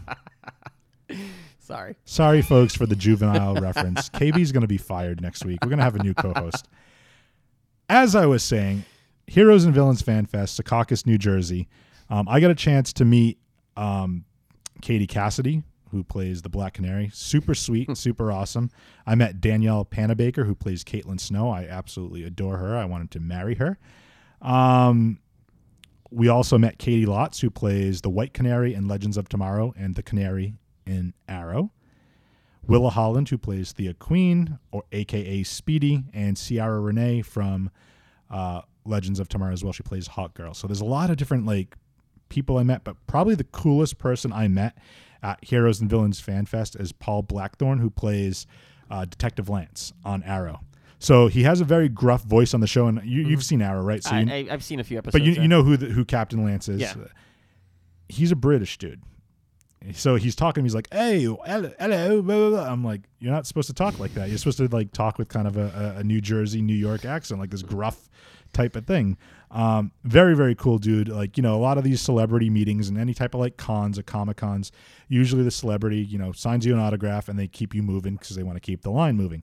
Sorry. 1.61 1.97
Sorry, 2.05 2.43
folks, 2.43 2.75
for 2.75 2.87
the 2.87 2.97
juvenile 2.97 3.55
reference. 3.55 4.09
KB's 4.15 4.53
going 4.53 4.63
to 4.63 4.69
be 4.69 4.79
fired 4.79 5.21
next 5.21 5.45
week. 5.45 5.59
We're 5.63 5.69
going 5.69 5.79
to 5.79 5.85
have 5.85 5.97
a 5.97 6.03
new 6.03 6.15
co 6.15 6.33
host. 6.35 6.67
As 7.89 8.17
I 8.17 8.27
was 8.27 8.43
saying, 8.43 8.85
Heroes 9.27 9.65
and 9.65 9.75
Villains 9.75 10.03
Fan 10.03 10.27
Fest, 10.27 10.59
Secaucus, 10.61 11.07
New 11.07 11.19
Jersey. 11.19 11.69
Um, 12.11 12.27
I 12.29 12.41
got 12.41 12.51
a 12.51 12.55
chance 12.55 12.93
to 12.95 13.05
meet 13.05 13.39
um, 13.77 14.25
Katie 14.81 15.07
Cassidy, 15.07 15.63
who 15.91 16.05
plays 16.05 16.43
the 16.43 16.49
Black 16.49 16.75
Canary. 16.75 17.11
Super 17.13 17.55
sweet, 17.55 17.97
super 17.97 18.31
awesome. 18.33 18.71
I 19.07 19.15
met 19.15 19.41
Danielle 19.41 19.85
Panabaker, 19.85 20.47
who 20.47 20.55
plays 20.55 20.85
Caitlin 20.85 21.21
Snow. 21.21 21.51
I 21.51 21.65
absolutely 21.65 22.25
adore 22.25 22.59
her. 22.59 22.77
I 22.77 22.85
wanted 22.85 23.11
to 23.13 23.21
marry 23.21 23.55
her. 23.57 23.79
Um, 24.41 25.19
we 26.11 26.29
also 26.29 26.57
met 26.59 26.79
Caity 26.79 27.07
Lotz, 27.07 27.41
who 27.41 27.51
plays 27.51 28.01
the 28.01 28.11
White 28.11 28.33
Canary 28.33 28.75
in 28.75 28.89
Legends 28.89 29.17
of 29.17 29.29
Tomorrow 29.29 29.75
and 29.77 29.95
the 29.95 30.03
Canary 30.03 30.55
in 30.87 31.13
Arrow. 31.29 31.73
Willa 32.67 32.91
Holland, 32.91 33.29
who 33.29 33.39
plays 33.39 33.73
Thea 33.73 33.95
Queen, 33.95 34.59
or 34.71 34.85
AKA 34.93 35.43
Speedy, 35.43 36.05
and 36.13 36.37
Ciara 36.37 36.81
Renee 36.81 37.23
from 37.23 37.71
uh, 38.31 38.63
Legends 38.85 39.21
of 39.21 39.29
Tomorrow 39.29 39.53
as 39.53 39.65
well. 39.65 39.73
She 39.73 39.83
plays 39.83 40.07
Hawk 40.07 40.35
Girl. 40.35 40.55
So 40.55 40.67
there's 40.67 40.81
a 40.81 40.87
lot 40.87 41.11
of 41.11 41.17
different 41.17 41.47
like 41.47 41.77
people 42.29 42.59
I 42.59 42.63
met, 42.63 42.85
but 42.85 42.97
probably 43.07 43.35
the 43.35 43.45
coolest 43.45 43.99
person 43.99 44.33
I 44.33 44.49
met 44.49 44.77
at 45.23 45.43
Heroes 45.45 45.81
and 45.81 45.89
Villains 45.91 46.21
Fan 46.21 46.47
Fest 46.47 46.77
is 46.77 46.93
Paul 46.93 47.23
Blackthorne, 47.23 47.79
who 47.79 47.91
plays 47.91 48.47
uh, 48.91 49.05
Detective 49.05 49.49
Lance 49.49 49.93
on 50.05 50.23
Arrow. 50.23 50.61
So 50.99 51.29
he 51.29 51.45
has 51.45 51.61
a 51.61 51.65
very 51.65 51.89
gruff 51.89 52.23
voice 52.25 52.55
on 52.55 52.61
the 52.61 52.67
show, 52.67 52.87
and 52.87 53.01
you, 53.05 53.23
you've 53.23 53.45
seen 53.45 53.63
Arrow, 53.63 53.83
right? 53.83 54.03
So 54.03 54.11
I, 54.11 54.21
you, 54.21 54.33
I, 54.33 54.47
I've 54.51 54.65
seen 54.65 54.81
a 54.81 54.85
few 54.85 54.99
episodes. 54.99 55.13
but 55.13 55.23
you, 55.23 55.35
yeah. 55.35 55.43
you 55.43 55.49
know 55.49 55.63
who 55.63 55.77
the, 55.77 55.87
who 55.87 56.05
Captain 56.05 56.45
Lance 56.45 56.69
is. 56.69 56.81
Yeah. 56.81 56.95
He's 58.09 58.33
a 58.33 58.37
British 58.37 58.79
dude. 58.79 59.03
So 59.93 60.17
he's 60.17 60.35
talking. 60.35 60.65
He's 60.65 60.75
like, 60.75 60.89
"Hey, 60.93 61.23
hello, 61.23 61.73
hello." 61.79 62.21
Blah, 62.21 62.37
blah, 62.37 62.51
blah. 62.51 62.73
I'm 62.73 62.83
like, 62.83 63.03
"You're 63.21 63.33
not 63.33 63.47
supposed 63.47 63.69
to 63.69 63.75
talk 63.75 64.01
like 64.01 64.13
that. 64.15 64.29
You're 64.29 64.39
supposed 64.39 64.59
to 64.59 64.67
like 64.67 64.91
talk 64.91 65.19
with 65.19 65.29
kind 65.29 65.47
of 65.47 65.57
a, 65.57 65.95
a 65.99 66.05
New 66.05 66.21
Jersey, 66.21 66.61
New 66.61 66.75
York 66.75 67.05
accent, 67.05 67.39
like 67.39 67.51
this 67.51 67.63
gruff 67.63 68.09
type 68.53 68.75
of 68.75 68.87
thing." 68.87 69.17
Um, 69.51 69.93
very, 70.05 70.37
very 70.37 70.55
cool 70.55 70.79
dude. 70.79 71.09
Like 71.09 71.37
you 71.37 71.43
know, 71.43 71.55
a 71.55 71.59
lot 71.59 71.79
of 71.79 71.85
these 71.85 72.01
celebrity 72.01 72.51
meetings 72.51 72.89
and 72.89 72.99
any 72.99 73.15
type 73.15 73.35
of 73.35 73.41
like 73.41 73.57
cons 73.57 73.99
or 73.99 74.03
comic 74.03 74.37
cons, 74.37 74.73
usually 75.09 75.43
the 75.43 75.51
celebrity, 75.51 75.99
you 75.99 76.19
know, 76.19 76.33
signs 76.33 76.67
you 76.67 76.75
an 76.75 76.81
autograph 76.81 77.29
and 77.29 77.39
they 77.39 77.49
keep 77.49 77.75
you 77.75 77.83
moving 77.83 78.17
because 78.17 78.37
they 78.37 78.43
want 78.43 78.57
to 78.57 78.61
keep 78.61 78.83
the 78.83 78.91
line 78.91 79.17
moving. 79.17 79.43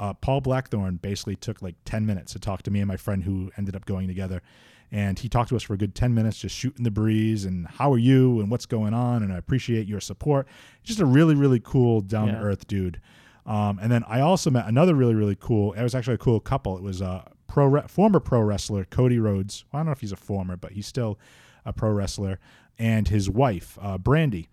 Uh, 0.00 0.14
Paul 0.14 0.40
Blackthorne 0.40 0.96
basically 0.96 1.36
took 1.36 1.62
like 1.62 1.76
10 1.84 2.06
minutes 2.06 2.32
to 2.32 2.38
talk 2.38 2.62
to 2.62 2.70
me 2.70 2.80
and 2.80 2.88
my 2.88 2.96
friend 2.96 3.22
who 3.22 3.50
ended 3.56 3.76
up 3.76 3.84
going 3.86 4.08
together. 4.08 4.42
And 4.90 5.18
he 5.18 5.28
talked 5.28 5.50
to 5.50 5.56
us 5.56 5.62
for 5.62 5.74
a 5.74 5.76
good 5.76 5.94
10 5.94 6.14
minutes, 6.14 6.38
just 6.38 6.56
shooting 6.56 6.82
the 6.82 6.90
breeze 6.90 7.44
and 7.44 7.66
how 7.66 7.92
are 7.92 7.98
you 7.98 8.40
and 8.40 8.50
what's 8.50 8.64
going 8.64 8.94
on. 8.94 9.22
And 9.22 9.32
I 9.32 9.36
appreciate 9.36 9.86
your 9.86 10.00
support. 10.00 10.48
Just 10.82 11.00
a 11.00 11.04
really, 11.04 11.34
really 11.34 11.60
cool, 11.60 12.00
down 12.00 12.28
to 12.28 12.34
earth 12.34 12.66
dude. 12.66 13.00
Um, 13.44 13.78
and 13.80 13.92
then 13.92 14.04
I 14.08 14.20
also 14.20 14.50
met 14.50 14.66
another 14.66 14.94
really, 14.94 15.14
really 15.14 15.36
cool, 15.38 15.72
it 15.72 15.82
was 15.82 15.94
actually 15.94 16.14
a 16.14 16.18
cool 16.18 16.40
couple. 16.40 16.76
It 16.76 16.82
was 16.82 17.00
a 17.00 17.30
pro 17.48 17.66
re- 17.66 17.82
former 17.88 18.20
pro 18.20 18.40
wrestler, 18.40 18.84
Cody 18.84 19.18
Rhodes. 19.18 19.64
Well, 19.72 19.78
I 19.78 19.80
don't 19.80 19.86
know 19.86 19.92
if 19.92 20.00
he's 20.00 20.12
a 20.12 20.16
former, 20.16 20.56
but 20.56 20.72
he's 20.72 20.86
still 20.86 21.18
a 21.64 21.72
pro 21.72 21.90
wrestler. 21.90 22.38
And 22.78 23.08
his 23.08 23.28
wife, 23.28 23.76
uh, 23.82 23.98
Brandi. 23.98 24.46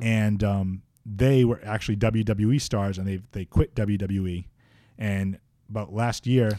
And 0.00 0.44
um, 0.44 0.82
they 1.04 1.44
were 1.44 1.60
actually 1.64 1.96
WWE 1.96 2.60
stars 2.60 2.96
and 2.98 3.08
they, 3.08 3.20
they 3.32 3.44
quit 3.44 3.74
WWE. 3.74 4.44
And 4.96 5.38
about 5.68 5.92
last 5.92 6.24
year, 6.28 6.50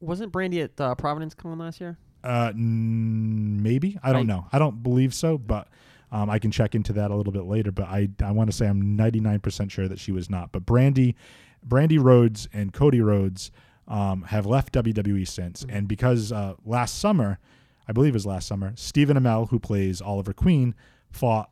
wasn't 0.00 0.32
Brandi 0.32 0.64
at 0.64 0.80
uh, 0.80 0.96
Providence 0.96 1.34
Con 1.34 1.56
last 1.58 1.80
year? 1.80 1.96
uh, 2.24 2.50
n- 2.54 3.62
maybe 3.62 3.98
I 4.02 4.12
don't 4.12 4.22
I- 4.28 4.34
know. 4.34 4.46
I 4.52 4.58
don't 4.58 4.82
believe 4.82 5.14
so, 5.14 5.38
but 5.38 5.68
um, 6.10 6.28
I 6.30 6.38
can 6.40 6.50
check 6.50 6.74
into 6.74 6.92
that 6.94 7.10
a 7.12 7.14
little 7.16 7.32
bit 7.32 7.44
later. 7.44 7.70
But 7.70 7.84
I 7.86 8.08
I 8.24 8.32
want 8.32 8.50
to 8.50 8.56
say 8.56 8.66
I'm 8.66 8.96
99 8.96 9.38
percent 9.40 9.70
sure 9.70 9.86
that 9.86 10.00
she 10.00 10.10
was 10.12 10.28
not. 10.28 10.50
But 10.50 10.66
Brandi, 10.66 11.14
Brandi 11.66 12.02
Rhodes 12.02 12.48
and 12.52 12.72
Cody 12.72 13.00
Rhodes 13.00 13.50
um, 13.92 14.22
have 14.22 14.46
left 14.46 14.72
WWE 14.72 15.28
since, 15.28 15.64
and 15.68 15.86
because 15.86 16.32
uh, 16.32 16.54
last 16.64 16.98
summer, 16.98 17.38
I 17.86 17.92
believe 17.92 18.14
it 18.14 18.14
was 18.14 18.26
last 18.26 18.48
summer, 18.48 18.72
Stephen 18.74 19.18
Amell, 19.18 19.50
who 19.50 19.58
plays 19.58 20.00
Oliver 20.00 20.32
Queen, 20.32 20.74
fought 21.10 21.50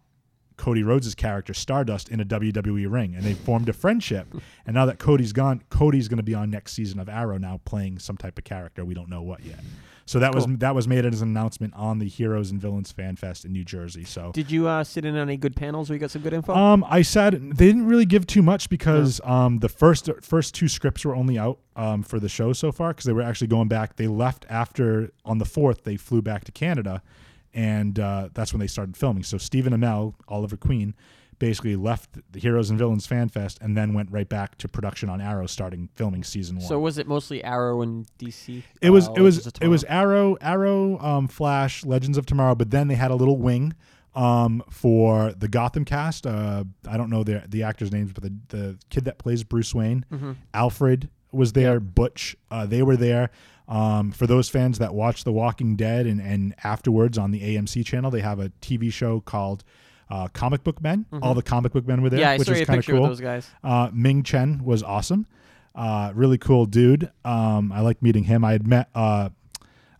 Cody 0.56 0.82
Rhodes' 0.82 1.14
character 1.14 1.52
Stardust 1.52 2.08
in 2.08 2.18
a 2.18 2.24
WWE 2.24 2.90
ring, 2.90 3.14
and 3.14 3.24
they 3.24 3.34
formed 3.34 3.68
a 3.68 3.72
friendship. 3.72 4.26
And 4.66 4.74
now 4.74 4.86
that 4.86 5.00
Cody's 5.00 5.32
gone, 5.32 5.62
Cody's 5.68 6.06
going 6.06 6.18
to 6.18 6.22
be 6.22 6.34
on 6.34 6.48
next 6.48 6.74
season 6.74 7.00
of 7.00 7.08
Arrow 7.08 7.38
now, 7.38 7.60
playing 7.64 7.98
some 7.98 8.16
type 8.16 8.38
of 8.38 8.44
character. 8.44 8.84
We 8.84 8.94
don't 8.94 9.08
know 9.08 9.22
what 9.22 9.44
yet. 9.44 9.58
So 10.06 10.18
that 10.18 10.34
was 10.34 10.46
that 10.58 10.74
was 10.74 10.88
made 10.88 11.04
as 11.06 11.22
an 11.22 11.28
announcement 11.28 11.74
on 11.74 11.98
the 11.98 12.08
Heroes 12.08 12.50
and 12.50 12.60
Villains 12.60 12.90
Fan 12.90 13.16
Fest 13.16 13.44
in 13.44 13.52
New 13.52 13.64
Jersey. 13.64 14.04
So 14.04 14.32
Did 14.32 14.50
you 14.50 14.66
uh, 14.66 14.82
sit 14.82 15.04
in 15.04 15.14
on 15.14 15.22
any 15.22 15.36
good 15.36 15.54
panels 15.54 15.88
where 15.88 15.94
you 15.94 16.00
got 16.00 16.10
some 16.10 16.22
good 16.22 16.32
info? 16.32 16.54
um, 16.54 16.84
I 16.88 17.02
said 17.02 17.34
they 17.56 17.66
didn't 17.66 17.86
really 17.86 18.06
give 18.06 18.26
too 18.26 18.42
much 18.42 18.68
because 18.68 19.20
um, 19.24 19.58
the 19.60 19.68
first 19.68 20.08
first 20.22 20.54
two 20.54 20.68
scripts 20.68 21.04
were 21.04 21.14
only 21.14 21.38
out 21.38 21.58
um, 21.76 22.02
for 22.02 22.18
the 22.18 22.28
show 22.28 22.52
so 22.52 22.72
far 22.72 22.90
because 22.90 23.04
they 23.04 23.12
were 23.12 23.22
actually 23.22 23.46
going 23.46 23.68
back. 23.68 23.96
They 23.96 24.08
left 24.08 24.46
after 24.48 25.12
on 25.24 25.38
the 25.38 25.44
fourth. 25.44 25.84
They 25.84 25.96
flew 25.96 26.22
back 26.22 26.44
to 26.44 26.52
Canada, 26.52 27.02
and 27.54 27.98
uh, 27.98 28.30
that's 28.34 28.52
when 28.52 28.60
they 28.60 28.66
started 28.66 28.96
filming. 28.96 29.22
So 29.22 29.38
Stephen 29.38 29.72
Amell, 29.72 30.14
Oliver 30.28 30.56
Queen, 30.56 30.94
basically 31.40 31.74
left 31.74 32.10
the 32.30 32.38
Heroes 32.38 32.70
and 32.70 32.78
Villains 32.78 33.06
Fan 33.06 33.28
Fest 33.28 33.58
and 33.60 33.76
then 33.76 33.92
went 33.94 34.12
right 34.12 34.28
back 34.28 34.56
to 34.58 34.68
production 34.68 35.08
on 35.08 35.20
Arrow, 35.20 35.46
starting 35.48 35.88
filming 35.96 36.22
season 36.22 36.58
one. 36.58 36.64
so 36.66 36.78
was 36.78 36.98
it 36.98 37.08
mostly 37.08 37.42
Arrow 37.42 37.82
and 37.82 38.06
DC? 38.20 38.62
It 38.80 38.90
was 38.90 39.08
uh, 39.08 39.14
it 39.14 39.20
was 39.22 39.46
it 39.60 39.66
was 39.68 39.82
Arrow 39.84 40.36
Arrow 40.40 40.98
um, 41.00 41.26
Flash 41.26 41.84
Legends 41.84 42.16
of 42.16 42.26
Tomorrow, 42.26 42.54
but 42.54 42.70
then 42.70 42.86
they 42.86 42.94
had 42.94 43.10
a 43.10 43.16
little 43.16 43.38
wing 43.38 43.74
um, 44.14 44.62
for 44.70 45.32
the 45.32 45.48
Gotham 45.48 45.84
cast. 45.84 46.26
Uh, 46.26 46.64
I 46.88 46.96
don't 46.96 47.10
know 47.10 47.24
the 47.24 47.42
the 47.48 47.62
actors' 47.64 47.90
names, 47.90 48.12
but 48.12 48.22
the 48.22 48.34
the 48.48 48.78
kid 48.90 49.04
that 49.06 49.18
plays 49.18 49.42
Bruce 49.42 49.74
Wayne, 49.74 50.04
Mm-hmm. 50.12 50.32
Alfred 50.54 51.08
was 51.32 51.52
there. 51.54 51.80
Butch, 51.80 52.36
uh, 52.50 52.66
they 52.66 52.82
were 52.82 52.96
there. 52.96 53.30
Um, 53.68 54.10
for 54.10 54.26
those 54.26 54.48
fans 54.48 54.78
that 54.78 54.94
watch 54.94 55.22
The 55.22 55.32
Walking 55.32 55.76
Dead 55.76 56.04
and 56.06 56.20
and 56.20 56.54
afterwards 56.64 57.16
on 57.16 57.30
the 57.30 57.40
AMC 57.56 57.86
channel, 57.86 58.10
they 58.10 58.20
have 58.20 58.38
a 58.40 58.50
TV 58.60 58.92
show 58.92 59.20
called. 59.20 59.64
Uh, 60.10 60.26
comic 60.32 60.64
book 60.64 60.82
men, 60.82 61.06
all 61.22 61.34
the 61.34 61.42
comic 61.42 61.72
book 61.72 61.86
men 61.86 62.02
were 62.02 62.10
there, 62.10 62.18
Mm-hmm. 62.18 62.22
Yeah, 62.28 62.30
I 62.32 62.38
which 62.38 62.48
is 62.48 62.66
kind 62.66 62.80
of 62.80 62.86
cool. 62.86 63.06
those 63.06 63.20
guys. 63.20 63.48
Uh, 63.62 63.90
Ming 63.92 64.24
Chen 64.24 64.64
was 64.64 64.82
awesome. 64.82 65.26
Uh, 65.74 66.10
really 66.16 66.36
cool 66.36 66.66
dude. 66.66 67.10
Um, 67.24 67.70
I 67.70 67.80
like 67.80 68.02
meeting 68.02 68.24
him. 68.24 68.44
I 68.44 68.50
had 68.52 68.66
met 68.66 68.88
uh, 68.94 69.28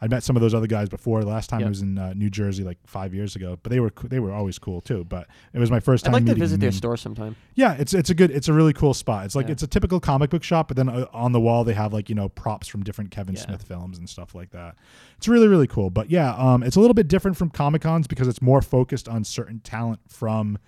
I'd 0.01 0.11
met 0.11 0.23
some 0.23 0.35
of 0.37 0.41
those 0.41 0.55
other 0.55 0.67
guys 0.67 0.89
before. 0.89 1.21
The 1.21 1.27
last 1.29 1.51
time 1.51 1.61
Yep. 1.61 1.67
I 1.67 1.69
was 1.69 1.83
in 1.83 1.99
uh, 1.99 2.13
New 2.15 2.31
Jersey, 2.31 2.65
like 2.65 2.79
five 2.87 3.13
years 3.15 3.37
ago. 3.37 3.59
But 3.63 3.71
they 3.71 3.81
were 3.81 3.91
co- 3.91 4.09
they 4.09 4.19
were 4.21 4.33
always 4.33 4.59
cool 4.59 4.81
too. 4.81 5.05
But 5.05 5.27
it 5.53 5.59
was 5.59 5.71
my 5.71 5.81
first 5.81 6.05
time. 6.05 6.15
I'd 6.15 6.25
like 6.25 6.35
to 6.35 6.41
visit 6.41 6.61
their 6.61 6.73
store 6.73 6.97
sometime. 6.97 7.37
Yeah, 7.55 7.75
it's 7.79 7.93
it's 7.93 8.09
a 8.11 8.15
good 8.15 8.31
it's 8.31 8.49
a 8.49 8.53
really 8.53 8.73
cool 8.73 8.95
spot. 8.95 9.27
It's 9.27 9.35
like 9.35 9.47
Yeah. 9.47 9.53
it's 9.53 9.63
a 9.63 9.67
typical 9.67 10.01
comic 10.01 10.31
book 10.31 10.43
shop, 10.43 10.69
but 10.69 10.77
then 10.77 10.89
uh, 10.89 11.07
on 11.13 11.33
the 11.33 11.41
wall 11.41 11.65
they 11.65 11.75
have 11.75 11.93
like 11.93 12.09
you 12.09 12.15
know 12.15 12.29
props 12.31 12.67
from 12.67 12.83
different 12.83 13.11
Kevin 13.11 13.35
Yeah. 13.35 13.43
Smith 13.43 13.63
films 13.63 13.99
and 13.99 14.09
stuff 14.09 14.35
like 14.35 14.51
that. 14.51 14.77
It's 15.19 15.29
really 15.29 15.49
really 15.49 15.67
cool. 15.67 15.91
But 15.91 16.11
yeah, 16.11 16.35
um, 16.35 16.63
it's 16.63 16.77
a 16.77 16.81
little 16.81 16.95
bit 16.95 17.07
different 17.09 17.37
from 17.37 17.51
Comic 17.51 17.83
Cons 17.83 18.07
because 18.07 18.27
it's 18.29 18.41
more 18.41 18.63
focused 18.63 19.09
on 19.09 19.25
certain 19.25 19.61
talent 19.61 20.01
from. 20.09 20.59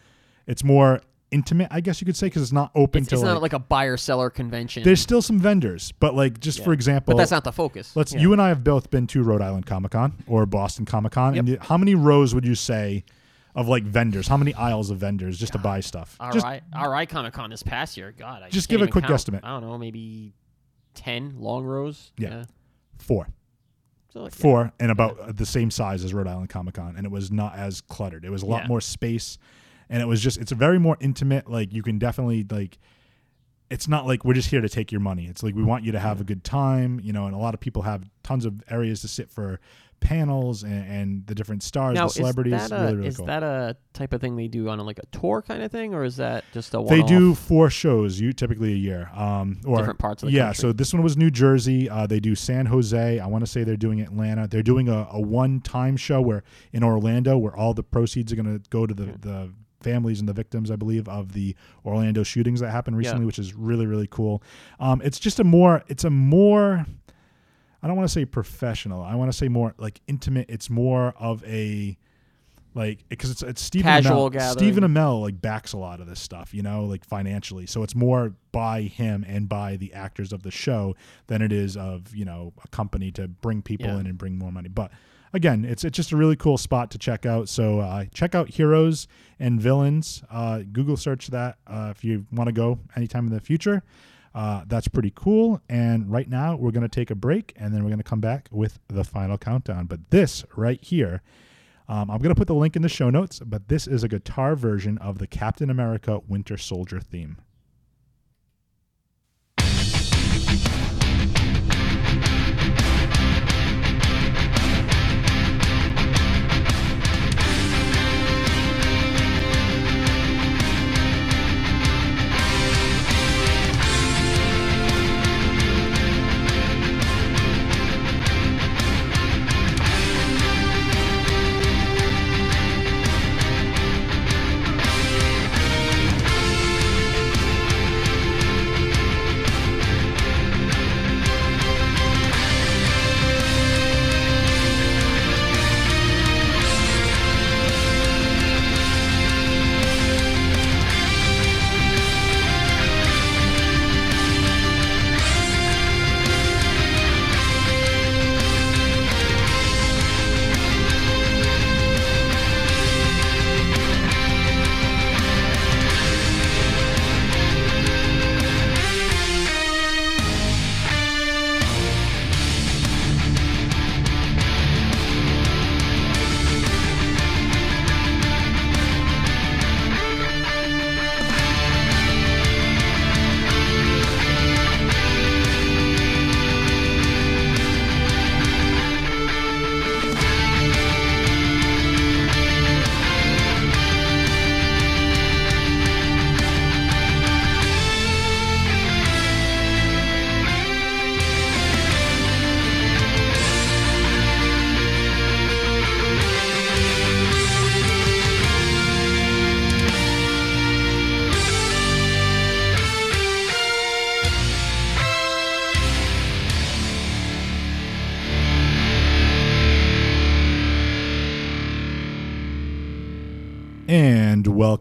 It's 0.46 0.64
more 0.64 1.00
intimate, 1.32 1.68
I 1.70 1.80
guess 1.80 2.00
you 2.00 2.04
could 2.04 2.16
say, 2.16 2.26
because 2.26 2.42
it's 2.42 2.52
not 2.52 2.70
open 2.74 3.02
It's, 3.02 3.08
to 3.08 3.14
it's 3.16 3.22
like, 3.24 3.32
not 3.32 3.42
like 3.42 3.52
a 3.52 3.58
buyer 3.58 3.96
seller 3.96 4.30
convention. 4.30 4.82
There's 4.84 5.00
still 5.00 5.22
some 5.22 5.38
vendors, 5.40 5.92
but 5.98 6.14
like 6.14 6.38
just 6.38 6.62
for 6.62 6.72
example, 6.72 7.14
but 7.14 7.18
that's 7.18 7.30
not 7.32 7.42
the 7.44 7.52
focus. 7.52 7.96
Let's. 7.96 8.12
Yeah. 8.12 8.20
You 8.20 8.32
and 8.32 8.40
I 8.42 8.48
have 8.48 8.62
both 8.62 8.90
been 8.90 9.06
to 9.08 9.22
Rhode 9.22 9.42
Island 9.42 9.66
Comic 9.66 9.92
Con 9.92 10.22
or 10.26 10.46
Boston 10.46 10.84
Comic 10.84 11.12
Con. 11.12 11.36
And 11.36 11.48
Yep. 11.48 11.60
you- 11.62 11.66
how 11.66 11.76
many 11.76 11.94
rows 11.94 12.34
would 12.34 12.44
you 12.46 12.54
say 12.54 13.04
of 13.54 13.66
like 13.68 13.82
vendors? 13.84 14.28
How 14.28 14.36
many 14.36 14.54
aisles 14.54 14.90
of 14.90 14.98
vendors 14.98 15.38
just 15.38 15.52
to 15.54 15.58
buy 15.58 15.80
stuff? 15.80 16.16
All 16.20 16.30
just 16.32 16.44
right, 16.44 16.62
all 16.74 16.88
right, 16.90 17.08
Comic 17.08 17.32
Con 17.32 17.50
this 17.50 17.62
past 17.62 17.96
year. 17.96 18.12
God, 18.16 18.42
I 18.42 18.48
Just 18.50 18.68
can't 18.68 18.78
give 18.78 18.80
a 18.80 18.84
even 18.84 18.92
quick 18.92 19.04
count. 19.06 19.14
guesstimate. 19.20 19.40
I 19.42 19.48
don't 19.48 19.62
know, 19.68 19.76
maybe 19.78 20.34
ten 20.94 21.34
long 21.38 21.64
rows. 21.64 22.12
Yeah. 22.18 22.44
four, 22.98 23.26
So, 24.10 24.22
like, 24.22 24.32
yeah. 24.32 24.42
four, 24.42 24.72
and 24.78 24.90
about 24.90 25.36
the 25.36 25.46
same 25.46 25.70
size 25.70 26.04
as 26.04 26.14
Rhode 26.14 26.28
Island 26.28 26.50
Comic 26.50 26.74
Con, 26.74 26.94
and 26.96 27.04
it 27.04 27.10
was 27.10 27.30
not 27.32 27.56
as 27.56 27.80
cluttered. 27.80 28.24
It 28.24 28.30
was 28.30 28.42
a 28.42 28.46
lot 28.46 28.62
Yeah. 28.62 28.68
more 28.68 28.80
space, 28.80 29.38
and 29.88 30.02
it 30.02 30.06
was 30.06 30.20
just 30.20 30.38
it's 30.38 30.52
a 30.52 30.56
very 30.56 30.78
more 30.78 30.96
intimate. 31.00 31.50
Like 31.50 31.72
you 31.72 31.82
can 31.82 31.98
definitely 31.98 32.46
like. 32.50 32.78
It's 33.70 33.88
not 33.88 34.06
like 34.06 34.22
we're 34.22 34.34
just 34.34 34.50
here 34.50 34.60
to 34.60 34.68
take 34.68 34.92
your 34.92 35.00
money. 35.00 35.24
It's 35.26 35.42
like 35.42 35.54
we 35.54 35.62
want 35.62 35.82
you 35.82 35.92
to 35.92 35.98
have 35.98 36.20
a 36.20 36.24
good 36.24 36.44
time, 36.44 37.00
you 37.02 37.10
know. 37.10 37.24
And 37.24 37.34
a 37.34 37.38
lot 37.38 37.54
of 37.54 37.60
people 37.60 37.80
have 37.82 38.04
tons 38.22 38.44
of 38.44 38.62
areas 38.68 39.00
to 39.00 39.08
sit 39.08 39.30
for 39.30 39.60
panels 39.98 40.62
and, 40.62 40.84
and 40.90 41.26
the 41.26 41.34
different 41.34 41.62
stars, 41.62 41.94
Now, 41.94 42.08
the 42.08 42.12
celebrities. 42.12 42.52
is 42.54 42.68
that 42.68 42.76
a, 42.76 42.82
really, 42.82 42.96
really 42.96 43.08
is 43.08 43.16
cool. 43.16 43.26
that 43.26 43.42
a 43.42 43.76
type 43.94 44.12
of 44.12 44.20
thing 44.20 44.36
they 44.36 44.48
do 44.48 44.68
on 44.68 44.78
a, 44.78 44.82
like 44.82 44.98
a 44.98 45.06
tour 45.06 45.40
kind 45.40 45.62
of 45.62 45.70
thing, 45.72 45.94
or 45.94 46.04
is 46.04 46.16
that 46.16 46.44
just 46.52 46.74
a 46.74 46.78
They 46.78 47.00
one-off? 47.00 47.08
do 47.08 47.34
four 47.34 47.70
shows, 47.70 48.20
you 48.20 48.34
typically 48.34 48.72
a 48.72 48.76
year, 48.76 49.10
um, 49.14 49.60
or 49.64 49.78
Different 49.78 50.00
parts 50.00 50.22
of 50.22 50.28
the 50.28 50.34
yeah. 50.34 50.46
country. 50.46 50.60
So 50.60 50.72
this 50.72 50.92
one 50.92 51.02
was 51.02 51.16
New 51.16 51.30
Jersey. 51.30 51.88
Uh, 51.88 52.06
they 52.06 52.20
do 52.20 52.34
San 52.34 52.66
Jose. 52.66 53.18
I 53.20 53.26
want 53.26 53.42
to 53.42 53.50
say 53.50 53.64
they're 53.64 53.76
doing 53.76 54.02
Atlanta. 54.02 54.46
They're 54.48 54.62
doing 54.62 54.88
a, 54.90 55.08
a 55.12 55.20
one-time 55.20 55.96
show 55.96 56.20
where 56.20 56.42
in 56.72 56.84
Orlando, 56.84 57.38
where 57.38 57.56
all 57.56 57.72
the 57.72 57.84
proceeds 57.84 58.32
are 58.32 58.36
going 58.36 58.60
to 58.60 58.68
go 58.68 58.86
to 58.86 58.92
the 58.92 59.14
the 59.18 59.52
families 59.82 60.20
and 60.20 60.28
the 60.28 60.32
victims, 60.32 60.70
I 60.70 60.76
believe, 60.76 61.08
of 61.08 61.32
the 61.32 61.54
Orlando 61.84 62.22
shootings 62.22 62.60
that 62.60 62.70
happened 62.70 62.96
recently, 62.96 63.26
which 63.26 63.38
is 63.38 63.54
really 63.54 63.86
really 63.86 64.08
cool. 64.10 64.42
Um, 64.80 65.00
it's 65.04 65.18
just 65.18 65.40
a 65.40 65.44
more, 65.44 65.82
it's 65.88 66.04
a 66.04 66.10
more. 66.10 66.86
I 67.82 67.88
don't 67.88 67.96
want 67.96 68.08
to 68.08 68.12
say 68.12 68.24
professional. 68.24 69.02
I 69.02 69.16
want 69.16 69.30
to 69.32 69.36
say 69.36 69.48
more 69.48 69.74
like 69.76 70.00
intimate. 70.06 70.46
It's 70.48 70.70
more 70.70 71.14
of 71.18 71.42
a 71.44 71.98
like 72.74 73.00
because 73.08 73.30
it's 73.30 73.42
it's 73.42 73.60
Stephen 73.60 73.90
Casual 73.90 74.30
Amell. 74.30 74.32
gathering. 74.32 74.58
Stephen 74.72 74.84
Amell 74.84 75.20
like 75.20 75.42
backs 75.42 75.72
a 75.72 75.76
lot 75.78 76.00
of 76.00 76.06
this 76.06 76.20
stuff, 76.20 76.54
you 76.54 76.62
know, 76.62 76.84
like 76.84 77.04
financially. 77.04 77.66
So 77.66 77.82
it's 77.82 77.94
more 77.94 78.34
by 78.52 78.82
him 78.82 79.24
and 79.28 79.48
by 79.48 79.76
the 79.76 79.92
actors 79.94 80.32
of 80.32 80.42
the 80.44 80.50
show 80.52 80.94
than 81.26 81.42
it 81.42 81.52
is 81.52 81.76
of 81.76 82.14
you 82.14 82.24
know 82.24 82.52
a 82.64 82.68
company 82.68 83.10
to 83.12 83.26
bring 83.28 83.62
people 83.62 83.86
Yeah. 83.86 83.98
in 83.98 84.06
and 84.06 84.16
bring 84.16 84.38
more 84.38 84.52
money. 84.52 84.68
But 84.68 84.92
again, 85.32 85.64
it's 85.64 85.84
it's 85.84 85.96
just 85.96 86.12
a 86.12 86.16
really 86.16 86.36
cool 86.36 86.58
spot 86.58 86.90
to 86.92 86.98
check 86.98 87.26
out. 87.26 87.48
So 87.48 87.80
uh, 87.80 88.04
check 88.12 88.34
out 88.34 88.48
Heroes 88.50 89.08
and 89.38 89.60
Villains. 89.60 90.22
Uh, 90.30 90.60
Google 90.70 90.96
search 90.96 91.28
that 91.28 91.58
uh, 91.66 91.92
if 91.94 92.04
you 92.04 92.26
want 92.32 92.48
to 92.48 92.52
go 92.52 92.78
anytime 92.96 93.26
in 93.26 93.32
the 93.32 93.40
future. 93.40 93.82
Uh, 94.34 94.64
that's 94.66 94.88
pretty 94.88 95.12
cool. 95.14 95.60
And 95.68 96.10
right 96.10 96.28
now, 96.28 96.56
we're 96.56 96.70
going 96.70 96.82
to 96.82 96.88
take 96.88 97.10
a 97.10 97.14
break 97.14 97.52
and 97.56 97.74
then 97.74 97.82
we're 97.82 97.90
going 97.90 97.98
to 97.98 98.04
come 98.04 98.20
back 98.20 98.48
with 98.50 98.78
the 98.88 99.04
final 99.04 99.36
countdown. 99.36 99.84
But 99.84 100.10
this 100.10 100.44
right 100.56 100.82
here, 100.82 101.20
um, 101.86 102.10
I'm 102.10 102.18
going 102.18 102.34
to 102.34 102.38
put 102.38 102.48
the 102.48 102.54
link 102.54 102.74
in 102.74 102.80
the 102.80 102.88
show 102.88 103.10
notes, 103.10 103.40
but 103.44 103.68
this 103.68 103.86
is 103.86 104.02
a 104.02 104.08
guitar 104.08 104.56
version 104.56 104.96
of 104.98 105.18
the 105.18 105.26
Captain 105.26 105.68
America 105.68 106.20
Winter 106.26 106.56
Soldier 106.56 106.98
theme. 106.98 107.36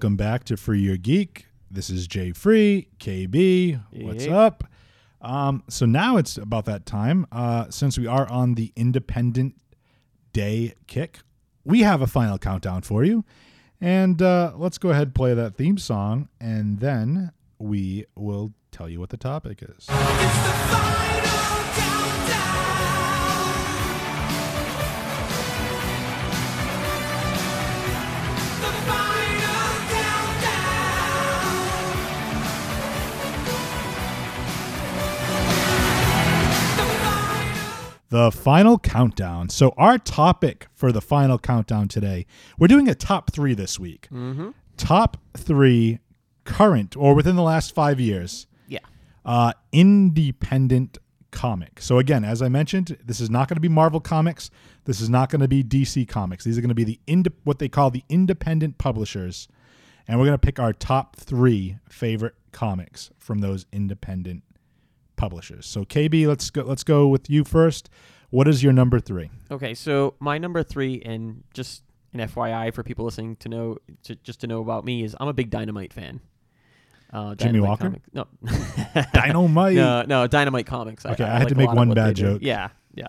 Welcome 0.02 0.18
back 0.18 0.44
to 0.44 0.58
Free 0.58 0.80
Your 0.80 0.98
Geek. 0.98 1.46
This 1.70 1.92
is 1.92 2.08
Jay 2.08 2.32
Free, 2.32 2.88
KB. 3.00 3.80
What's 3.92 4.24
Hey. 4.24 4.32
up? 4.32 4.64
Um, 5.22 5.62
so 5.70 5.86
now 5.86 6.18
it's 6.18 6.38
about 6.38 6.66
that 6.66 6.88
time. 6.88 7.28
Uh, 7.32 7.70
since 7.70 8.00
we 8.00 8.08
are 8.08 8.28
on 8.28 8.56
the 8.56 8.74
Independent 8.76 9.62
Day 10.34 10.74
kick, 10.88 11.20
we 11.64 11.82
have 11.82 12.02
a 12.02 12.08
final 12.08 12.40
countdown 12.40 12.82
for 12.82 13.04
you. 13.04 13.24
And 13.80 14.24
uh, 14.24 14.54
let's 14.56 14.80
go 14.80 14.90
ahead 14.90 15.10
and 15.10 15.14
play 15.14 15.36
that 15.36 15.56
theme 15.56 15.78
song, 15.78 16.30
and 16.40 16.80
then 16.80 17.32
we 17.60 18.06
will 18.16 18.54
tell 18.72 18.90
you 18.90 19.00
what 19.00 19.10
the 19.12 19.18
topic 19.18 19.62
is. 19.62 19.86
The 38.12 38.30
final 38.32 38.78
countdown. 38.78 39.50
So, 39.50 39.74
our 39.78 39.98
topic 39.98 40.68
for 40.74 40.92
the 40.92 41.02
final 41.02 41.40
countdown 41.40 41.88
today, 41.88 42.26
we're 42.60 42.68
doing 42.68 42.88
a 42.90 42.94
top 42.96 43.32
three 43.32 43.54
this 43.54 43.80
week. 43.80 44.08
Top 44.78 45.18
three 45.36 46.00
current 46.44 46.96
or 46.98 47.14
within 47.16 47.36
the 47.36 47.42
last 47.44 47.74
five 47.74 48.00
years 48.00 48.48
Yeah. 48.68 48.80
uh, 49.26 49.54
independent 49.72 50.98
comic. 51.32 51.80
So 51.82 51.98
again, 52.00 52.26
as 52.26 52.42
I 52.42 52.50
mentioned, 52.50 52.98
this 53.06 53.22
is 53.22 53.30
not 53.30 53.48
going 53.48 53.56
to 53.56 53.62
be 53.62 53.70
Marvel 53.70 54.00
Comics. 54.02 54.50
This 54.86 55.00
is 55.00 55.10
not 55.10 55.30
going 55.30 55.40
to 55.42 55.48
be 55.48 55.64
DC 55.64 56.06
Comics. 56.08 56.44
These 56.44 56.58
are 56.58 56.62
going 56.62 56.70
to 56.70 56.76
be 56.76 56.84
the 56.84 57.00
ind- 57.08 57.30
what 57.46 57.60
they 57.60 57.70
call 57.70 57.92
the 57.92 58.04
independent 58.10 58.78
publishers, 58.78 59.48
and 60.08 60.20
we're 60.20 60.26
going 60.26 60.38
to 60.38 60.46
pick 60.46 60.60
our 60.60 60.74
top 60.74 61.16
three 61.16 61.78
favorite 61.90 62.36
comics 62.52 63.12
from 63.18 63.40
those 63.40 63.66
independent 63.72 64.44
publishers. 65.22 65.66
So 65.68 65.86
KB, 65.86 66.26
let's 66.28 66.50
go. 66.50 66.64
Let's 66.64 66.84
go 66.84 67.08
with 67.08 67.30
you 67.30 67.44
first. 67.44 67.90
What 68.32 68.48
is 68.48 68.64
your 68.64 68.74
number 68.74 69.00
three? 69.00 69.30
Okay, 69.52 69.74
so 69.76 70.16
my 70.20 70.38
number 70.38 70.64
three, 70.64 71.02
and 71.06 71.44
just 71.54 71.84
an 72.14 72.20
FYI 72.22 72.74
for 72.74 72.82
people 72.82 73.06
listening 73.06 73.36
to 73.38 73.50
know, 73.50 73.78
to, 74.04 74.16
just 74.16 74.42
to 74.42 74.48
know 74.48 74.62
about 74.62 74.84
me, 74.84 75.04
is 75.04 75.16
I'm 75.20 75.28
a 75.28 75.34
big 75.34 75.50
Dynamite 75.50 75.94
fan. 75.94 76.22
Uh, 77.14 77.36
Jimmy 77.36 77.60
Dynamite 77.60 77.70
Walker? 77.70 77.84
comic- 77.84 78.02
No. 78.14 78.26
Dynamite. 79.14 79.76
No, 79.76 80.04
no, 80.04 80.28
Dynamite 80.28 80.66
Comics. 80.66 81.06
Okay, 81.06 81.24
I 81.24 81.38
had 81.40 81.50
to 81.50 81.56
make 81.56 81.66
a 81.66 81.74
lot 81.74 81.82
of 81.82 81.88
one 81.88 81.94
bad 81.94 82.16
joke. 82.16 82.40
Yeah, 82.42 82.70
yeah. 82.96 83.08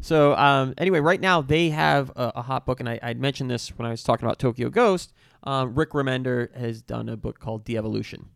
So 0.00 0.34
um, 0.34 0.74
anyway, 0.78 1.00
right 1.00 1.20
now 1.20 1.42
they 1.42 1.68
have 1.70 2.10
a, 2.16 2.32
a 2.36 2.42
hot 2.42 2.66
book, 2.66 2.80
and 2.80 2.88
I, 2.88 2.98
I 3.02 3.14
mentioned 3.14 3.50
this 3.50 3.68
when 3.78 3.86
I 3.86 3.90
was 3.90 4.02
talking 4.02 4.26
about 4.26 4.38
Tokyo 4.38 4.68
Ghost. 4.70 5.12
Um, 5.44 5.74
Rick 5.74 5.90
Remender 5.90 6.54
has 6.56 6.82
done 6.82 7.08
a 7.08 7.16
book 7.16 7.38
called 7.40 7.64
De-Evolution, 7.64 8.30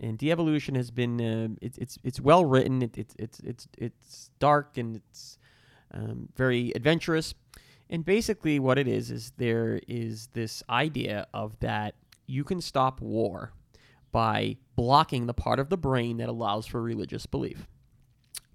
and 0.00 0.16
De-Evolution 0.18 0.74
has 0.74 0.90
been 0.90 1.20
uh, 1.20 1.48
it's 1.60 1.78
it's 1.78 1.98
it's 2.04 2.20
well 2.20 2.44
written. 2.44 2.82
It, 2.82 2.96
it's 2.96 3.14
it's 3.18 3.40
it's 3.40 3.68
it's 3.76 4.30
dark 4.38 4.76
and 4.76 4.96
it's 4.96 5.38
um, 5.92 6.28
very 6.36 6.72
adventurous. 6.74 7.34
And 7.90 8.04
basically, 8.04 8.58
what 8.58 8.78
it 8.78 8.86
is 8.86 9.10
is 9.10 9.32
there 9.38 9.80
is 9.88 10.28
this 10.34 10.62
idea 10.68 11.26
of 11.32 11.58
that 11.60 11.94
you 12.26 12.44
can 12.44 12.60
stop 12.60 13.00
war 13.00 13.52
by 14.12 14.56
blocking 14.76 15.26
the 15.26 15.34
part 15.34 15.58
of 15.58 15.68
the 15.70 15.76
brain 15.76 16.18
that 16.18 16.28
allows 16.28 16.66
for 16.66 16.82
religious 16.82 17.26
belief. 17.26 17.66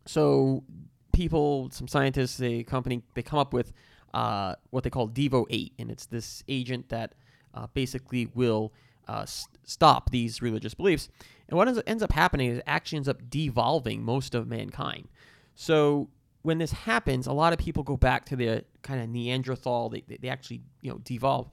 So, 0.06 0.64
people, 1.12 1.70
some 1.72 1.88
scientists, 1.88 2.42
a 2.42 2.64
company, 2.64 3.02
they 3.16 3.22
come 3.22 3.40
up 3.40 3.54
with 3.54 3.72
uh, 4.14 4.56
what 4.70 4.84
they 4.84 4.90
call 4.90 5.10
Devo 5.10 5.46
8, 5.50 5.74
and 5.80 5.90
it's 5.90 6.06
this 6.06 6.44
agent 6.48 6.90
that 6.90 7.16
uh, 7.54 7.68
basically 7.74 8.28
will 8.34 8.74
uh, 9.08 9.22
s- 9.22 9.48
stop 9.64 10.10
these 10.12 10.42
religious 10.42 10.74
beliefs. 10.74 11.10
And 11.48 11.58
what 11.58 11.68
ends, 11.68 12.04
up 12.04 12.12
happening 12.12 12.50
is 12.50 12.62
actually 12.66 12.98
ends 12.98 13.10
up 13.10 13.30
devolving 13.30 14.04
most 14.04 14.36
of 14.36 14.48
mankind. 14.48 15.08
So, 15.56 16.10
when 16.42 16.58
this 16.58 16.72
happens, 16.72 17.26
a 17.26 17.32
lot 17.34 17.54
of 17.54 17.60
people 17.60 17.84
go 17.84 17.96
back 17.96 18.26
to 18.26 18.36
the 18.36 18.66
kind 18.82 19.02
of 19.02 19.10
Neanderthal. 19.10 19.90
They, 19.90 20.04
they, 20.08 20.18
they 20.18 20.30
actually, 20.30 20.62
you 20.82 20.92
know, 20.92 20.98
devolve, 20.98 21.50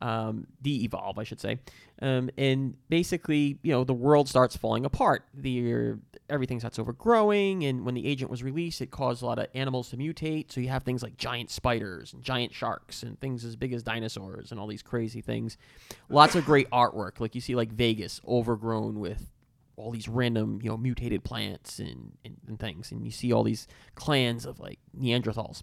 um, 0.00 0.46
de-evolve, 0.62 1.18
I 1.18 1.24
should 1.24 1.40
say. 1.40 1.58
Um, 2.02 2.30
and 2.36 2.76
basically, 2.88 3.58
you 3.62 3.72
know, 3.72 3.84
the 3.84 3.94
world 3.94 4.28
starts 4.28 4.56
falling 4.56 4.84
apart. 4.84 5.24
The 5.32 5.94
everything 6.28 6.58
starts 6.58 6.78
overgrowing, 6.78 7.64
and 7.64 7.84
when 7.84 7.94
the 7.94 8.06
agent 8.06 8.30
was 8.30 8.42
released, 8.42 8.80
it 8.80 8.90
caused 8.90 9.22
a 9.22 9.26
lot 9.26 9.38
of 9.38 9.46
animals 9.54 9.90
to 9.90 9.96
mutate. 9.96 10.50
So 10.52 10.60
you 10.60 10.68
have 10.68 10.82
things 10.82 11.02
like 11.02 11.16
giant 11.16 11.50
spiders 11.50 12.12
and 12.12 12.22
giant 12.22 12.52
sharks 12.52 13.02
and 13.02 13.18
things 13.20 13.44
as 13.44 13.56
big 13.56 13.72
as 13.72 13.82
dinosaurs 13.82 14.50
and 14.50 14.60
all 14.60 14.66
these 14.66 14.82
crazy 14.82 15.20
things. 15.20 15.56
Lots 16.08 16.34
of 16.34 16.44
great 16.46 16.68
artwork, 16.70 17.20
like 17.20 17.34
you 17.34 17.40
see, 17.40 17.54
like 17.54 17.72
Vegas 17.72 18.20
overgrown 18.26 18.98
with 19.00 19.30
all 19.76 19.90
these 19.90 20.08
random, 20.08 20.60
you 20.62 20.70
know, 20.70 20.76
mutated 20.76 21.24
plants 21.24 21.78
and, 21.78 22.12
and, 22.24 22.36
and 22.46 22.58
things. 22.58 22.92
And 22.92 23.04
you 23.04 23.10
see 23.10 23.32
all 23.32 23.42
these 23.42 23.66
clans 23.94 24.46
of 24.46 24.60
like 24.60 24.78
Neanderthals. 24.98 25.62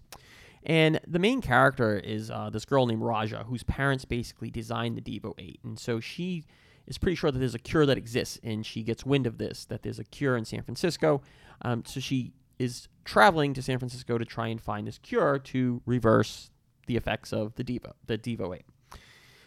And 0.63 0.99
the 1.07 1.19
main 1.19 1.41
character 1.41 1.97
is 1.97 2.29
uh, 2.29 2.49
this 2.51 2.65
girl 2.65 2.85
named 2.85 3.01
Raja, 3.01 3.45
whose 3.47 3.63
parents 3.63 4.05
basically 4.05 4.51
designed 4.51 4.95
the 4.95 5.01
Devo 5.01 5.33
8. 5.37 5.59
And 5.63 5.79
so 5.79 5.99
she 5.99 6.45
is 6.87 6.97
pretty 6.97 7.15
sure 7.15 7.31
that 7.31 7.39
there's 7.39 7.55
a 7.55 7.59
cure 7.59 7.85
that 7.85 7.97
exists, 7.97 8.39
and 8.43 8.65
she 8.65 8.83
gets 8.83 9.05
wind 9.05 9.25
of 9.25 9.37
this, 9.37 9.65
that 9.65 9.81
there's 9.83 9.99
a 9.99 10.03
cure 10.03 10.37
in 10.37 10.45
San 10.45 10.61
Francisco. 10.63 11.21
Um, 11.61 11.83
so 11.85 11.99
she 11.99 12.33
is 12.59 12.87
traveling 13.05 13.53
to 13.55 13.61
San 13.61 13.79
Francisco 13.79 14.17
to 14.17 14.25
try 14.25 14.47
and 14.47 14.61
find 14.61 14.87
this 14.87 14.99
cure 14.99 15.39
to 15.39 15.81
reverse 15.85 16.51
the 16.87 16.95
effects 16.95 17.33
of 17.33 17.55
the 17.55 17.63
Devo, 17.63 17.93
the 18.05 18.17
Devo 18.17 18.55
8. 18.55 18.63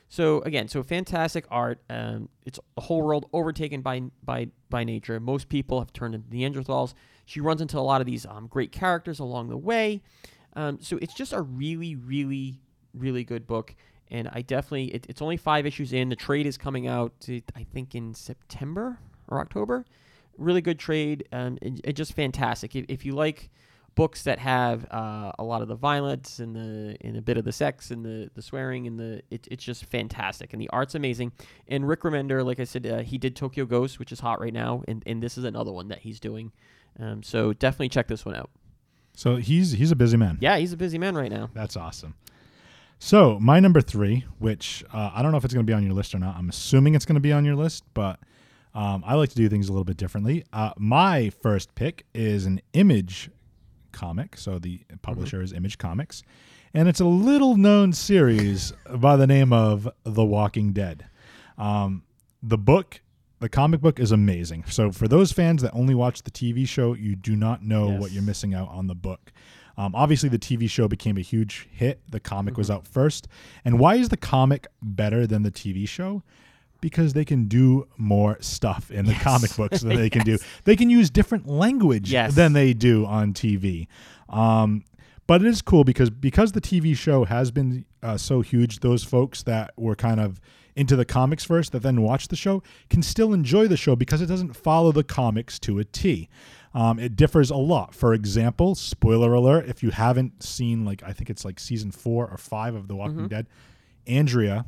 So 0.09 0.43
again, 0.43 0.69
so 0.69 0.83
fantastic 0.83 1.45
art. 1.51 1.81
Um, 1.91 2.29
it's 2.45 2.61
a 2.77 2.83
whole 2.83 3.03
world 3.03 3.27
overtaken 3.33 3.81
by 3.81 4.03
by 4.23 4.49
by 4.71 4.85
nature. 4.85 5.19
Most 5.19 5.49
people 5.49 5.81
have 5.81 5.93
turned 5.93 6.15
into 6.15 6.29
Neanderthals. 6.29 6.95
She 7.25 7.41
runs 7.41 7.61
into 7.61 7.79
a 7.79 7.81
lot 7.81 8.01
of 8.01 8.07
these 8.07 8.25
um, 8.25 8.47
great 8.47 8.71
characters 8.71 9.19
along 9.19 9.49
the 9.49 9.57
way. 9.57 10.03
Um, 10.57 10.79
so 10.81 10.99
it's 11.01 11.15
just 11.15 11.33
a 11.33 11.43
really, 11.43 11.95
really, 11.97 12.61
really 12.93 13.25
good 13.25 13.47
book. 13.47 13.75
And 14.11 14.29
I 14.33 14.43
definitely, 14.43 14.95
it, 14.95 15.07
it's 15.09 15.23
only 15.23 15.37
five 15.37 15.67
issues 15.67 15.93
in. 15.93 16.09
The 16.09 16.17
trade 16.17 16.47
is 16.47 16.57
coming 16.57 16.87
out, 16.87 17.13
I 17.29 17.65
think, 17.73 17.95
in 17.95 18.15
September 18.15 18.99
or 19.29 19.41
October. 19.41 19.85
Really 20.37 20.61
good 20.61 20.79
trade. 20.79 21.27
Um, 21.33 21.59
and, 21.63 21.81
and 21.85 21.97
just 21.97 22.13
fantastic. 22.13 22.77
If, 22.77 22.85
if 22.89 23.05
you 23.05 23.15
like 23.15 23.51
books 23.95 24.25
that 24.25 24.39
have 24.39 24.87
uh, 24.91 25.33
a 25.39 25.45
lot 25.45 25.63
of 25.63 25.69
the 25.69 25.75
violence 25.75 26.41
and 26.41 26.55
the 26.55 26.97
and 27.03 27.17
a 27.17 27.23
bit 27.23 27.37
of 27.37 27.45
the 27.45 27.53
sex 27.53 27.91
and 27.91 28.05
the, 28.05 28.31
the 28.35 28.43
swearing 28.43 28.87
and 28.87 28.99
the 28.99 29.23
it, 29.31 29.47
it's 29.51 29.65
just 29.65 29.85
fantastic 29.87 30.53
and 30.53 30.61
the 30.61 30.69
art's 30.71 30.95
amazing 30.95 31.33
and 31.69 31.87
Rick 31.87 32.03
Remender 32.03 32.45
like 32.45 32.59
I 32.59 32.65
said 32.65 32.87
uh, 32.87 32.99
he 32.99 33.19
did 33.19 33.37
Tokyo 33.37 33.65
Ghost 33.65 33.99
which 33.99 34.11
is 34.13 34.21
hot 34.21 34.41
right 34.41 34.53
now 34.53 34.83
and, 34.89 35.03
and 35.07 35.23
this 35.23 35.39
is 35.39 35.45
another 35.45 35.73
one 35.73 35.89
that 35.89 36.01
he's 36.01 36.19
doing 36.19 36.53
um, 36.99 37.23
so 37.23 37.53
definitely 37.53 37.89
check 37.89 38.09
this 38.09 38.25
one 38.25 38.35
out 38.35 38.51
So 39.15 39.37
he's 39.37 39.73
he's 39.73 39.91
a 39.91 39.97
busy 39.97 40.17
man. 40.17 40.39
yeah 40.41 40.57
he's 40.57 40.73
a 40.73 40.77
busy 40.77 40.99
man 40.99 41.15
right 41.17 41.31
now 41.31 41.51
That's 41.55 41.77
awesome. 41.77 42.15
So 42.99 43.39
my 43.41 43.61
number 43.61 43.81
three, 43.81 44.25
which 44.39 44.85
uh, 44.93 45.11
I 45.15 45.23
don't 45.23 45.31
know 45.33 45.39
if 45.39 45.45
it's 45.45 45.53
going 45.53 45.67
to 45.67 45.71
be 45.71 45.75
on 45.75 45.85
your 45.85 45.93
list 45.95 46.15
or 46.15 46.19
not. 46.19 46.37
I'm 46.37 46.49
assuming 46.49 46.95
it's 46.95 47.05
going 47.05 47.17
to 47.17 47.21
be 47.21 47.33
on 47.33 47.45
your 47.45 47.57
list, 47.57 47.85
but 47.93 48.19
um, 48.75 49.05
I 49.07 49.15
like 49.15 49.29
to 49.31 49.37
do 49.37 49.49
things 49.49 49.69
a 49.69 49.73
little 49.73 49.85
bit 49.85 49.97
differently. 49.97 50.45
Uh, 50.53 50.71
my 50.79 51.31
first 51.31 51.75
pick 51.75 52.07
is 52.15 52.47
an 52.47 52.61
Image 52.73 53.31
comic. 53.93 54.37
So 54.39 54.59
the 54.59 54.81
publisher 55.03 55.43
is 55.43 55.53
Image 55.53 55.77
Comics, 55.79 56.23
and 56.73 56.89
it's 56.89 57.01
a 57.01 57.05
little 57.05 57.57
known 57.57 57.93
series 57.93 58.73
by 58.91 59.17
the 59.17 59.27
name 59.27 59.53
of 59.53 59.89
The 60.05 60.25
Walking 60.25 60.73
Dead. 60.73 61.07
Um, 61.59 62.03
the 62.43 62.59
book, 62.59 63.01
the 63.45 63.49
comic 63.51 63.81
book, 63.81 64.01
is 64.01 64.11
amazing. 64.11 64.65
So 64.69 64.91
for 64.91 65.07
those 65.07 65.31
fans 65.31 65.61
that 65.63 65.73
only 65.75 65.95
watch 65.95 66.23
the 66.23 66.31
TV 66.31 66.67
show, 66.67 66.95
you 66.95 67.15
do 67.15 67.37
not 67.37 67.63
know 67.63 67.89
what 67.91 68.11
you're 68.11 68.23
missing 68.23 68.55
out 68.55 68.69
on 68.71 68.87
the 68.87 68.95
book. 68.95 69.33
Um, 69.77 69.95
obviously, 69.95 70.29
the 70.31 70.39
TV 70.39 70.69
show 70.71 70.89
became 70.89 71.19
a 71.19 71.21
huge 71.21 71.69
hit. 71.71 72.01
The 72.09 72.21
comic 72.21 72.57
was 72.57 72.71
out 72.71 72.87
first. 72.87 73.29
And 73.65 73.79
why 73.79 73.97
is 73.97 74.09
the 74.09 74.17
comic 74.17 74.67
better 74.81 75.27
than 75.27 75.43
the 75.43 75.51
TV 75.51 75.87
show? 75.87 76.23
Because 76.81 77.13
they 77.13 77.25
can 77.25 77.45
do 77.49 77.87
more 77.99 78.39
stuff 78.41 78.91
in 78.91 79.05
the 79.05 79.15
comic 79.15 79.55
books 79.57 79.81
than 79.83 79.97
they 79.97 80.09
can 80.09 80.23
do. 80.33 80.39
They 80.65 80.77
can 80.77 80.89
use 80.89 81.11
different 81.11 81.47
language 81.47 82.11
Yes. 82.11 82.35
than 82.35 82.53
they 82.55 82.73
do 82.73 83.05
on 83.05 83.35
TV. 83.35 83.89
Um, 84.29 84.85
but 85.27 85.43
it 85.43 85.49
is 85.49 85.61
cool 85.61 85.85
because 85.85 86.09
because 86.11 86.53
the 86.53 86.61
TV 86.61 86.97
show 86.97 87.25
has 87.25 87.51
been 87.51 87.85
uh, 88.03 88.17
so 88.17 88.41
huge, 88.43 88.81
those 88.81 89.03
folks 89.05 89.43
that 89.43 89.73
were 89.77 89.97
kind 89.97 90.21
of 90.21 90.41
into 90.77 90.97
the 90.97 91.05
comics 91.05 91.45
first 91.45 91.73
that 91.73 91.83
then 91.83 92.03
watch 92.03 92.29
the 92.29 92.37
show 92.37 92.63
can 92.91 93.03
still 93.03 93.33
enjoy 93.33 93.69
the 93.69 93.77
show 93.77 93.95
because 93.95 94.21
it 94.21 94.27
doesn't 94.27 94.55
follow 94.57 94.91
the 94.93 95.05
comics 95.05 95.59
to 95.61 95.79
a 95.79 95.85
T. 95.85 96.29
Um, 96.75 96.99
it 96.99 97.15
differs 97.15 97.51
a 97.51 97.57
lot. 97.57 97.95
For 97.95 98.13
example, 98.15 98.75
spoiler 98.75 99.33
alert: 99.33 99.67
if 99.69 99.83
you 99.83 99.91
haven't 99.91 100.43
seen 100.43 100.85
like 100.85 101.03
I 101.05 101.13
think 101.13 101.31
it's 101.31 101.45
like 101.45 101.61
season 101.61 101.91
four 101.93 102.29
or 102.29 102.37
five 102.37 102.75
of 102.75 102.89
The 102.89 102.97
Walking 102.97 103.29
Dead, 103.29 103.47
Andrea 104.07 104.67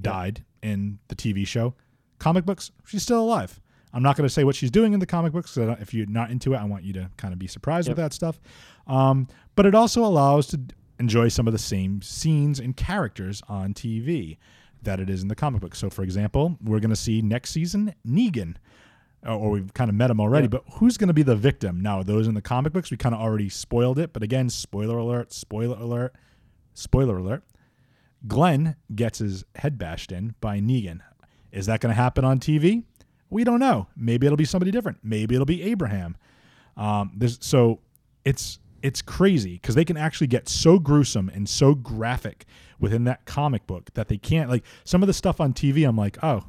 died 0.00 0.44
in 0.62 0.98
the 1.08 1.14
TV 1.14 1.46
show. 1.46 1.74
Comic 2.18 2.44
books, 2.46 2.70
she's 2.86 3.02
still 3.02 3.20
alive. 3.20 3.60
I'm 3.92 4.02
not 4.02 4.16
going 4.16 4.26
to 4.26 4.32
say 4.32 4.44
what 4.44 4.54
she's 4.54 4.70
doing 4.70 4.94
in 4.94 5.00
the 5.00 5.06
comic 5.06 5.32
books. 5.32 5.54
Don't- 5.54 5.78
if 5.80 5.92
you're 5.92 6.06
not 6.06 6.30
into 6.30 6.54
it, 6.54 6.56
I 6.56 6.64
want 6.64 6.84
you 6.84 6.94
to 6.94 7.10
kind 7.18 7.32
of 7.34 7.38
be 7.38 7.46
surprised 7.46 7.88
with 7.88 7.98
that 7.98 8.14
stuff. 8.14 8.40
Um, 8.86 9.28
but 9.54 9.66
it 9.66 9.74
also 9.74 10.02
allows 10.04 10.46
to 10.48 10.60
enjoy 10.98 11.28
some 11.28 11.46
of 11.46 11.52
the 11.52 11.58
same 11.58 12.00
scenes 12.00 12.58
and 12.58 12.74
characters 12.76 13.42
on 13.48 13.74
TV. 13.74 14.38
That 14.82 15.00
it 15.00 15.08
is 15.10 15.22
in 15.22 15.28
the 15.28 15.34
comic 15.34 15.60
book. 15.60 15.74
So, 15.74 15.90
for 15.90 16.02
example, 16.02 16.58
we're 16.62 16.80
going 16.80 16.90
to 16.90 16.96
see 16.96 17.22
next 17.22 17.50
season 17.50 17.94
Negan, 18.06 18.56
or, 19.24 19.32
or 19.32 19.50
we've 19.50 19.72
kind 19.74 19.88
of 19.88 19.94
met 19.94 20.10
him 20.10 20.20
already. 20.20 20.48
But 20.48 20.64
who's 20.74 20.96
going 20.96 21.08
to 21.08 21.14
be 21.14 21.22
the 21.22 21.36
victim? 21.36 21.80
Now, 21.80 22.02
those 22.02 22.26
in 22.26 22.34
the 22.34 22.42
comic 22.42 22.72
books, 22.72 22.90
we 22.90 22.96
kind 22.96 23.14
of 23.14 23.20
already 23.20 23.48
spoiled 23.48 23.98
it. 23.98 24.12
But 24.12 24.22
again, 24.22 24.50
spoiler 24.50 24.98
alert! 24.98 25.32
Spoiler 25.32 25.76
alert! 25.76 26.14
Spoiler 26.74 27.18
alert! 27.18 27.44
Glenn 28.26 28.76
gets 28.94 29.18
his 29.18 29.44
head 29.56 29.78
bashed 29.78 30.12
in 30.12 30.34
by 30.40 30.60
Negan. 30.60 31.00
Is 31.50 31.66
that 31.66 31.80
going 31.80 31.94
to 31.94 32.00
happen 32.00 32.24
on 32.24 32.38
TV? 32.38 32.84
We 33.30 33.44
don't 33.44 33.60
know. 33.60 33.88
Maybe 33.96 34.26
it'll 34.26 34.36
be 34.36 34.44
somebody 34.44 34.70
different. 34.70 34.98
Maybe 35.02 35.34
it'll 35.34 35.46
be 35.46 35.62
Abraham. 35.62 36.16
Um, 36.76 37.12
there's 37.16 37.38
so 37.40 37.80
it's 38.24 38.58
it's 38.82 39.02
crazy 39.02 39.54
because 39.54 39.74
they 39.74 39.84
can 39.84 39.96
actually 39.96 40.26
get 40.26 40.48
so 40.48 40.78
gruesome 40.78 41.28
and 41.28 41.48
so 41.48 41.74
graphic 41.74 42.44
within 42.80 43.04
that 43.04 43.24
comic 43.26 43.66
book 43.66 43.90
that 43.94 44.08
they 44.08 44.18
can't 44.18 44.50
like 44.50 44.64
some 44.84 45.02
of 45.02 45.06
the 45.06 45.12
stuff 45.12 45.40
on 45.40 45.52
TV. 45.52 45.86
I'm 45.88 45.96
like, 45.96 46.18
oh, 46.22 46.44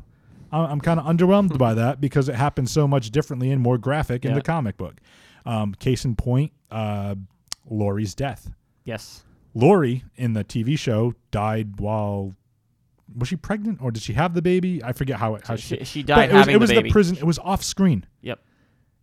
I'm, 0.51 0.65
I'm 0.71 0.81
kind 0.81 0.99
of 0.99 1.05
underwhelmed 1.05 1.57
by 1.57 1.73
that 1.75 2.01
because 2.01 2.27
it 2.29 2.35
happens 2.35 2.71
so 2.71 2.87
much 2.87 3.11
differently 3.11 3.51
and 3.51 3.61
more 3.61 3.77
graphic 3.77 4.25
in 4.25 4.31
Yeah. 4.31 4.35
the 4.37 4.41
comic 4.43 4.77
book. 4.77 4.99
Um, 5.45 5.73
case 5.75 6.05
in 6.05 6.15
point, 6.15 6.51
uh, 6.71 7.15
Lori's 7.69 8.15
death. 8.15 8.49
Yes. 8.85 9.23
Lori 9.53 10.03
in 10.15 10.33
the 10.33 10.43
TV 10.43 10.77
show 10.79 11.13
died 11.31 11.79
while 11.79 12.33
was 13.15 13.27
she 13.29 13.35
pregnant 13.35 13.79
or 13.81 13.91
did 13.91 14.01
she 14.01 14.13
have 14.13 14.33
the 14.33 14.41
baby? 14.41 14.83
I 14.83 14.93
forget 14.93 15.19
how 15.19 15.35
it 15.35 15.45
how 15.45 15.55
She- 15.55 15.77
she, 15.77 15.83
she 15.83 16.01
but 16.03 16.15
died 16.15 16.29
It 16.29 16.33
was, 16.33 16.39
having 16.39 16.55
it 16.55 16.57
the 16.57 16.61
was 16.61 16.71
baby. 16.71 16.91
prison. 16.91 17.17
It 17.17 17.23
was 17.25 17.37
off 17.39 17.63
screen. 17.63 18.05
Yep. 18.21 18.39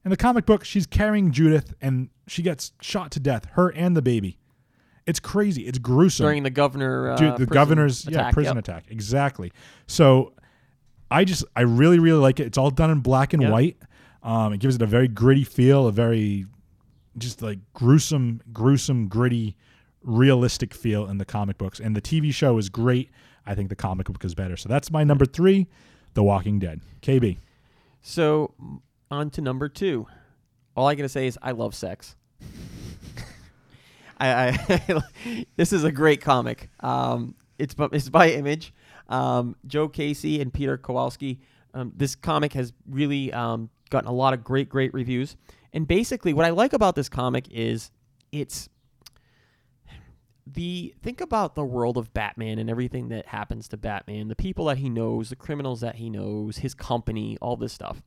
In 0.04 0.10
the 0.10 0.16
comic 0.16 0.46
book, 0.46 0.64
she's 0.64 0.86
carrying 0.86 1.30
Judith 1.30 1.74
and 1.80 2.08
she 2.26 2.42
gets 2.42 2.72
shot 2.80 3.10
to 3.12 3.20
death. 3.20 3.44
Her 3.52 3.68
and 3.70 3.96
the 3.96 4.02
baby. 4.02 4.38
It's 5.06 5.20
crazy. 5.20 5.62
It's 5.66 5.78
gruesome. 5.78 6.24
During 6.24 6.42
the 6.42 6.50
governor, 6.50 7.12
uh, 7.12 7.16
Dude, 7.16 7.36
the 7.36 7.46
governor's 7.46 8.06
yeah 8.06 8.30
prison 8.30 8.56
yep. 8.56 8.64
attack 8.64 8.84
exactly. 8.88 9.52
So 9.86 10.32
I 11.10 11.24
just 11.24 11.44
I 11.56 11.62
really 11.62 11.98
really 11.98 12.20
like 12.20 12.38
it. 12.40 12.46
It's 12.46 12.58
all 12.58 12.70
done 12.70 12.90
in 12.90 13.00
black 13.00 13.32
and 13.32 13.42
Yep. 13.42 13.52
white. 13.52 13.76
Um, 14.22 14.52
it 14.52 14.60
gives 14.60 14.76
it 14.76 14.82
a 14.82 14.86
very 14.86 15.08
gritty 15.08 15.44
feel, 15.44 15.86
a 15.86 15.92
very 15.92 16.46
just 17.18 17.42
like 17.42 17.58
gruesome, 17.72 18.40
gruesome, 18.52 19.08
gritty, 19.08 19.56
realistic 20.02 20.74
feel 20.74 21.06
in 21.08 21.18
the 21.18 21.24
comic 21.24 21.58
books. 21.58 21.80
And 21.80 21.96
the 21.96 22.00
TV 22.02 22.32
show 22.32 22.56
is 22.58 22.68
great. 22.68 23.10
I 23.46 23.54
think 23.54 23.68
the 23.68 23.76
comic 23.76 24.06
book 24.06 24.24
is 24.24 24.34
better. 24.34 24.56
So 24.56 24.68
that's 24.68 24.90
my 24.90 25.02
number 25.02 25.24
three, 25.26 25.66
The 26.14 26.22
Walking 26.22 26.58
Dead. 26.58 26.80
KB. 27.02 27.38
So 28.02 28.54
on 29.10 29.30
to 29.30 29.40
number 29.40 29.68
two. 29.68 30.06
All 30.76 30.86
I 30.86 30.94
gotta 30.94 31.08
say 31.08 31.26
is 31.26 31.38
I 31.42 31.52
love 31.52 31.74
sex. 31.74 32.16
I, 34.20 34.58
I 34.68 35.02
this 35.56 35.72
is 35.72 35.84
a 35.84 35.92
great 35.92 36.20
comic. 36.20 36.70
Um, 36.80 37.34
it's 37.58 37.74
bu- 37.74 37.90
it's 37.92 38.08
by 38.08 38.30
Image. 38.30 38.72
Um, 39.08 39.56
Joe 39.66 39.88
Casey 39.88 40.40
and 40.40 40.52
Peter 40.52 40.78
Kowalski. 40.78 41.40
Um, 41.74 41.92
this 41.96 42.14
comic 42.14 42.52
has 42.54 42.72
really 42.88 43.32
um, 43.32 43.70
gotten 43.90 44.08
a 44.08 44.12
lot 44.12 44.34
of 44.34 44.44
great 44.44 44.68
great 44.68 44.94
reviews. 44.94 45.36
And 45.72 45.86
basically, 45.86 46.32
what 46.32 46.46
I 46.46 46.50
like 46.50 46.72
about 46.72 46.94
this 46.94 47.08
comic 47.08 47.46
is 47.50 47.90
it's 48.32 48.68
the 50.46 50.94
think 51.02 51.20
about 51.20 51.54
the 51.54 51.64
world 51.64 51.96
of 51.96 52.12
Batman 52.12 52.58
and 52.58 52.68
everything 52.70 53.08
that 53.08 53.26
happens 53.26 53.68
to 53.68 53.76
Batman, 53.76 54.28
the 54.28 54.36
people 54.36 54.66
that 54.66 54.78
he 54.78 54.88
knows, 54.88 55.28
the 55.28 55.36
criminals 55.36 55.80
that 55.80 55.96
he 55.96 56.10
knows, 56.10 56.58
his 56.58 56.74
company, 56.74 57.36
all 57.40 57.56
this 57.56 57.72
stuff. 57.72 58.02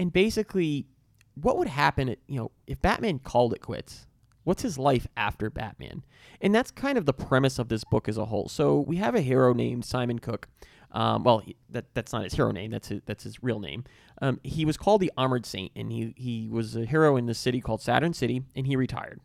And 0.00 0.10
basically, 0.12 0.86
what 1.34 1.58
would 1.58 1.68
happen, 1.68 2.16
you 2.26 2.40
know, 2.40 2.50
if 2.66 2.80
Batman 2.80 3.18
called 3.18 3.52
it 3.52 3.60
quits? 3.60 4.06
What's 4.44 4.62
his 4.62 4.78
life 4.78 5.06
after 5.14 5.50
Batman? 5.50 6.02
And 6.40 6.54
that's 6.54 6.70
kind 6.70 6.96
of 6.96 7.04
the 7.04 7.12
premise 7.12 7.58
of 7.58 7.68
this 7.68 7.84
book 7.84 8.08
as 8.08 8.16
a 8.16 8.24
whole. 8.24 8.48
So 8.48 8.80
we 8.80 8.96
have 8.96 9.14
a 9.14 9.20
hero 9.20 9.52
named 9.52 9.84
Simon 9.84 10.18
Cooke. 10.18 10.48
Um, 10.92 11.22
well, 11.22 11.40
he, 11.40 11.54
that 11.68 11.84
that's 11.92 12.14
not 12.14 12.24
his 12.24 12.32
hero 12.32 12.50
name. 12.50 12.70
That's 12.70 12.88
his, 12.88 13.02
that's 13.04 13.24
his 13.24 13.42
real 13.42 13.60
name. 13.60 13.84
Um, 14.22 14.40
he 14.42 14.64
was 14.64 14.78
called 14.78 15.02
the 15.02 15.12
Armored 15.18 15.44
Saint, 15.44 15.70
and 15.76 15.92
he 15.92 16.14
he 16.16 16.48
was 16.48 16.74
a 16.74 16.86
hero 16.86 17.16
in 17.16 17.26
this 17.26 17.38
city 17.38 17.60
called 17.60 17.82
Saturn 17.82 18.14
City, 18.14 18.42
and 18.56 18.66
he 18.66 18.76
retired. 18.76 19.20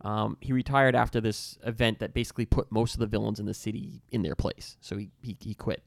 Um, 0.00 0.36
he 0.40 0.52
retired 0.52 0.94
after 0.94 1.20
this 1.20 1.58
event 1.64 2.00
that 2.00 2.12
basically 2.12 2.44
put 2.44 2.70
most 2.70 2.94
of 2.94 3.00
the 3.00 3.06
villains 3.06 3.40
in 3.40 3.46
the 3.46 3.54
city 3.54 4.02
in 4.10 4.22
their 4.22 4.34
place. 4.34 4.76
So 4.80 4.96
he, 4.96 5.10
he, 5.22 5.36
he 5.40 5.54
quit. 5.54 5.82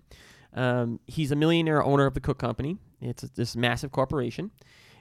Um, 0.53 0.99
he's 1.05 1.32
a 1.32 1.36
millionaire 1.36 1.84
owner 1.84 2.05
of 2.05 2.13
the 2.13 2.19
Cooke 2.19 2.39
Company. 2.39 2.77
It's 3.01 3.23
this 3.23 3.55
massive 3.55 3.91
corporation. 3.91 4.51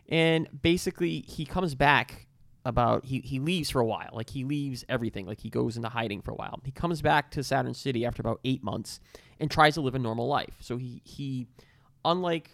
And 0.08 0.48
basically, 0.62 1.24
he 1.28 1.44
comes 1.44 1.74
back 1.74 2.26
about, 2.64 3.04
he, 3.04 3.20
he 3.20 3.38
leaves 3.38 3.70
for 3.70 3.80
a 3.80 3.86
while. 3.86 4.10
Like, 4.12 4.30
he 4.30 4.44
leaves 4.44 4.84
everything. 4.88 5.26
Like, 5.26 5.40
he 5.40 5.50
goes 5.50 5.76
into 5.76 5.88
hiding 5.88 6.22
for 6.22 6.32
a 6.32 6.34
while. 6.34 6.60
He 6.64 6.72
comes 6.72 7.00
back 7.00 7.30
to 7.32 7.44
Saturn 7.44 7.74
City 7.74 8.04
after 8.04 8.20
about 8.20 8.40
eight 8.44 8.62
months 8.62 9.00
and 9.38 9.50
tries 9.50 9.74
to 9.74 9.80
live 9.80 9.94
a 9.94 9.98
normal 9.98 10.26
life. 10.26 10.54
So 10.60 10.76
he, 10.76 11.00
he 11.04 11.46
unlike 12.04 12.50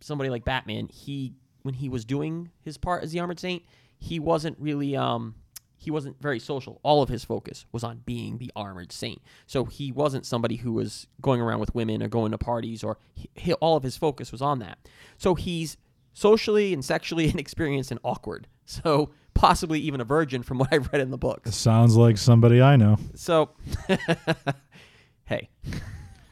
somebody 0.00 0.30
like 0.30 0.44
Batman, 0.44 0.88
he 0.88 1.34
when 1.62 1.74
he 1.74 1.88
was 1.88 2.04
doing 2.04 2.50
his 2.62 2.76
part 2.76 3.02
as 3.04 3.12
the 3.12 3.20
Armored 3.20 3.38
Saint, 3.40 3.62
he 3.98 4.18
wasn't 4.18 4.58
really 4.58 4.96
um 4.96 5.34
he 5.82 5.90
wasn't 5.90 6.20
very 6.22 6.38
social. 6.38 6.78
All 6.84 7.02
of 7.02 7.08
his 7.08 7.24
focus 7.24 7.66
was 7.72 7.82
on 7.82 8.02
being 8.06 8.38
the 8.38 8.52
Armored 8.54 8.92
Saint. 8.92 9.20
So 9.46 9.64
he 9.64 9.90
wasn't 9.90 10.24
somebody 10.24 10.56
who 10.56 10.72
was 10.72 11.08
going 11.20 11.40
around 11.40 11.58
with 11.58 11.74
women 11.74 12.04
or 12.04 12.08
going 12.08 12.30
to 12.30 12.38
parties 12.38 12.84
or 12.84 12.98
he, 13.14 13.28
he- 13.34 13.52
all 13.54 13.76
of 13.76 13.82
his 13.82 13.96
focus 13.96 14.30
was 14.30 14.40
on 14.40 14.60
that. 14.60 14.78
So 15.18 15.34
he's 15.34 15.76
socially 16.12 16.72
and 16.72 16.84
sexually 16.84 17.28
inexperienced 17.32 17.90
and 17.90 17.98
awkward. 18.04 18.46
So 18.64 19.10
possibly 19.34 19.80
even 19.80 20.00
a 20.00 20.04
virgin 20.04 20.44
from 20.44 20.58
what 20.58 20.68
I've 20.72 20.88
read 20.92 21.02
in 21.02 21.10
the 21.10 21.18
book. 21.18 21.48
Sounds 21.48 21.96
like 21.96 22.16
somebody 22.16 22.62
I 22.62 22.76
know. 22.76 22.96
So 23.16 23.50
hey. 25.24 25.48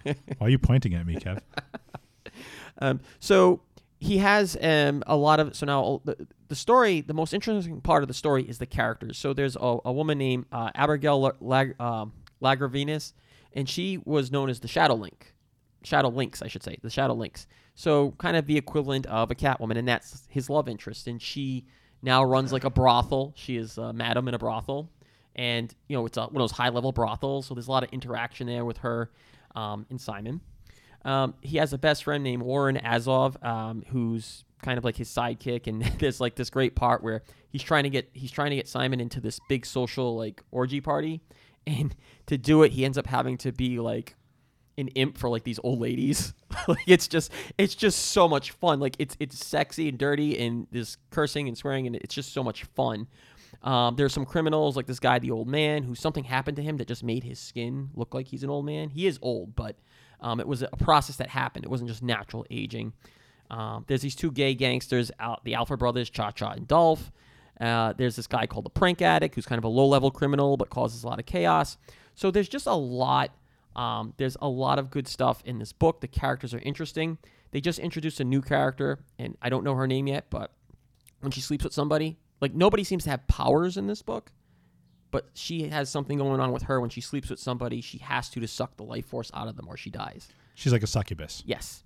Why 0.05 0.15
are 0.41 0.49
you 0.49 0.59
pointing 0.61 0.95
at 0.95 1.05
me, 1.07 1.17
Kev? 1.17 1.41
Um, 2.83 3.01
so 3.19 3.61
he 4.01 4.17
has 4.17 4.57
um, 4.63 5.05
a 5.07 5.15
lot 5.15 5.41
of 5.41 5.55
so 5.55 5.67
now 5.67 6.01
the, 6.05 6.27
the 6.49 6.57
story 6.57 7.03
the 7.03 7.13
most 7.13 7.35
interesting 7.35 7.81
part 7.83 8.03
of 8.03 8.09
the 8.09 8.15
story 8.15 8.43
is 8.43 8.57
the 8.57 8.67
characters. 8.67 9.19
So 9.19 9.35
there's 9.35 9.57
a, 9.57 9.77
a 9.85 9.93
woman 9.93 10.17
named 10.17 10.47
uh, 10.51 10.71
abigail 10.75 11.33
Lag, 11.41 11.79
um, 11.81 12.15
lagravinus 12.43 13.13
and 13.53 13.69
she 13.69 13.99
was 13.99 14.33
known 14.33 14.49
as 14.49 14.61
the 14.61 14.69
shadow 14.69 14.95
link. 14.95 15.35
Shadow 15.83 16.09
Lynx 16.09 16.43
i 16.43 16.49
should 16.49 16.63
say 16.63 16.79
the 16.83 16.91
shadow 16.91 17.15
Lynx 17.15 17.47
so 17.75 18.13
kind 18.13 18.37
of 18.37 18.47
the 18.47 18.57
equivalent 18.57 19.07
of 19.07 19.31
a 19.31 19.35
catwoman 19.35 19.77
and 19.77 19.87
that's 19.87 20.27
his 20.31 20.49
love 20.49 20.69
interest. 20.69 21.07
And 21.07 21.21
she 21.21 21.67
now 22.03 22.25
runs 22.25 22.53
like 22.53 22.65
a 22.65 22.71
brothel. 22.71 23.35
She 23.37 23.57
is 23.57 23.77
a 23.77 23.93
madam 23.93 24.29
in 24.29 24.35
a 24.35 24.39
brothel. 24.39 24.91
And 25.37 25.75
you 25.89 25.97
know 25.97 26.07
it's 26.07 26.17
a, 26.17 26.23
one 26.23 26.37
of 26.37 26.43
those 26.43 26.53
high 26.53 26.71
level 26.71 26.93
brothels 26.93 27.47
so 27.47 27.55
there's 27.55 27.69
a 27.69 27.71
lot 27.71 27.85
of 27.85 27.91
interaction 27.93 28.47
there 28.47 28.65
with 28.65 28.79
her 28.79 29.11
um, 29.55 29.85
and 29.91 30.01
simon 30.01 30.41
um, 31.05 31.35
he 31.41 31.57
has 31.59 31.73
a 31.73 31.79
best 31.79 32.05
friend 32.05 32.23
named 32.23 32.43
Warren 32.43 32.77
Azov, 32.77 33.43
um, 33.43 33.85
who's 33.89 34.45
kind 34.63 34.79
of 34.79 34.85
like 34.85 34.97
his 34.97 35.09
sidekick, 35.09 35.67
and 35.67 35.83
there's 35.99 36.21
like 36.21 36.35
this 36.35 36.51
great 36.51 36.75
part 36.75 37.03
where 37.03 37.23
he's 37.49 37.63
trying 37.63 37.85
to 37.85 37.91
get 37.91 38.11
he's 38.13 38.31
trying 38.31 38.51
to 38.51 38.57
get 38.57 38.69
Simon 38.69 39.01
into 39.01 39.21
this 39.21 39.41
big 39.49 39.65
social 39.65 40.17
like 40.17 40.43
orgy 40.51 40.81
party, 40.81 41.21
and 41.67 41.95
to 42.27 42.37
do 42.37 42.63
it, 42.63 42.73
he 42.73 42.85
ends 42.85 42.99
up 42.99 43.07
having 43.07 43.37
to 43.39 43.53
be 43.53 43.79
like 43.79 44.17
an 44.79 44.89
imp 44.89 45.19
for 45.19 45.29
like 45.29 45.45
these 45.45 45.61
old 45.63 45.81
ladies. 45.81 46.35
like 46.69 46.85
it's 46.87 47.09
just 47.09 47.33
it's 47.59 47.75
just 47.75 47.99
so 47.99 48.29
much 48.29 48.51
fun. 48.53 48.81
Like 48.81 48.97
it's 48.99 49.17
it's 49.21 49.45
sexy 49.45 49.89
and 49.89 49.99
dirty 49.99 50.39
and 50.39 50.67
this 50.71 50.97
cursing 51.11 51.49
and 51.49 51.57
swearing 51.57 51.87
and 51.87 51.97
it's 51.97 52.15
just 52.15 52.33
so 52.33 52.43
much 52.43 52.65
fun. 52.65 53.07
Um, 53.63 53.97
there's 53.97 54.15
some 54.15 54.25
criminals 54.25 54.77
like 54.77 54.87
this 54.87 55.01
guy, 55.01 55.19
the 55.19 55.33
old 55.33 55.49
man, 55.49 55.83
who 55.83 55.95
something 55.95 56.25
happened 56.25 56.57
to 56.57 56.63
him 56.63 56.79
that 56.79 56.89
just 56.89 57.03
made 57.03 57.25
his 57.25 57.39
skin 57.39 57.91
look 57.95 58.15
like 58.15 58.29
he's 58.29 58.43
an 58.43 58.49
old 58.51 58.65
man. 58.65 58.89
He 58.89 59.07
is 59.07 59.19
old, 59.21 59.55
but 59.55 59.77
um, 60.21 60.41
it 60.41 60.47
was 60.47 60.63
a 60.63 60.69
process 60.79 61.17
that 61.17 61.29
happened. 61.29 61.65
It 61.65 61.69
wasn't 61.71 61.89
just 61.89 62.03
natural 62.03 62.47
aging. 62.51 62.93
Um, 63.51 63.85
there's 63.89 64.03
these 64.03 64.15
two 64.15 64.31
gay 64.31 64.55
gangsters, 64.55 65.11
out 65.19 65.45
the 65.45 65.55
Alpha 65.55 65.77
brothers, 65.77 66.09
Cha 66.09 66.31
Cha 66.31 66.53
and 66.53 66.69
Dolph. 66.69 67.11
Uh, 67.61 67.93
there's 67.95 68.17
this 68.17 68.27
guy 68.27 68.47
called 68.47 68.65
the 68.65 68.71
Prank 68.71 69.03
Addict, 69.03 69.35
who's 69.35 69.47
kind 69.47 69.59
of 69.59 69.65
a 69.65 69.69
low-level 69.69 70.11
criminal 70.11 70.57
but 70.57 70.71
causes 70.71 71.05
a 71.05 71.07
lot 71.07 71.19
of 71.19 71.27
chaos. 71.27 71.77
So 72.15 72.31
there's 72.31 72.49
just 72.49 72.67
a 72.67 72.75
lot. 72.75 73.35
Um, 73.77 74.15
there's 74.17 74.37
a 74.41 74.49
lot 74.49 74.79
of 74.79 74.91
good 74.91 75.07
stuff 75.07 75.43
in 75.45 75.59
this 75.59 75.73
book. 75.73 76.01
The 76.01 76.09
characters 76.09 76.55
are 76.55 76.59
interesting. 76.61 77.19
They 77.51 77.61
just 77.61 77.79
introduced 77.79 78.21
a 78.21 78.25
new 78.25 78.41
character, 78.41 79.01
and 79.19 79.37
I 79.43 79.49
don't 79.49 79.65
know 79.65 79.75
her 79.75 79.87
name 79.87 80.07
yet, 80.07 80.27
but 80.31 80.53
when 81.21 81.33
she 81.33 81.41
sleeps 81.41 81.65
with 81.65 81.73
somebody, 81.73 82.19
like 82.41 82.55
nobody 82.55 82.85
seems 82.85 83.05
to 83.05 83.11
have 83.11 83.27
powers 83.27 83.77
in 83.77 83.87
this 83.87 84.03
book, 84.03 84.33
but 85.11 85.27
she 85.35 85.69
has 85.69 85.89
something 85.89 86.19
going 86.19 86.41
on 86.41 86.53
with 86.53 86.65
her 86.65 86.81
when 86.81 86.91
she 86.91 87.01
sleeps 87.01 87.31
with 87.31 87.39
somebody. 87.39 87.81
She 87.81 87.99
has 87.99 88.29
to 88.31 88.41
to 88.41 88.49
suck 88.49 88.77
the 88.77 88.85
life 88.85 89.07
force 89.07 89.31
out 89.35 89.49
of 89.49 89.57
them, 89.57 89.67
or 89.69 89.77
she 89.77 89.91
dies. 89.91 90.29
She's 90.55 90.73
like 90.73 90.83
a 90.83 90.87
succubus. 90.87 91.43
Yes. 91.47 91.85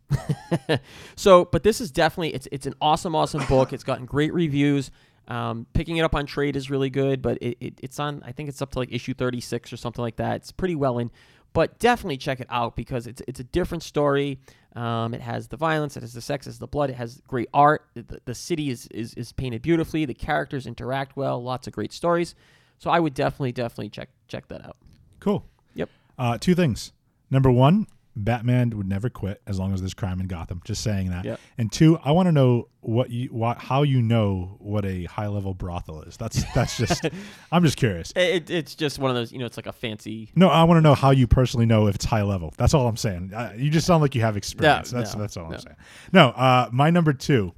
so, 1.16 1.44
but 1.44 1.62
this 1.62 1.80
is 1.80 1.90
definitely 1.90 2.34
it's 2.34 2.48
it's 2.50 2.66
an 2.66 2.74
awesome, 2.80 3.14
awesome 3.14 3.44
book. 3.46 3.72
It's 3.72 3.84
gotten 3.84 4.06
great 4.06 4.32
reviews. 4.32 4.90
Um, 5.26 5.66
picking 5.72 5.96
it 5.96 6.02
up 6.02 6.14
on 6.14 6.26
trade 6.26 6.54
is 6.54 6.70
really 6.70 6.90
good, 6.90 7.22
but 7.22 7.38
it, 7.40 7.56
it, 7.60 7.74
it's 7.82 7.98
on. 7.98 8.22
I 8.26 8.32
think 8.32 8.48
it's 8.48 8.60
up 8.60 8.72
to 8.72 8.78
like 8.78 8.92
issue 8.92 9.14
thirty 9.14 9.40
six 9.40 9.72
or 9.72 9.76
something 9.76 10.02
like 10.02 10.16
that. 10.16 10.36
It's 10.36 10.52
pretty 10.52 10.74
well 10.74 10.98
in, 10.98 11.10
but 11.52 11.78
definitely 11.78 12.18
check 12.18 12.40
it 12.40 12.46
out 12.50 12.76
because 12.76 13.06
it's 13.06 13.22
it's 13.26 13.40
a 13.40 13.44
different 13.44 13.82
story. 13.82 14.38
Um, 14.74 15.14
it 15.14 15.20
has 15.20 15.46
the 15.48 15.56
violence, 15.56 15.96
it 15.96 16.00
has 16.00 16.12
the 16.12 16.20
sex, 16.20 16.46
it 16.46 16.50
has 16.50 16.58
the 16.58 16.66
blood, 16.66 16.90
it 16.90 16.96
has 16.96 17.22
great 17.28 17.48
art. 17.54 17.86
The, 17.94 18.20
the 18.24 18.34
city 18.34 18.70
is, 18.70 18.88
is 18.88 19.14
is 19.14 19.32
painted 19.32 19.62
beautifully. 19.62 20.04
The 20.04 20.14
characters 20.14 20.66
interact 20.66 21.16
well. 21.16 21.42
Lots 21.42 21.68
of 21.68 21.72
great 21.72 21.92
stories. 21.92 22.34
So 22.78 22.90
I 22.90 23.00
would 23.00 23.14
definitely 23.14 23.52
definitely 23.52 23.90
check 23.90 24.10
check 24.28 24.48
that 24.48 24.64
out. 24.64 24.76
Cool. 25.20 25.44
Yep. 25.74 25.90
Uh, 26.18 26.38
two 26.38 26.54
things. 26.54 26.92
Number 27.30 27.50
one, 27.50 27.86
Batman 28.16 28.70
would 28.76 28.88
never 28.88 29.10
quit 29.10 29.40
as 29.46 29.58
long 29.58 29.72
as 29.72 29.80
there's 29.80 29.94
crime 29.94 30.20
in 30.20 30.26
Gotham. 30.26 30.60
Just 30.64 30.82
saying 30.82 31.10
that. 31.10 31.24
Yep. 31.24 31.40
And 31.58 31.72
two, 31.72 31.98
I 32.04 32.12
want 32.12 32.26
to 32.26 32.32
know 32.32 32.68
what 32.80 33.10
you 33.10 33.28
what 33.28 33.58
how 33.58 33.82
you 33.82 34.02
know 34.02 34.56
what 34.60 34.84
a 34.84 35.04
high 35.04 35.26
level 35.26 35.54
brothel 35.54 36.02
is. 36.02 36.16
That's 36.16 36.44
that's 36.54 36.76
just 36.76 37.04
I'm 37.52 37.64
just 37.64 37.76
curious. 37.76 38.12
It, 38.14 38.50
it's 38.50 38.74
just 38.74 38.98
one 38.98 39.10
of 39.10 39.16
those, 39.16 39.32
you 39.32 39.38
know, 39.38 39.46
it's 39.46 39.56
like 39.56 39.66
a 39.66 39.72
fancy. 39.72 40.30
No, 40.36 40.48
I 40.48 40.62
want 40.64 40.78
to 40.78 40.82
know 40.82 40.94
how 40.94 41.10
you 41.10 41.26
personally 41.26 41.66
know 41.66 41.88
if 41.88 41.96
it's 41.96 42.04
high 42.04 42.22
level. 42.22 42.52
That's 42.56 42.74
all 42.74 42.86
I'm 42.86 42.96
saying. 42.96 43.32
Uh, 43.34 43.52
you 43.56 43.70
just 43.70 43.86
sound 43.86 44.02
like 44.02 44.14
you 44.14 44.20
have 44.20 44.36
experience. 44.36 44.92
No, 44.92 44.98
that's 44.98 45.14
no, 45.14 45.20
that's 45.20 45.36
all 45.36 45.48
no. 45.48 45.56
I'm 45.56 45.60
saying. 45.60 45.76
No, 46.12 46.28
uh, 46.28 46.68
my 46.72 46.90
number 46.90 47.12
two 47.12 47.52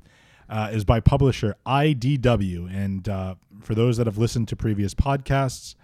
uh, 0.49 0.71
is 0.73 0.85
by 0.85 1.01
publisher 1.01 1.57
IDW, 1.67 2.73
and 2.75 3.09
uh, 3.09 3.35
for 3.61 3.75
those 3.75 3.97
that 3.97 4.07
have 4.07 4.19
listened 4.19 4.49
to 4.49 4.57
previous 4.57 4.95
podcasts, 4.95 5.75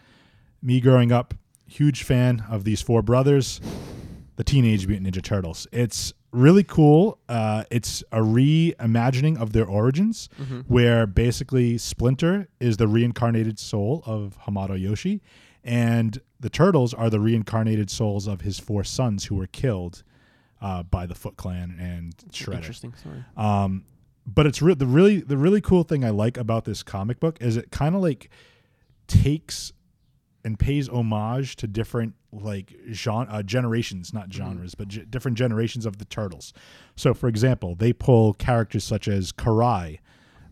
me 0.63 0.81
growing 0.81 1.11
up, 1.13 1.35
huge 1.67 2.03
fan 2.03 2.45
of 2.51 2.65
these 2.65 2.81
four 2.83 3.03
brothers, 3.03 3.61
the 4.37 4.45
Teenage 4.45 4.87
Mutant 4.87 5.15
Ninja 5.15 5.23
Turtles. 5.23 5.67
It's 5.73 6.13
really 6.31 6.65
cool. 6.65 7.19
Uh, 7.29 7.65
it's 7.71 8.03
a 8.13 8.19
reimagining 8.21 9.39
of 9.41 9.53
their 9.53 9.67
origins, 9.67 10.29
where 10.69 11.07
basically 11.07 11.77
Splinter 11.79 12.49
is 12.61 12.77
the 12.77 12.89
reincarnated 12.89 13.59
soul 13.59 14.03
of 14.07 14.39
Hamato 14.47 14.81
Yoshi, 14.81 15.21
and 15.65 16.21
the 16.41 16.51
Turtles 16.51 16.93
are 16.95 17.11
the 17.11 17.21
reincarnated 17.21 17.91
souls 17.91 18.27
of 18.27 18.41
his 18.43 18.59
four 18.59 18.83
sons 18.85 19.27
who 19.27 19.35
were 19.37 19.47
killed 19.47 20.03
uh, 20.61 20.83
by 20.85 21.07
the 21.07 21.15
Foot 21.15 21.37
Clan 21.37 21.77
and 21.79 22.17
Shredder 22.33 22.55
Interesting 22.57 22.95
story. 22.95 23.25
um 23.37 23.85
but 24.27 24.47
it's 24.47 24.63
re- 24.63 24.75
the 24.75 24.87
really 24.87 25.21
the 25.21 25.37
really 25.37 25.61
cool 25.61 25.83
thing 25.83 26.05
i 26.05 26.11
like 26.11 26.37
about 26.37 26.65
this 26.65 26.83
comic 26.83 27.19
book 27.21 27.37
is 27.41 27.57
it 27.57 27.71
kind 27.71 27.95
of 27.95 28.03
like 28.03 28.31
takes 29.07 29.73
and 30.45 30.59
pays 30.59 30.89
homage 30.89 31.57
to 31.57 31.67
different 31.67 32.15
like 32.33 32.75
genre 32.93 33.33
uh, 33.33 33.43
generations 33.43 34.13
not 34.13 34.33
genres 34.33 34.75
but 34.75 34.89
ge- 34.89 35.07
different 35.09 35.37
generations 35.37 35.87
of 35.87 35.99
the 35.99 36.05
turtles. 36.05 36.53
So 36.97 37.15
for 37.15 37.29
example 37.29 37.75
they 37.75 37.93
pull 37.93 38.35
characters 38.35 38.85
such 38.85 39.09
as 39.09 39.33
karai 39.33 39.99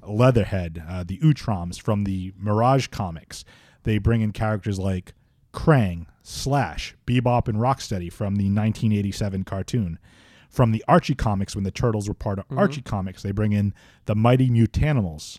leatherhead 0.07 0.83
uh, 0.89 1.05
the 1.07 1.19
utroms 1.19 1.81
from 1.81 2.05
the 2.05 2.33
mirage 2.37 2.89
comics. 2.89 3.45
They 3.83 3.99
bring 3.99 4.21
in 4.21 4.33
characters 4.33 4.79
like 4.79 5.15
krang 5.53 6.07
slash 6.23 6.95
bebop 7.07 7.49
and 7.49 7.59
rocksteady 7.59 8.13
from 8.13 8.37
the 8.37 8.45
1987 8.45 9.45
cartoon 9.45 9.99
from 10.51 10.73
the 10.73 10.85
Archie 10.89 11.15
comics 11.15 11.55
when 11.55 11.65
the 11.65 11.71
Turtles 11.71 12.09
were 12.09 12.15
part 12.15 12.39
of 12.39 12.45
Archie 12.57 12.83
comics. 12.83 13.23
They 13.23 13.31
bring 13.31 13.53
in 13.53 13.73
the 14.07 14.15
Mighty 14.15 14.51
Mutanimals. 14.51 15.39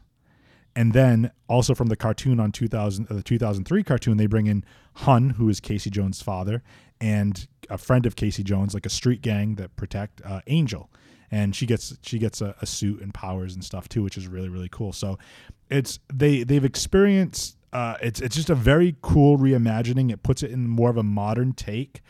And 0.73 0.93
then 0.93 1.31
also 1.49 1.75
from 1.75 1.87
the 1.87 1.97
cartoon 1.97 2.39
on 2.39 2.53
2000 2.53 3.07
uh, 3.11 3.15
the 3.15 3.23
2003 3.23 3.83
cartoon 3.83 4.15
they 4.15 4.25
bring 4.25 4.47
in 4.47 4.63
Hun 4.95 5.31
who 5.31 5.49
is 5.49 5.59
Casey 5.59 5.89
Jones' 5.89 6.21
father 6.21 6.63
and 7.01 7.45
a 7.69 7.77
friend 7.77 8.05
of 8.05 8.15
Casey 8.15 8.41
Jones 8.41 8.73
like 8.73 8.85
a 8.85 8.89
street 8.89 9.21
gang 9.21 9.55
that 9.55 9.75
protect 9.75 10.21
uh, 10.23 10.39
Angel. 10.47 10.89
And 11.29 11.53
she 11.53 11.65
gets 11.65 11.97
she 12.03 12.19
gets 12.19 12.39
a, 12.39 12.55
a 12.61 12.65
suit 12.65 13.01
and 13.01 13.13
powers 13.13 13.53
and 13.53 13.65
stuff 13.65 13.89
too, 13.89 14.01
which 14.01 14.17
is 14.17 14.27
really 14.27 14.47
really 14.49 14.69
cool. 14.69 14.93
So 14.93 15.19
it's 15.69 15.99
they 16.13 16.43
they've 16.43 16.63
experienced 16.63 17.57
uh, 17.73 17.97
it's 18.01 18.19
it's 18.21 18.35
just 18.35 18.49
a 18.49 18.55
very 18.55 18.95
cool 19.01 19.37
reimagining. 19.37 20.11
It 20.11 20.23
puts 20.23 20.43
it 20.43 20.51
in 20.51 20.67
more 20.67 20.89
of 20.89 20.97
a 20.97 21.03
modern 21.03 21.53
take. 21.53 22.01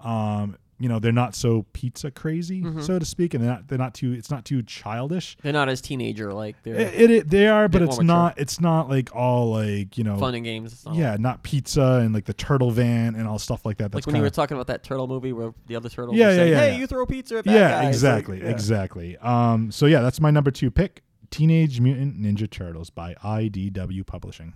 Um, 0.00 0.56
you 0.80 0.88
know, 0.88 0.98
they're 0.98 1.12
not 1.12 1.34
so 1.36 1.64
pizza 1.72 2.10
crazy, 2.10 2.62
Mm-hmm. 2.62 2.80
so 2.82 2.98
to 2.98 3.04
speak, 3.04 3.32
and 3.34 3.42
they're 3.42 3.50
not 3.50 3.68
they're 3.68 3.78
not 3.78 3.94
too 3.94 4.12
it's 4.12 4.30
not 4.30 4.44
too 4.44 4.62
childish. 4.62 5.36
They're 5.42 5.52
not 5.52 5.68
as 5.68 5.80
teenager 5.80 6.32
like 6.32 6.56
they're 6.62 6.74
It, 6.74 7.10
it 7.10 7.30
they 7.30 7.46
are, 7.46 7.68
but 7.68 7.82
it's 7.82 7.92
mature. 7.98 8.04
not 8.04 8.38
it's 8.38 8.60
not 8.60 8.88
like 8.88 9.14
all 9.14 9.52
like 9.52 9.96
you 9.96 10.04
know 10.04 10.16
fun 10.18 10.34
and 10.34 10.44
games. 10.44 10.84
Yeah, 10.92 11.16
not 11.18 11.42
pizza 11.42 12.00
and 12.02 12.12
like 12.12 12.24
the 12.24 12.34
turtle 12.34 12.70
van 12.72 13.14
and 13.14 13.28
all 13.28 13.38
stuff 13.38 13.64
like 13.64 13.76
that. 13.78 13.92
That's 13.92 14.04
Like 14.04 14.06
when 14.06 14.16
you 14.16 14.18
kinda- 14.22 14.26
were 14.26 14.30
talking 14.34 14.56
about 14.56 14.66
that 14.66 14.82
turtle 14.82 15.06
movie 15.06 15.32
where 15.32 15.54
the 15.66 15.76
other 15.76 15.88
turtles 15.88 16.16
Yeah, 16.16 16.30
yeah, 16.30 16.36
saying, 16.36 16.52
yeah, 16.52 16.58
"Hey, 16.60 16.72
yeah. 16.72 16.78
you 16.78 16.86
throw 16.86 17.06
pizza 17.06 17.38
at 17.38 17.46
yeah, 17.46 17.52
guys." 17.52 17.78
Like, 17.84 17.88
exactly, 17.88 18.38
yeah. 18.42 18.48
exactly. 18.50 19.16
Um, 19.18 19.70
so 19.70 19.86
yeah, 19.86 20.00
that's 20.00 20.20
my 20.20 20.30
number 20.32 20.50
two 20.50 20.70
pick: 20.70 21.02
Teenage 21.30 21.80
Mutant 21.80 22.20
Ninja 22.20 22.50
Turtles 22.50 22.90
by 22.90 23.14
IDW 23.22 24.04
Publishing. 24.06 24.54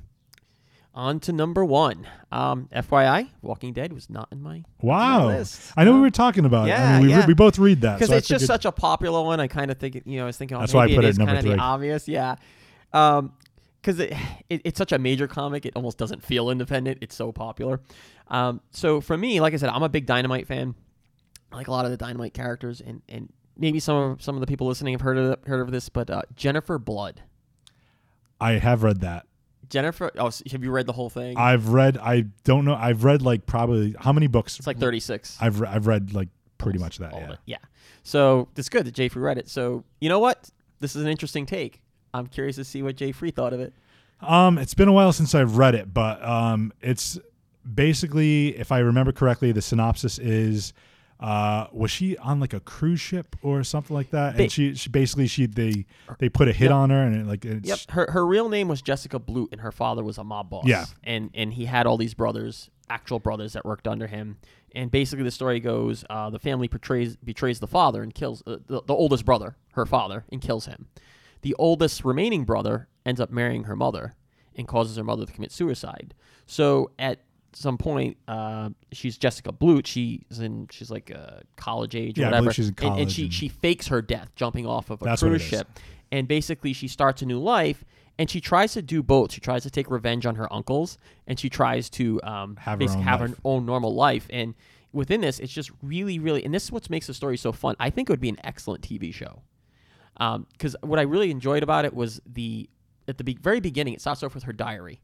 On 0.98 1.20
to 1.20 1.32
number 1.32 1.64
one. 1.64 2.08
Um, 2.32 2.68
FYI, 2.74 3.28
Walking 3.40 3.72
Dead 3.72 3.92
was 3.92 4.10
not 4.10 4.26
in 4.32 4.42
my 4.42 4.64
Wow, 4.82 5.28
list. 5.28 5.72
I 5.76 5.84
know 5.84 5.92
we 5.94 6.00
were 6.00 6.10
talking 6.10 6.44
about 6.44 6.66
it. 6.66 6.72
I 6.72 6.74
Yeah, 6.74 6.92
mean, 6.98 7.06
we, 7.06 7.10
yeah. 7.12 7.24
we 7.24 7.34
both 7.34 7.56
read 7.56 7.82
that 7.82 7.94
because 7.98 8.08
so 8.10 8.16
it's 8.16 8.26
just 8.26 8.46
such 8.46 8.64
a 8.64 8.72
popular 8.72 9.22
one. 9.22 9.38
I 9.38 9.46
kind 9.46 9.70
of 9.70 9.78
think, 9.78 9.94
it, 9.94 10.08
you 10.08 10.16
know, 10.16 10.24
I 10.24 10.26
was 10.26 10.36
thinking, 10.36 10.56
oh, 10.56 10.60
That's 10.60 10.74
why 10.74 10.86
I 10.86 10.94
put 10.96 11.04
it 11.04 11.10
it 11.10 11.18
number 11.18 11.26
kind 11.34 11.38
of 11.38 11.44
the 11.44 11.50
three. 11.52 11.60
obvious, 11.60 12.08
yeah. 12.08 12.34
Um, 12.92 13.32
because 13.80 14.00
it, 14.00 14.12
it 14.50 14.62
it's 14.64 14.76
such 14.76 14.90
a 14.90 14.98
major 14.98 15.28
comic, 15.28 15.64
it 15.64 15.74
almost 15.76 15.98
doesn't 15.98 16.24
feel 16.24 16.50
independent. 16.50 16.98
It's 17.00 17.14
so 17.14 17.30
popular. 17.30 17.80
Um, 18.26 18.60
so 18.72 19.00
for 19.00 19.16
me, 19.16 19.40
like 19.40 19.54
I 19.54 19.56
said, 19.56 19.68
I'm 19.68 19.84
a 19.84 19.88
big 19.88 20.04
Dynamite 20.04 20.48
fan. 20.48 20.74
I 21.52 21.56
like 21.58 21.68
a 21.68 21.70
lot 21.70 21.84
of 21.84 21.92
the 21.92 21.96
Dynamite 21.96 22.34
characters, 22.34 22.80
and 22.80 23.02
and 23.08 23.32
maybe 23.56 23.78
some 23.78 23.96
of 23.96 24.20
some 24.20 24.34
of 24.34 24.40
the 24.40 24.48
people 24.48 24.66
listening 24.66 24.94
have 24.94 25.00
heard 25.00 25.16
of 25.16 25.38
heard 25.46 25.60
of 25.60 25.70
this, 25.70 25.88
but 25.88 26.10
uh, 26.10 26.22
Jennifer 26.34 26.76
Blood. 26.76 27.22
I 28.40 28.54
have 28.54 28.82
read 28.82 29.00
that. 29.02 29.26
Jennifer, 29.68 30.10
oh, 30.18 30.30
have 30.50 30.64
you 30.64 30.70
read 30.70 30.86
the 30.86 30.92
whole 30.92 31.10
thing? 31.10 31.36
I've 31.36 31.68
read. 31.68 31.98
I 31.98 32.26
don't 32.44 32.64
know. 32.64 32.74
I've 32.74 33.04
read 33.04 33.22
like 33.22 33.46
probably 33.46 33.94
how 33.98 34.12
many 34.12 34.26
books? 34.26 34.58
it's 34.58 34.66
like 34.66 34.78
36. 34.78 35.36
I've 35.40 35.60
re- 35.60 35.68
I've 35.68 35.86
read 35.86 36.12
like 36.14 36.28
pretty 36.58 36.78
much 36.78 36.98
that. 36.98 37.12
all 37.12 37.20
of 37.22 37.28
Yeah. 37.28 37.32
it. 37.34 37.38
Yeah. 37.46 37.56
So 38.02 38.48
it's 38.56 38.68
good 38.68 38.86
that 38.86 38.92
Jay 38.94 39.08
Free 39.08 39.22
read 39.22 39.38
it. 39.38 39.48
So 39.48 39.84
you 40.00 40.08
know 40.08 40.18
what? 40.18 40.50
This 40.80 40.96
is 40.96 41.02
an 41.02 41.08
interesting 41.08 41.44
take. 41.46 41.82
I'm 42.14 42.26
curious 42.26 42.56
to 42.56 42.64
see 42.64 42.82
what 42.82 42.96
Jay 42.96 43.12
Free 43.12 43.30
thought 43.30 43.52
of 43.52 43.60
it. 43.60 43.72
Um, 44.20 44.58
it's 44.58 44.74
been 44.74 44.88
a 44.88 44.92
while 44.92 45.12
since 45.12 45.34
I've 45.34 45.56
read 45.58 45.74
it, 45.74 45.92
but 45.92 46.24
um, 46.26 46.72
it's 46.80 47.18
basically, 47.74 48.56
if 48.56 48.72
I 48.72 48.78
remember 48.78 49.12
correctly, 49.12 49.52
the 49.52 49.62
synopsis 49.62 50.18
is, 50.18 50.72
uh, 51.20 51.66
was 51.72 51.90
she 51.90 52.16
on 52.18 52.38
like 52.40 52.52
a 52.54 52.60
cruise 52.60 53.00
ship 53.00 53.36
or 53.42 53.64
something 53.64 53.94
like 53.94 54.10
that? 54.10 54.36
Ba- 54.36 54.44
and 54.44 54.52
she, 54.52 54.74
she 54.74 54.88
basically 54.88 55.26
she 55.26 55.46
they 55.46 55.86
they 56.18 56.28
put 56.28 56.48
a 56.48 56.52
hit 56.52 56.66
Yep. 56.66 56.72
on 56.72 56.90
her 56.90 57.02
and 57.02 57.16
it, 57.16 57.26
like 57.26 57.44
it's, 57.44 57.68
Yep. 57.68 57.78
Her 57.90 58.10
her 58.12 58.26
real 58.26 58.48
name 58.48 58.68
was 58.68 58.82
Jessica 58.82 59.18
Blute, 59.18 59.48
and 59.52 59.60
her 59.60 59.72
father 59.72 60.04
was 60.04 60.18
a 60.18 60.24
mob 60.24 60.50
boss. 60.50 60.64
Yeah. 60.66 60.84
And 61.04 61.30
and 61.34 61.52
he 61.54 61.64
had 61.64 61.86
all 61.86 61.96
these 61.96 62.14
brothers, 62.14 62.70
actual 62.88 63.18
brothers 63.18 63.52
that 63.54 63.64
worked 63.64 63.88
under 63.88 64.06
him. 64.06 64.38
And 64.74 64.90
basically, 64.90 65.24
the 65.24 65.30
story 65.30 65.60
goes: 65.60 66.04
uh, 66.10 66.30
the 66.30 66.38
family 66.38 66.68
portrays 66.68 67.16
betrays 67.16 67.58
the 67.58 67.66
father 67.66 68.02
and 68.02 68.14
kills 68.14 68.42
uh, 68.46 68.58
the, 68.66 68.82
the 68.86 68.94
oldest 68.94 69.24
brother, 69.24 69.56
her 69.72 69.86
father, 69.86 70.24
and 70.30 70.40
kills 70.42 70.66
him. 70.66 70.86
The 71.42 71.54
oldest 71.58 72.04
remaining 72.04 72.44
brother 72.44 72.88
ends 73.06 73.20
up 73.20 73.30
marrying 73.30 73.64
her 73.64 73.74
mother 73.76 74.14
and 74.54 74.68
causes 74.68 74.96
her 74.96 75.04
mother 75.04 75.24
to 75.24 75.32
commit 75.32 75.52
suicide. 75.52 76.14
So 76.46 76.90
at 76.98 77.20
some 77.52 77.78
point, 77.78 78.16
uh, 78.28 78.70
she's 78.92 79.16
Jessica 79.18 79.52
Blute. 79.52 79.86
She's 79.86 80.38
in. 80.40 80.68
She's 80.70 80.90
like 80.90 81.10
uh, 81.14 81.40
college 81.56 81.94
age 81.96 82.18
or 82.18 82.22
Yeah, 82.22 82.28
I 82.28 82.30
whatever. 82.32 82.52
she's 82.52 82.68
in 82.68 82.74
And- 82.78 82.80
and, 82.86 82.94
college 82.96 83.12
she 83.12 83.22
and- 83.24 83.32
she 83.34 83.48
fakes 83.48 83.88
her 83.88 84.02
death 84.02 84.34
jumping 84.36 84.66
off 84.66 84.90
of 84.90 85.00
a 85.02 85.04
That's 85.04 85.22
what 85.22 85.28
cruise 85.30 85.42
it 85.42 85.44
is. 85.44 85.50
ship 85.50 85.68
and 86.10 86.26
basically 86.26 86.72
she 86.72 86.88
starts 86.88 87.20
a 87.22 87.26
new 87.26 87.38
life 87.38 87.84
and 88.18 88.30
she 88.30 88.40
tries 88.40 88.72
to 88.72 88.80
do 88.82 89.02
both 89.02 89.30
she 89.32 89.40
tries 89.42 89.62
to 89.64 89.70
take 89.70 89.90
revenge 89.90 90.24
on 90.24 90.36
her 90.36 90.50
uncles 90.52 90.96
and 91.26 91.38
she 91.38 91.50
tries 91.50 91.90
to 91.90 92.18
um, 92.22 92.56
Have 92.56 92.80
her 92.80 92.86
basi- 92.86 92.96
own 92.96 93.02
have 93.02 93.20
life. 93.20 93.30
her 93.30 93.36
own 93.44 93.66
normal 93.66 93.94
life 93.94 94.26
and 94.30 94.54
within 94.92 95.20
this 95.20 95.38
it's 95.38 95.52
just 95.52 95.70
really 95.82 96.18
really 96.18 96.42
and 96.46 96.54
this 96.54 96.64
is 96.64 96.72
what 96.72 96.88
makes 96.88 97.06
the 97.08 97.12
story 97.12 97.36
so 97.36 97.52
fun 97.52 97.76
i 97.78 97.90
think 97.90 98.08
it 98.08 98.12
would 98.12 98.20
be 98.22 98.30
an 98.30 98.38
excellent 98.42 98.82
tv 98.82 99.12
show 99.12 99.42
because 100.52 100.74
what 100.82 100.98
i 100.98 101.02
really 101.02 101.30
enjoyed 101.30 101.62
about 101.62 101.84
it 101.84 101.92
was 101.92 102.20
the 102.26 102.68
at 103.06 103.18
the 103.18 103.24
be- 103.24 103.38
very 103.42 103.60
beginning 103.60 103.92
it 103.92 104.00
starts 104.00 104.22
off 104.22 104.34
with 104.34 104.44
her 104.44 104.52
diary 104.54 105.00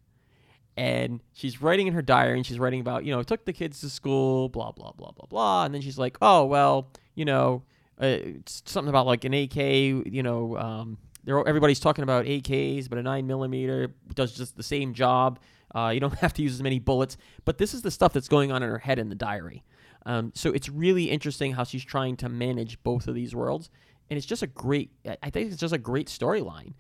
and 0.77 1.21
she's 1.33 1.63
writing 1.63 1.87
in 1.87 1.95
her 1.95 2.03
diary 2.03 2.37
and 2.37 2.47
she's 2.47 2.59
writing 2.59 2.81
about 2.81 3.05
you 3.05 3.15
know 3.15 3.23
took 3.23 3.45
the 3.45 3.53
kids 3.53 3.81
to 3.81 3.89
school 3.89 4.49
blah 4.49 4.73
blah 4.73 4.93
blah 4.93 5.13
blah 5.13 5.27
blah. 5.27 5.65
And 5.65 5.75
then 5.75 5.81
she's 5.83 5.99
like 5.99 6.17
oh 6.21 6.45
well 6.45 6.91
you 7.15 7.25
know 7.25 7.63
uh, 8.01 8.07
it's 8.07 8.63
something 8.67 8.89
about 8.89 9.07
like 9.07 9.25
an 9.25 9.35
ak 9.35 9.57
you 9.57 10.23
know 10.23 10.57
um, 10.59 10.99
everybody's 11.27 11.81
talking 11.81 12.03
about 12.03 12.27
ak's 12.27 12.89
but 12.89 12.99
a 12.99 13.03
9 13.03 13.27
millimeter 13.27 13.95
does 14.15 14.33
just 14.33 14.57
the 14.57 14.63
same 14.63 14.95
job. 14.95 15.39
Uh, 15.75 15.91
you 15.93 16.01
don't 16.01 16.15
have 16.21 16.35
to 16.35 16.43
use 16.43 16.55
as 16.55 16.63
many 16.63 16.79
bullets. 16.79 17.17
But 17.45 17.59
this 17.59 17.75
is 17.75 17.83
the 17.83 17.91
stuff 17.91 18.13
that's 18.13 18.29
going 18.29 18.53
on 18.53 18.63
in 18.63 18.69
her 18.69 18.79
head 18.79 18.99
in 18.99 19.09
the 19.09 19.15
diary. 19.15 19.65
Um, 20.07 20.33
so 20.35 20.51
it's 20.51 20.69
really 20.69 21.05
interesting 21.05 21.53
how 21.53 21.65
she's 21.65 21.85
trying 21.85 22.17
to 22.19 22.29
manage 22.29 22.83
both 22.83 23.09
of 23.09 23.15
these 23.15 23.35
worlds. 23.35 23.71
And 24.11 24.19
it's 24.19 24.27
just 24.27 24.43
a 24.43 24.47
great 24.47 24.91
I 25.23 25.31
think 25.31 25.51
it's 25.51 25.61
just 25.61 25.73
a 25.73 25.79
great 25.79 26.09
storyline 26.09 26.75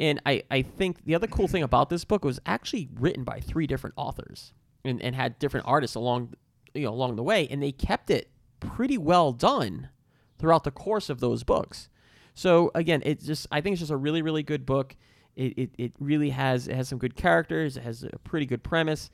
and 0.00 0.20
I, 0.26 0.42
I 0.50 0.62
think 0.62 1.04
the 1.04 1.14
other 1.14 1.26
cool 1.26 1.46
thing 1.48 1.62
about 1.62 1.88
this 1.90 2.04
book 2.04 2.24
was 2.24 2.40
actually 2.46 2.88
written 2.98 3.22
by 3.24 3.40
three 3.40 3.66
different 3.66 3.94
authors 3.96 4.52
and, 4.84 5.00
and 5.02 5.14
had 5.14 5.38
different 5.38 5.66
artists 5.66 5.94
along 5.96 6.34
you 6.74 6.82
know 6.82 6.90
along 6.92 7.16
the 7.16 7.22
way 7.22 7.46
and 7.48 7.62
they 7.62 7.72
kept 7.72 8.10
it 8.10 8.28
pretty 8.60 8.98
well 8.98 9.32
done 9.32 9.88
throughout 10.38 10.64
the 10.64 10.70
course 10.70 11.08
of 11.10 11.20
those 11.20 11.44
books. 11.44 11.88
So 12.34 12.70
again, 12.74 13.02
it's 13.04 13.24
just 13.24 13.46
I 13.52 13.60
think 13.60 13.74
it's 13.74 13.80
just 13.80 13.92
a 13.92 13.96
really 13.96 14.22
really 14.22 14.42
good 14.42 14.66
book. 14.66 14.96
It, 15.36 15.58
it, 15.58 15.70
it 15.78 15.92
really 15.98 16.30
has 16.30 16.68
it 16.68 16.74
has 16.76 16.88
some 16.88 16.98
good 16.98 17.14
characters. 17.16 17.76
It 17.76 17.82
has 17.82 18.02
a 18.04 18.18
pretty 18.18 18.46
good 18.46 18.62
premise. 18.62 19.10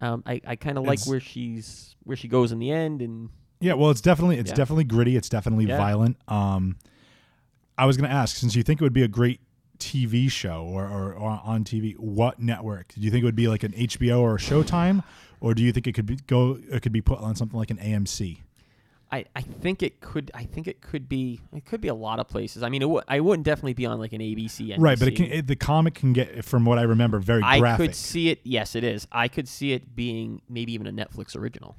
Um, 0.00 0.22
I, 0.26 0.40
I 0.46 0.56
kind 0.56 0.78
of 0.78 0.84
like 0.84 0.94
It's- 1.00 1.08
where 1.08 1.20
she's 1.20 1.96
where 2.04 2.16
she 2.16 2.28
goes 2.28 2.52
in 2.52 2.58
the 2.58 2.70
end 2.70 3.02
and 3.02 3.30
Yeah, 3.60 3.74
well, 3.74 3.90
it's 3.90 4.00
definitely 4.00 4.38
it's 4.38 4.50
Yeah. 4.50 4.56
definitely 4.56 4.84
gritty. 4.84 5.16
It's 5.16 5.28
definitely 5.28 5.66
Yeah. 5.66 5.76
violent. 5.78 6.16
Um, 6.28 6.76
I 7.76 7.86
was 7.86 7.96
going 7.96 8.08
to 8.08 8.14
ask, 8.14 8.36
since 8.36 8.54
you 8.54 8.62
think 8.62 8.80
it 8.80 8.84
would 8.84 8.92
be 8.92 9.02
a 9.02 9.08
great 9.08 9.40
TV 9.80 10.30
show 10.30 10.62
or, 10.64 10.84
or, 10.86 11.12
or 11.14 11.40
on 11.42 11.64
TV, 11.64 11.98
what 11.98 12.38
network 12.38 12.94
do 12.94 13.00
you 13.00 13.10
think 13.10 13.22
it 13.22 13.24
would 13.24 13.34
be 13.34 13.48
like 13.48 13.62
an 13.64 13.72
HBO 13.72 14.20
or 14.20 14.36
a 14.36 14.38
Showtime, 14.38 15.02
or 15.40 15.54
do 15.54 15.62
you 15.62 15.72
think 15.72 15.86
it 15.86 15.94
could 15.94 16.06
be 16.06 16.16
go 16.26 16.58
it 16.70 16.82
could 16.82 16.92
be 16.92 17.00
put 17.00 17.18
on 17.18 17.34
something 17.34 17.58
like 17.58 17.70
an 17.70 17.78
AMC? 17.78 18.38
I, 19.12 19.24
I 19.34 19.40
think 19.40 19.82
it 19.82 20.00
could 20.00 20.30
I 20.34 20.44
think 20.44 20.68
it 20.68 20.80
could 20.80 21.08
be 21.08 21.40
it 21.52 21.64
could 21.64 21.80
be 21.80 21.88
a 21.88 21.94
lot 21.94 22.20
of 22.20 22.28
places. 22.28 22.62
I 22.62 22.68
mean, 22.68 22.82
it 22.82 22.84
w- 22.84 23.02
I 23.08 23.18
wouldn't 23.18 23.44
definitely 23.44 23.74
be 23.74 23.84
on 23.86 23.98
like 23.98 24.12
an 24.12 24.20
ABC. 24.20 24.68
NBC. 24.68 24.76
Right, 24.78 24.98
but 24.98 25.08
it 25.08 25.16
can, 25.16 25.26
it, 25.26 25.46
the 25.48 25.56
comic 25.56 25.94
can 25.94 26.12
get, 26.12 26.44
from 26.44 26.64
what 26.64 26.78
I 26.78 26.82
remember, 26.82 27.18
very 27.18 27.42
I 27.42 27.58
graphic. 27.58 27.88
could 27.88 27.96
see 27.96 28.28
it. 28.28 28.38
Yes, 28.44 28.76
it 28.76 28.84
is. 28.84 29.08
I 29.10 29.26
could 29.26 29.48
see 29.48 29.72
it 29.72 29.96
being 29.96 30.42
maybe 30.48 30.72
even 30.74 30.86
a 30.86 30.92
Netflix 30.92 31.36
original. 31.36 31.74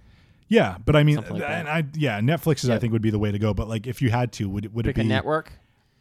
yeah, 0.50 0.76
but 0.84 0.98
I 0.98 1.04
mean, 1.04 1.18
like 1.30 1.42
I 1.42 1.86
yeah, 1.94 2.20
Netflix 2.20 2.66
is 2.66 2.70
I 2.70 2.80
think 2.80 2.92
would 2.92 3.02
be 3.02 3.12
the 3.12 3.20
way 3.20 3.32
to 3.32 3.40
go. 3.40 3.54
But 3.54 3.70
like, 3.70 3.88
if 3.88 4.02
you 4.02 4.10
had 4.10 4.34
to, 4.34 4.50
would 4.50 4.66
it 4.66 4.74
would 4.74 4.84
Pick 4.84 4.98
it 4.98 5.02
be 5.02 5.06
a 5.06 5.08
network. 5.08 5.54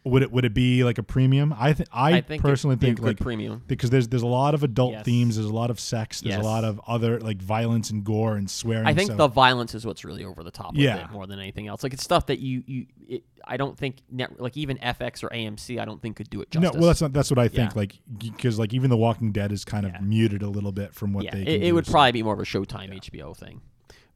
Would 0.05 0.23
it 0.23 0.33
would 0.33 0.47
it 0.47 0.55
be 0.55 0.83
like 0.83 0.97
a 0.97 1.03
premium? 1.03 1.55
I 1.59 1.75
think 1.75 1.89
I, 1.93 2.13
I 2.15 2.21
think 2.23 2.41
personally 2.43 2.77
think 2.77 3.01
like 3.01 3.19
premium. 3.19 3.63
because 3.67 3.91
there's 3.91 4.09
there's 4.09 4.23
a 4.23 4.27
lot 4.27 4.55
of 4.55 4.63
adult 4.63 4.93
Yes. 4.93 5.05
themes. 5.05 5.37
There's 5.37 5.47
a 5.49 5.53
lot 5.53 5.69
of 5.71 5.79
sex. 5.79 6.23
There's 6.23 6.37
Yes. 6.37 6.43
a 6.43 6.49
lot 6.49 6.65
of 6.65 6.81
other 6.87 7.21
like 7.21 7.43
violence 7.43 7.91
and 7.91 8.03
gore 8.03 8.37
and 8.37 8.49
swearing. 8.51 8.87
I 8.87 8.95
think 8.95 9.11
so- 9.11 9.17
the 9.19 9.29
violence 9.29 9.75
is 9.75 9.85
what's 9.85 10.03
really 10.03 10.25
over 10.25 10.43
the 10.43 10.51
top. 10.51 10.73
Yeah. 10.75 11.07
more 11.13 11.27
than 11.27 11.39
anything 11.39 11.67
else. 11.67 11.83
Like 11.83 11.93
it's 11.93 12.03
stuff 12.03 12.27
that 12.27 12.39
you 12.39 12.63
you. 12.67 12.87
It, 13.09 13.25
I 13.47 13.59
don't 13.59 13.77
think 13.77 13.97
net 14.11 14.41
like 14.41 14.57
even 14.57 14.79
FX 14.79 15.23
or 15.23 15.29
AMC. 15.29 15.79
I 15.79 15.85
don't 15.85 16.01
think 16.01 16.17
could 16.17 16.31
do 16.31 16.41
it 16.41 16.51
justice. 16.51 16.73
no, 16.73 16.79
well 16.81 16.87
that's 16.89 17.03
not, 17.03 17.13
that's 17.13 17.31
what 17.31 17.39
I 17.39 17.49
think. 17.49 17.73
Yeah. 17.73 17.79
Like 17.79 18.01
because 18.19 18.59
like 18.59 18.73
even 18.73 18.89
The 18.89 18.97
Walking 18.97 19.33
Dead 19.33 19.53
is 19.53 19.67
kind 19.67 19.85
of 19.85 19.93
Yeah. 19.93 20.01
muted 20.01 20.43
a 20.43 20.49
little 20.49 20.73
bit 20.73 20.95
from 20.95 21.13
what 21.13 21.25
yeah, 21.25 21.35
they. 21.35 21.43
it, 21.43 21.63
it 21.65 21.73
would 21.73 21.85
so- 21.85 21.93
probably 21.93 22.13
be 22.13 22.23
more 22.23 22.33
of 22.33 22.41
a 22.41 22.45
Showtime 22.45 22.91
HBO 22.95 23.37
thing. 23.37 23.61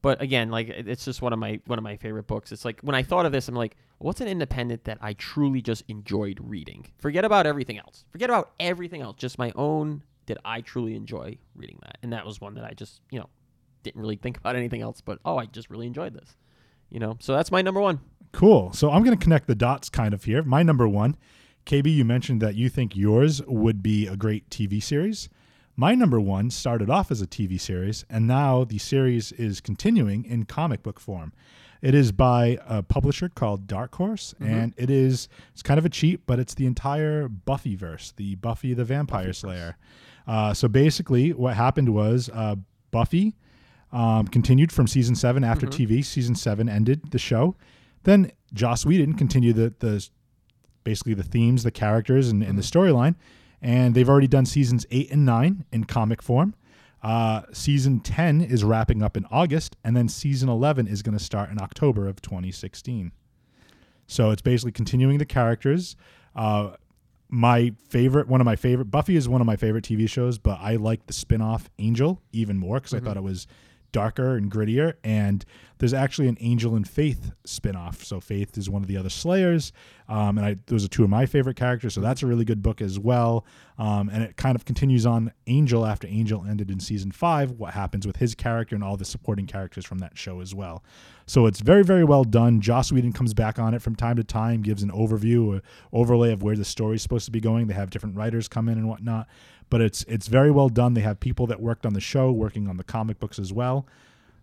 But 0.05 0.21
again, 0.21 0.51
like 0.51 0.69
it's 0.69 1.07
just 1.07 1.23
one 1.23 1.33
of 1.33 1.39
my 1.39 1.61
one 1.65 1.79
of 1.79 1.83
my 1.83 1.97
favorite 1.97 2.27
books. 2.27 2.53
It's 2.53 2.67
like 2.67 2.79
when 2.83 2.95
I 2.95 3.03
thought 3.03 3.25
of 3.25 3.33
this, 3.33 3.49
I'm 3.49 3.55
like, 3.55 3.75
what's 3.97 4.21
an 4.21 4.29
independent 4.29 4.85
that 4.85 4.99
I 5.01 5.15
truly 5.15 5.63
just 5.63 5.83
enjoyed 5.89 6.39
reading? 6.43 6.87
Forget 6.99 7.25
about 7.25 7.47
everything 7.47 7.79
else. 7.79 8.05
Forget 8.11 8.29
about 8.29 8.51
everything 8.61 9.01
else. 9.01 9.17
Just 9.17 9.39
my 9.39 9.51
own. 9.57 10.03
Did 10.27 10.37
I 10.45 10.61
truly 10.61 10.95
enjoy 10.95 11.39
reading 11.55 11.79
that? 11.85 11.97
And 12.03 12.13
that 12.13 12.27
was 12.27 12.39
one 12.39 12.53
that 12.57 12.65
I 12.65 12.75
just 12.75 13.01
you 13.11 13.19
know 13.19 13.31
didn't 13.83 13.99
really 13.99 14.17
think 14.17 14.37
about 14.41 14.57
anything 14.57 14.83
else. 14.83 15.01
But 15.01 15.21
oh, 15.25 15.39
I 15.39 15.47
just 15.47 15.71
really 15.71 15.87
enjoyed 15.87 16.13
this. 16.13 16.37
You 16.91 17.01
know, 17.01 17.17
so 17.19 17.35
that's 17.35 17.51
my 17.51 17.63
number 17.63 17.81
one. 17.81 17.99
Cool. 18.33 18.75
So 18.75 18.91
I'm 18.91 19.05
going 19.05 19.17
to 19.17 19.25
connect 19.25 19.47
the 19.47 19.55
dots 19.55 19.89
kind 19.89 20.13
of 20.13 20.25
here. 20.25 20.43
My 20.43 20.63
number 20.63 20.87
one, 20.87 21.17
KB, 21.65 21.91
you 21.91 22.05
mentioned 22.05 22.43
that 22.43 22.57
you 22.57 22.69
think 22.69 22.95
yours 22.95 23.41
would 23.47 23.83
be 23.83 24.07
a 24.07 24.19
great 24.19 24.51
TV 24.51 24.83
series. 24.83 25.31
My 25.77 25.95
number 25.95 26.21
one 26.21 26.51
started 26.51 26.89
off 26.89 27.11
as 27.11 27.21
a 27.21 27.27
TV 27.27 27.61
series, 27.61 28.05
and 28.09 28.27
now 28.27 28.63
the 28.65 28.79
series 28.79 29.33
is 29.33 29.61
continuing 29.61 30.25
in 30.25 30.45
comic 30.45 30.83
book 30.83 31.01
form. 31.01 31.33
It 31.83 31.95
is 31.95 32.13
by 32.13 32.59
a 32.67 32.83
publisher 32.83 33.29
called 33.29 33.67
Dark 33.67 33.95
Horse, 33.97 34.35
and 34.41 34.73
it 34.77 34.89
is 34.89 35.29
it's 35.53 35.63
kind 35.63 35.77
of 35.77 35.85
a 35.85 35.89
cheat, 35.89 36.25
but 36.27 36.39
it's 36.39 36.55
the 36.55 36.67
entire 36.67 37.29
Buffy 37.29 37.75
verse, 37.75 38.13
the 38.17 38.37
Buffy 38.37 38.73
the 38.73 38.85
Vampire 38.85 39.33
Slayer. 39.33 39.77
Uh, 40.27 40.55
so 40.55 40.69
basically, 40.69 41.33
what 41.33 41.55
happened 41.55 41.93
was 41.93 42.31
uh, 42.33 42.55
Buffy 42.91 43.35
um, 43.93 44.29
continued 44.29 44.73
from 44.73 44.87
season 44.87 45.15
seven 45.15 45.45
after 45.45 45.67
TV. 45.67 46.05
Season 46.05 46.35
seven 46.35 46.69
ended 46.69 47.11
the 47.11 47.19
show. 47.19 47.57
Then 48.05 48.31
Joss 48.55 48.87
Whedon 48.87 49.15
continued 49.15 49.57
the 49.57 49.75
the 49.81 50.09
basically 50.85 51.15
the 51.15 51.23
themes, 51.23 51.65
the 51.65 51.71
characters, 51.71 52.29
and, 52.29 52.43
and 52.43 52.57
the 52.57 52.63
storyline. 52.63 53.17
And 53.65 53.95
they've 53.95 54.09
already 54.09 54.27
done 54.29 54.45
seasons 54.45 54.85
eight 54.91 55.11
and 55.11 55.25
nine 55.25 55.65
in 55.73 55.85
comic 55.85 56.21
form. 56.21 56.55
Uh, 57.03 57.43
season 57.51 57.99
10 57.99 58.43
is 58.43 58.63
wrapping 58.63 59.03
up 59.03 59.17
in 59.17 59.25
August, 59.31 59.75
and 59.83 59.97
then 59.97 60.07
season 60.07 60.51
11 60.51 60.87
is 60.87 61.03
going 61.03 61.17
to 61.17 61.23
start 61.23 61.51
in 61.51 61.59
October 61.59 62.07
of 62.07 62.21
2016. 62.21 63.11
So 64.07 64.31
it's 64.31 64.43
basically 64.43 64.73
continuing 64.73 65.17
the 65.17 65.25
characters. 65.25 65.97
Uh, 66.37 66.73
my 67.31 67.73
favorite, 67.89 68.29
one 68.29 68.43
of 68.43 68.45
my 68.45 68.55
favorite, 68.55 68.91
Buffy 68.91 69.17
is 69.17 69.31
one 69.31 69.41
of 69.41 69.47
my 69.47 69.57
favorite 69.57 69.85
TV 69.85 70.09
shows, 70.09 70.37
but 70.39 70.59
I 70.61 70.77
like 70.77 71.07
the 71.07 71.15
spin 71.15 71.41
off 71.41 71.71
Angel 71.79 72.21
even 72.33 72.59
more 72.59 72.77
because 72.77 72.93
I 72.93 73.01
thought 73.01 73.17
it 73.17 73.23
was 73.23 73.47
darker 73.95 74.37
and 74.37 74.51
grittier. 74.51 74.95
And 75.03 75.43
there's 75.79 75.95
actually 75.95 76.29
an 76.29 76.37
Angel 76.41 76.75
and 76.75 76.87
Faith 76.87 77.33
spin 77.45 77.77
off. 77.77 78.05
So 78.05 78.21
Faith 78.21 78.59
is 78.59 78.69
one 78.69 78.83
of 78.83 78.89
the 78.89 78.97
other 78.97 79.09
Slayers. 79.09 79.73
Um, 80.09 80.37
and 80.37 80.47
I, 80.47 80.57
those 80.67 80.85
are 80.85 80.89
two 80.89 81.05
of 81.05 81.11
my 81.11 81.25
favorite 81.25 81.57
characters. 81.57 81.95
So 81.95 82.01
that's 82.01 82.23
a 82.23 82.27
really 82.27 82.45
good 82.45 82.63
book 82.63 82.83
as 82.83 82.99
well. 82.99 83.47
Um, 83.79 84.09
and 84.11 84.23
it 84.23 84.37
kind 84.37 84.55
of 84.55 84.65
continues 84.65 85.07
on 85.07 85.33
Angel 85.47 85.87
after 85.87 86.07
Angel 86.07 86.45
ended 86.47 86.71
in 86.71 86.79
season 86.79 87.11
five, 87.11 87.53
what 87.53 87.75
happens 87.75 88.07
with 88.07 88.17
his 88.17 88.35
character 88.35 88.75
and 88.75 88.85
all 88.85 88.97
the 88.97 89.05
supporting 89.05 89.47
characters 89.47 89.85
from 89.85 89.99
that 89.99 90.19
show 90.19 90.41
as 90.41 90.55
well. 90.55 90.85
So 91.27 91.47
it's 91.47 91.61
very, 91.61 91.83
very 91.83 92.05
well 92.05 92.25
done. 92.25 92.61
Joss 92.61 92.93
Whedon 92.93 93.13
comes 93.13 93.33
back 93.33 93.59
on 93.59 93.73
it 93.75 93.81
from 93.81 93.97
time 93.97 94.17
to 94.17 94.25
time, 94.25 94.63
gives 94.63 94.83
an 94.83 94.91
overview, 94.91 95.55
or 95.55 95.63
overlay 95.93 96.33
of 96.33 96.43
where 96.43 96.57
the 96.57 96.65
story's 96.65 97.03
supposed 97.03 97.25
to 97.25 97.31
be 97.31 97.41
going. 97.41 97.67
They 97.67 97.75
have 97.75 97.91
different 97.91 98.17
writers 98.17 98.47
come 98.47 98.69
in 98.69 98.79
and 98.79 98.89
whatnot, 98.89 99.27
but 99.71 99.81
it's 99.81 100.05
it's 100.09 100.29
very 100.29 100.51
well 100.51 100.69
done. 100.69 100.95
They 100.95 101.01
have 101.03 101.21
people 101.21 101.47
that 101.49 101.61
worked 101.61 101.85
on 101.87 101.93
the 101.95 102.01
show 102.01 102.31
working 102.31 102.69
on 102.69 102.77
the 102.77 102.85
comic 102.85 103.19
books 103.19 103.39
as 103.39 103.53
well. 103.53 103.87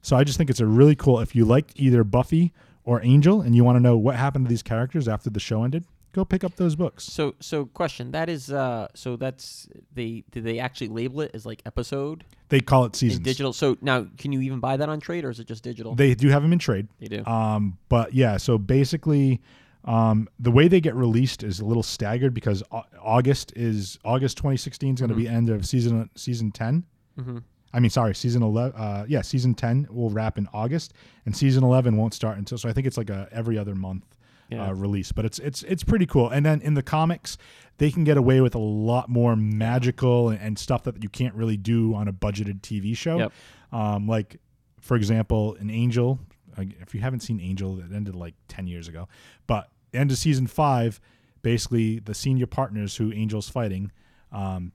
So 0.02 0.16
I 0.16 0.24
just 0.24 0.38
think 0.38 0.50
it's 0.50 0.60
a 0.60 0.66
really 0.66 0.96
cool. 0.96 1.20
If 1.20 1.36
you 1.36 1.46
liked 1.46 1.74
either 1.76 2.04
Buffy 2.04 2.54
or 2.84 3.02
Angel, 3.04 3.42
and 3.42 3.56
you 3.56 3.64
want 3.64 3.76
to 3.76 3.80
know 3.80 3.96
what 3.98 4.16
happened 4.16 4.46
to 4.46 4.50
these 4.50 4.64
characters 4.64 5.08
after 5.08 5.30
the 5.30 5.40
show 5.40 5.64
ended, 5.64 5.86
go 6.14 6.26
pick 6.26 6.44
up 6.44 6.56
those 6.56 6.76
books. 6.76 7.04
So 7.04 7.36
so 7.40 7.66
question 7.68 8.12
that 8.12 8.28
is 8.28 8.52
uh 8.52 8.88
so 8.96 9.16
that's 9.16 9.68
they 9.94 10.24
did 10.32 10.44
they 10.44 10.58
actually 10.60 10.88
label 10.88 11.22
it 11.22 11.32
as 11.36 11.46
like 11.46 11.62
episode 11.68 12.26
They 12.50 12.60
call 12.60 12.84
it 12.86 12.88
in 12.88 12.94
seasons. 12.96 13.24
digital? 13.24 13.54
So 13.54 13.78
now 13.82 14.08
can 14.18 14.32
you 14.32 14.42
even 14.42 14.60
buy 14.60 14.76
that 14.78 14.90
on 14.90 15.00
trade 15.00 15.24
or 15.24 15.30
is 15.30 15.40
it 15.40 15.48
just 15.48 15.64
digital? 15.64 15.94
They 15.96 16.16
do 16.16 16.30
have 16.30 16.42
them 16.42 16.52
in 16.52 16.60
trade. 16.60 16.88
They 17.00 17.08
do. 17.08 17.24
Um, 17.26 17.78
but 17.88 18.14
yeah, 18.16 18.38
so 18.38 18.58
basically, 18.58 19.40
um, 19.86 20.28
the 20.40 20.52
way 20.52 20.68
they 20.68 20.80
get 20.82 20.96
released 20.96 21.44
is 21.44 21.60
a 21.60 21.66
little 21.66 21.84
staggered 21.84 22.34
because 22.34 22.62
August 23.02 23.54
is 23.56 23.98
August 24.06 24.38
2016 24.38 24.96
is 24.96 25.00
going 25.00 25.10
to 25.10 25.16
be 25.16 25.28
end 25.28 25.50
of 25.50 25.66
season 25.66 26.10
season 26.16 26.52
10. 26.52 26.84
mm-hmm. 27.20 27.38
I 27.74 27.80
mean, 27.80 27.90
sorry, 27.90 28.14
season 28.14 28.44
11. 28.44 28.78
Uh, 28.80 29.06
yeah, 29.08 29.22
season 29.22 29.54
10 29.56 29.88
will 29.90 30.10
wrap 30.10 30.38
in 30.38 30.46
August, 30.54 30.94
and 31.26 31.36
season 31.36 31.64
11 31.64 31.96
won't 31.96 32.14
start 32.14 32.38
until. 32.38 32.58
So 32.58 32.68
I 32.68 32.74
think 32.74 32.86
it's 32.86 32.98
like 32.98 33.10
a 33.10 33.30
every 33.32 33.58
other 33.58 33.76
month 33.76 34.04
Yeah. 34.50 34.68
uh, 34.68 34.74
release. 34.74 35.12
But 35.14 35.24
it's 35.26 35.40
it's 35.40 35.64
it's 35.64 35.84
pretty 35.84 36.06
cool. 36.06 36.30
And 36.30 36.46
then 36.46 36.62
in 36.62 36.74
the 36.74 36.84
comics, 36.84 37.38
they 37.78 37.90
can 37.90 38.04
get 38.04 38.18
away 38.18 38.42
with 38.42 38.56
a 38.56 38.60
lot 38.60 39.08
more 39.08 39.36
magical 39.38 40.30
and, 40.30 40.40
and 40.42 40.60
stuff 40.60 40.84
that 40.84 41.02
you 41.02 41.08
can't 41.10 41.34
really 41.34 41.56
do 41.58 41.96
on 41.96 42.08
a 42.10 42.14
budgeted 42.14 42.60
TV 42.62 42.96
show. 42.96 43.18
Yep. 43.18 43.32
Um, 43.72 44.08
like 44.08 44.38
for 44.82 44.98
example, 44.98 45.56
an 45.60 45.70
Angel. 45.70 46.20
If 46.58 46.94
you 46.94 47.02
haven't 47.02 47.22
seen 47.22 47.40
Angel, 47.40 47.80
it 47.80 47.94
ended 47.94 48.16
like 48.16 48.36
10 48.48 48.68
years 48.68 48.88
ago. 48.88 49.08
But 49.48 49.70
end 49.94 50.12
of 50.12 50.18
season 50.18 50.48
five, 50.48 51.00
basically 51.42 52.00
the 52.00 52.14
senior 52.14 52.48
partners 52.48 52.96
who 52.98 53.12
Angel's 53.12 53.50
fighting. 53.50 53.92
Um, 54.32 54.72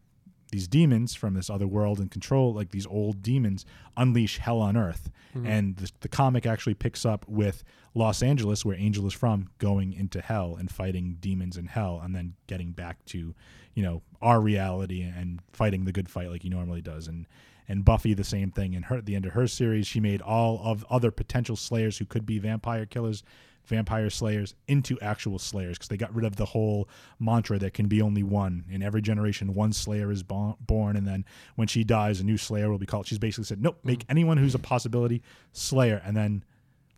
these 0.52 0.68
demons 0.68 1.14
from 1.14 1.34
this 1.34 1.50
other 1.50 1.66
world 1.66 1.98
and 1.98 2.10
control 2.10 2.54
like 2.54 2.70
these 2.70 2.86
old 2.86 3.20
demons 3.22 3.66
unleash 3.96 4.38
hell 4.38 4.60
on 4.60 4.76
earth 4.76 5.10
and 5.44 5.76
the, 5.76 5.90
the 6.00 6.08
comic 6.08 6.46
actually 6.46 6.72
picks 6.72 7.04
up 7.04 7.26
with 7.28 7.62
los 7.94 8.22
angeles 8.22 8.64
where 8.64 8.76
angel 8.76 9.06
is 9.06 9.12
from 9.12 9.48
going 9.58 9.92
into 9.92 10.20
hell 10.20 10.56
and 10.58 10.70
fighting 10.70 11.16
demons 11.20 11.56
in 11.56 11.66
hell 11.66 12.00
and 12.02 12.14
then 12.14 12.34
getting 12.46 12.70
back 12.70 13.04
to 13.04 13.34
you 13.74 13.82
know 13.82 14.02
our 14.22 14.40
reality 14.40 15.02
and 15.02 15.40
fighting 15.52 15.84
the 15.84 15.92
good 15.92 16.08
fight 16.08 16.30
like 16.30 16.42
he 16.42 16.48
normally 16.48 16.80
does 16.80 17.06
and 17.08 17.26
and 17.68 17.84
buffy 17.84 18.14
the 18.14 18.24
same 18.24 18.50
thing. 18.50 18.74
In 18.74 18.84
her 18.84 18.96
at 18.96 19.06
the 19.06 19.16
end 19.16 19.26
of 19.26 19.32
her 19.32 19.46
series 19.46 19.86
she 19.86 20.00
made 20.00 20.22
all 20.22 20.60
of 20.64 20.84
other 20.90 21.10
potential 21.10 21.56
slayers 21.56 21.98
who 21.98 22.04
could 22.04 22.26
be 22.26 22.38
vampire 22.38 22.86
killers 22.86 23.22
vampire 23.66 24.08
slayers 24.08 24.54
into 24.68 24.98
actual 25.00 25.38
slayers 25.38 25.76
because 25.76 25.88
they 25.88 25.96
got 25.96 26.14
rid 26.14 26.24
of 26.24 26.36
the 26.36 26.44
whole 26.44 26.88
mantra 27.18 27.58
that 27.58 27.74
can 27.74 27.88
be 27.88 28.00
only 28.00 28.22
one. 28.22 28.64
In 28.70 28.82
every 28.82 29.02
generation 29.02 29.54
one 29.54 29.72
slayer 29.72 30.10
is 30.10 30.22
bo- 30.22 30.56
born 30.60 30.96
and 30.96 31.06
then 31.06 31.24
when 31.56 31.68
she 31.68 31.84
dies 31.84 32.20
a 32.20 32.24
new 32.24 32.38
slayer 32.38 32.70
will 32.70 32.78
be 32.78 32.86
called. 32.86 33.06
She's 33.06 33.18
basically 33.18 33.44
said 33.44 33.60
nope 33.60 33.78
make 33.84 34.04
anyone 34.08 34.38
who's 34.38 34.54
a 34.54 34.58
possibility 34.58 35.22
slayer. 35.52 36.00
And 36.04 36.16
then 36.16 36.44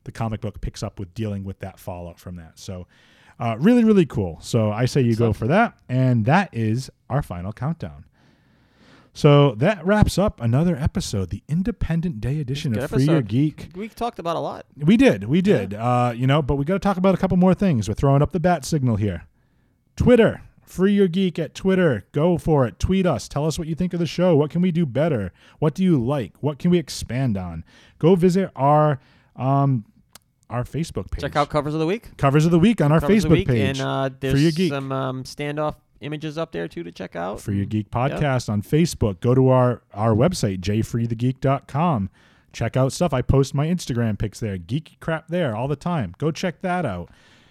the 0.05 0.13
comic 0.13 0.41
book 0.41 0.61
picks 0.61 0.83
up 0.83 0.99
with 0.99 1.13
dealing 1.15 1.45
with 1.45 1.59
that 1.61 1.79
fallout 1.79 2.19
from 2.19 2.37
that. 2.37 2.59
So 2.59 2.87
uh, 3.41 3.57
really 3.59 3.85
really 3.85 4.07
cool. 4.07 4.39
So 4.41 4.71
i 4.71 4.85
say 4.85 5.01
you 5.01 5.17
go 5.17 5.33
for 5.33 5.47
that. 5.47 5.79
And 5.89 6.25
that 6.27 6.51
is 6.53 6.91
our 7.09 7.23
final 7.23 7.53
countdown 7.53 8.05
so 9.19 9.55
that 9.57 9.85
wraps 9.85 10.17
up 10.17 10.41
another 10.41 10.77
episode, 10.77 11.31
the 11.31 11.43
Independent 11.49 12.21
Day 12.21 12.41
edition 12.41 12.79
of 12.79 12.89
Free 12.89 13.05
Your. 13.05 13.21
Geek. 13.21 13.71
We 13.75 13.89
talked 13.89 14.19
about 14.21 14.37
a 14.37 14.39
lot. 14.39 14.67
We 14.77 14.97
did, 14.97 15.25
we 15.25 15.41
did. 15.43 15.75
Uh, 15.75 16.13
you 16.15 16.27
know, 16.27 16.41
but 16.41 16.55
we 16.55 16.65
got 16.65 16.75
to 16.75 16.79
talk 16.79 16.97
about 16.99 17.15
a 17.15 17.19
couple 17.19 17.37
more 17.37 17.53
things. 17.55 17.89
We're 17.89 17.95
throwing 17.95 18.23
up 18.23 18.31
the 18.31 18.39
bat 18.39 18.65
signal 18.65 18.95
here. 18.95 19.27
Twitter, 19.97 20.43
free 20.65 20.93
your 20.93 21.09
geek 21.09 21.37
at 21.39 21.55
Twitter. 21.55 22.07
Go 22.13 22.39
for 22.39 22.65
it. 22.65 22.79
Tweet 22.79 23.07
us. 23.07 23.27
Tell 23.27 23.45
us 23.45 23.59
what 23.59 23.67
you 23.67 23.75
think 23.75 23.93
of 23.93 23.99
the 23.99 24.07
show. 24.07 24.37
What 24.37 24.51
can 24.51 24.63
we 24.63 24.71
do 24.71 24.87
better? 24.87 25.33
What 25.59 25.75
do 25.75 25.83
you 25.83 26.01
like? 26.03 26.35
What 26.41 26.61
can 26.61 26.71
we 26.71 26.79
expand 26.79 27.37
on? 27.37 27.65
Go 27.99 28.15
visit 28.15 28.53
our 28.55 29.01
um 29.35 29.85
our 30.51 30.65
Facebook 30.65 31.11
page. 31.11 31.21
Check 31.21 31.37
out 31.37 31.51
covers 31.51 31.75
of 31.75 31.81
the 31.81 31.87
week. 31.87 32.17
covers 32.17 32.45
of 32.47 32.51
the 32.51 32.59
week 32.59 32.81
on 32.81 32.91
our 32.93 33.01
Covers 33.01 33.25
Facebook 33.25 33.47
page. 33.47 33.79
and 33.79 33.81
uh, 33.81 34.09
Free 34.21 34.29
Your 34.31 34.41
there's 34.41 34.55
Geek. 34.55 34.73
some 34.73 34.93
um, 34.93 35.25
standoff 35.25 35.75
images 36.01 36.39
up 36.39 36.53
there 36.53 36.69
too 36.69 36.83
to 36.83 36.93
check 36.93 37.17
out. 37.17 37.41
Free 37.41 37.57
Your 37.57 37.67
mm. 37.67 37.71
Geek 37.71 37.91
podcast 37.91 38.49
yep. 38.49 38.51
on 38.51 38.63
Facebook. 38.63 39.21
Go 39.21 39.35
to 39.35 39.49
our 39.49 39.83
our 39.93 40.15
website 40.15 40.61
jfreethegeek.com. 40.61 42.11
Check 42.53 42.77
out 42.77 42.93
stuff. 42.93 43.13
I 43.13 43.23
post 43.23 43.55
my 43.55 43.67
Instagram 43.67 44.19
pics 44.19 44.41
there, 44.41 44.57
geeky 44.57 44.99
crap 45.01 45.29
there 45.29 45.55
all 45.55 45.69
the 45.69 45.77
time. 45.77 46.15
Go 46.19 46.31
check 46.31 46.61
that 46.63 46.87
out. 46.87 47.11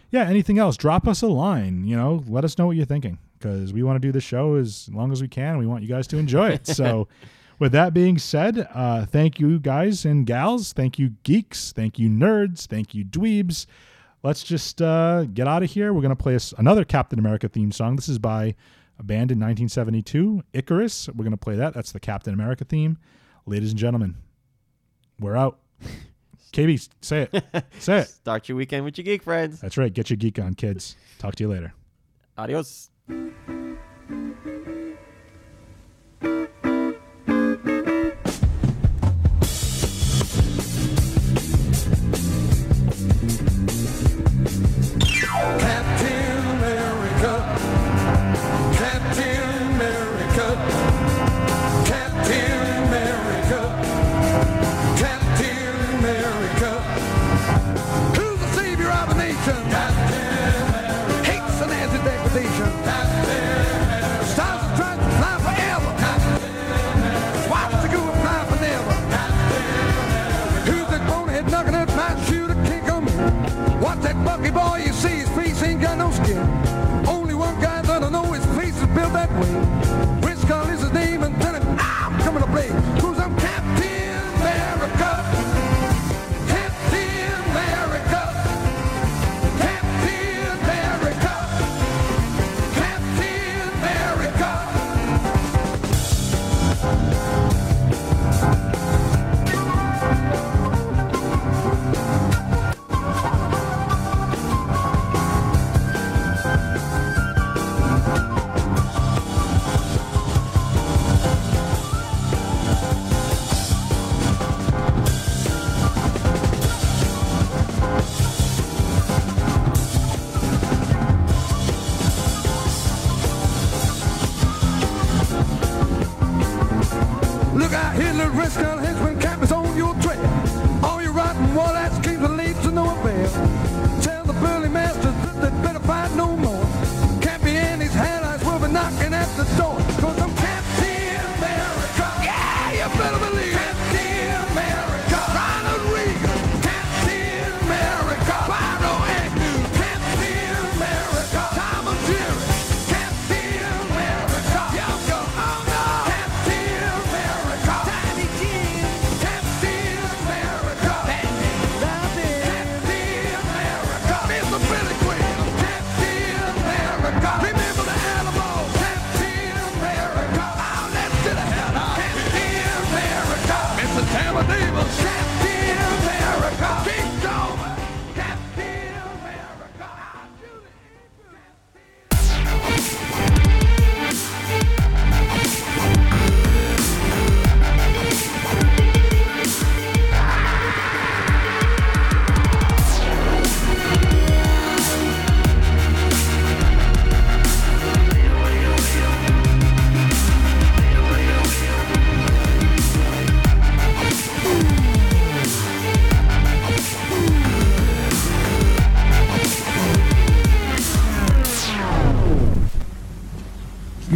Yeah, 0.10 0.28
anything 0.28 0.58
else? 0.58 0.78
Drop 0.78 1.08
us 1.08 1.22
a 1.22 1.28
line. 1.28 1.86
You 1.86 1.96
know, 1.96 2.24
let 2.28 2.44
us 2.44 2.58
know 2.58 2.68
what 2.68 2.76
you're 2.76 2.86
thinking 2.86 3.20
because 3.38 3.74
we 3.74 3.84
want 3.84 4.02
to 4.02 4.08
do 4.08 4.12
the 4.12 4.22
show 4.22 4.56
as 4.56 4.90
long 4.90 5.12
as 5.12 5.22
we 5.22 5.28
can. 5.28 5.58
We 5.58 5.68
want 5.68 5.84
you 5.84 5.90
guys 5.90 6.08
to 6.08 6.18
enjoy 6.18 6.50
it. 6.50 6.68
So. 6.68 7.08
with 7.60 7.72
that 7.72 7.94
being 7.94 8.18
said, 8.18 8.68
uh, 8.74 9.06
thank 9.06 9.40
you 9.40 9.60
guys 9.60 10.06
and 10.06 10.26
gals. 10.26 10.74
Thank 10.74 11.00
you, 11.00 11.14
geeks. 11.24 11.72
Thank 11.72 11.98
you, 11.98 12.10
nerds. 12.10 12.68
Thank 12.68 12.94
you, 12.94 13.04
dweebs 13.04 13.66
let's 14.24 14.44
just 14.44 14.82
uh, 14.82 15.26
get 15.26 15.48
out 15.48 15.64
of 15.64 15.72
here. 15.72 15.94
We're 15.94 16.02
going 16.02 16.16
to 16.16 16.22
play 16.22 16.36
a, 16.36 16.40
another 16.58 16.84
Captain 16.84 17.20
America 17.20 17.48
theme 17.48 17.72
song. 17.72 17.96
This 17.96 18.10
is 18.10 18.20
by 18.20 18.56
a 19.00 19.04
band 19.04 19.32
in 19.32 19.40
1972, 19.40 20.44
Icarus. 20.54 21.08
We're 21.10 21.24
going 21.24 21.32
to 21.32 21.38
play 21.38 21.56
that. 21.56 21.74
That's 21.74 21.92
the 21.92 22.00
Captain 22.00 22.34
America 22.34 22.66
theme. 22.66 22.98
Ladies 23.46 23.72
and 23.72 23.80
gentlemen, 23.80 24.16
we're 25.20 25.36
out. 25.36 25.60
KB, 26.54 26.90
say 27.02 27.30
it. 27.32 27.66
Say 27.80 28.00
it. 28.00 28.08
Start 28.08 28.50
your 28.50 28.58
weekend 28.58 28.84
with 28.84 28.98
your 28.98 29.06
geek 29.06 29.24
friends. 29.24 29.60
That's 29.60 29.78
right. 29.78 29.94
Get 29.94 30.10
your 30.10 30.18
geek 30.18 30.40
on, 30.40 30.56
kids. 30.56 30.96
Talk 31.20 31.36
to 31.36 31.44
you 31.44 31.50
later. 31.50 31.74
Adios. 32.38 32.90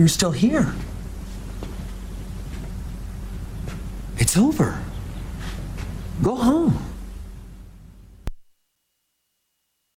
you're 0.01 0.07
still 0.07 0.31
here. 0.31 0.73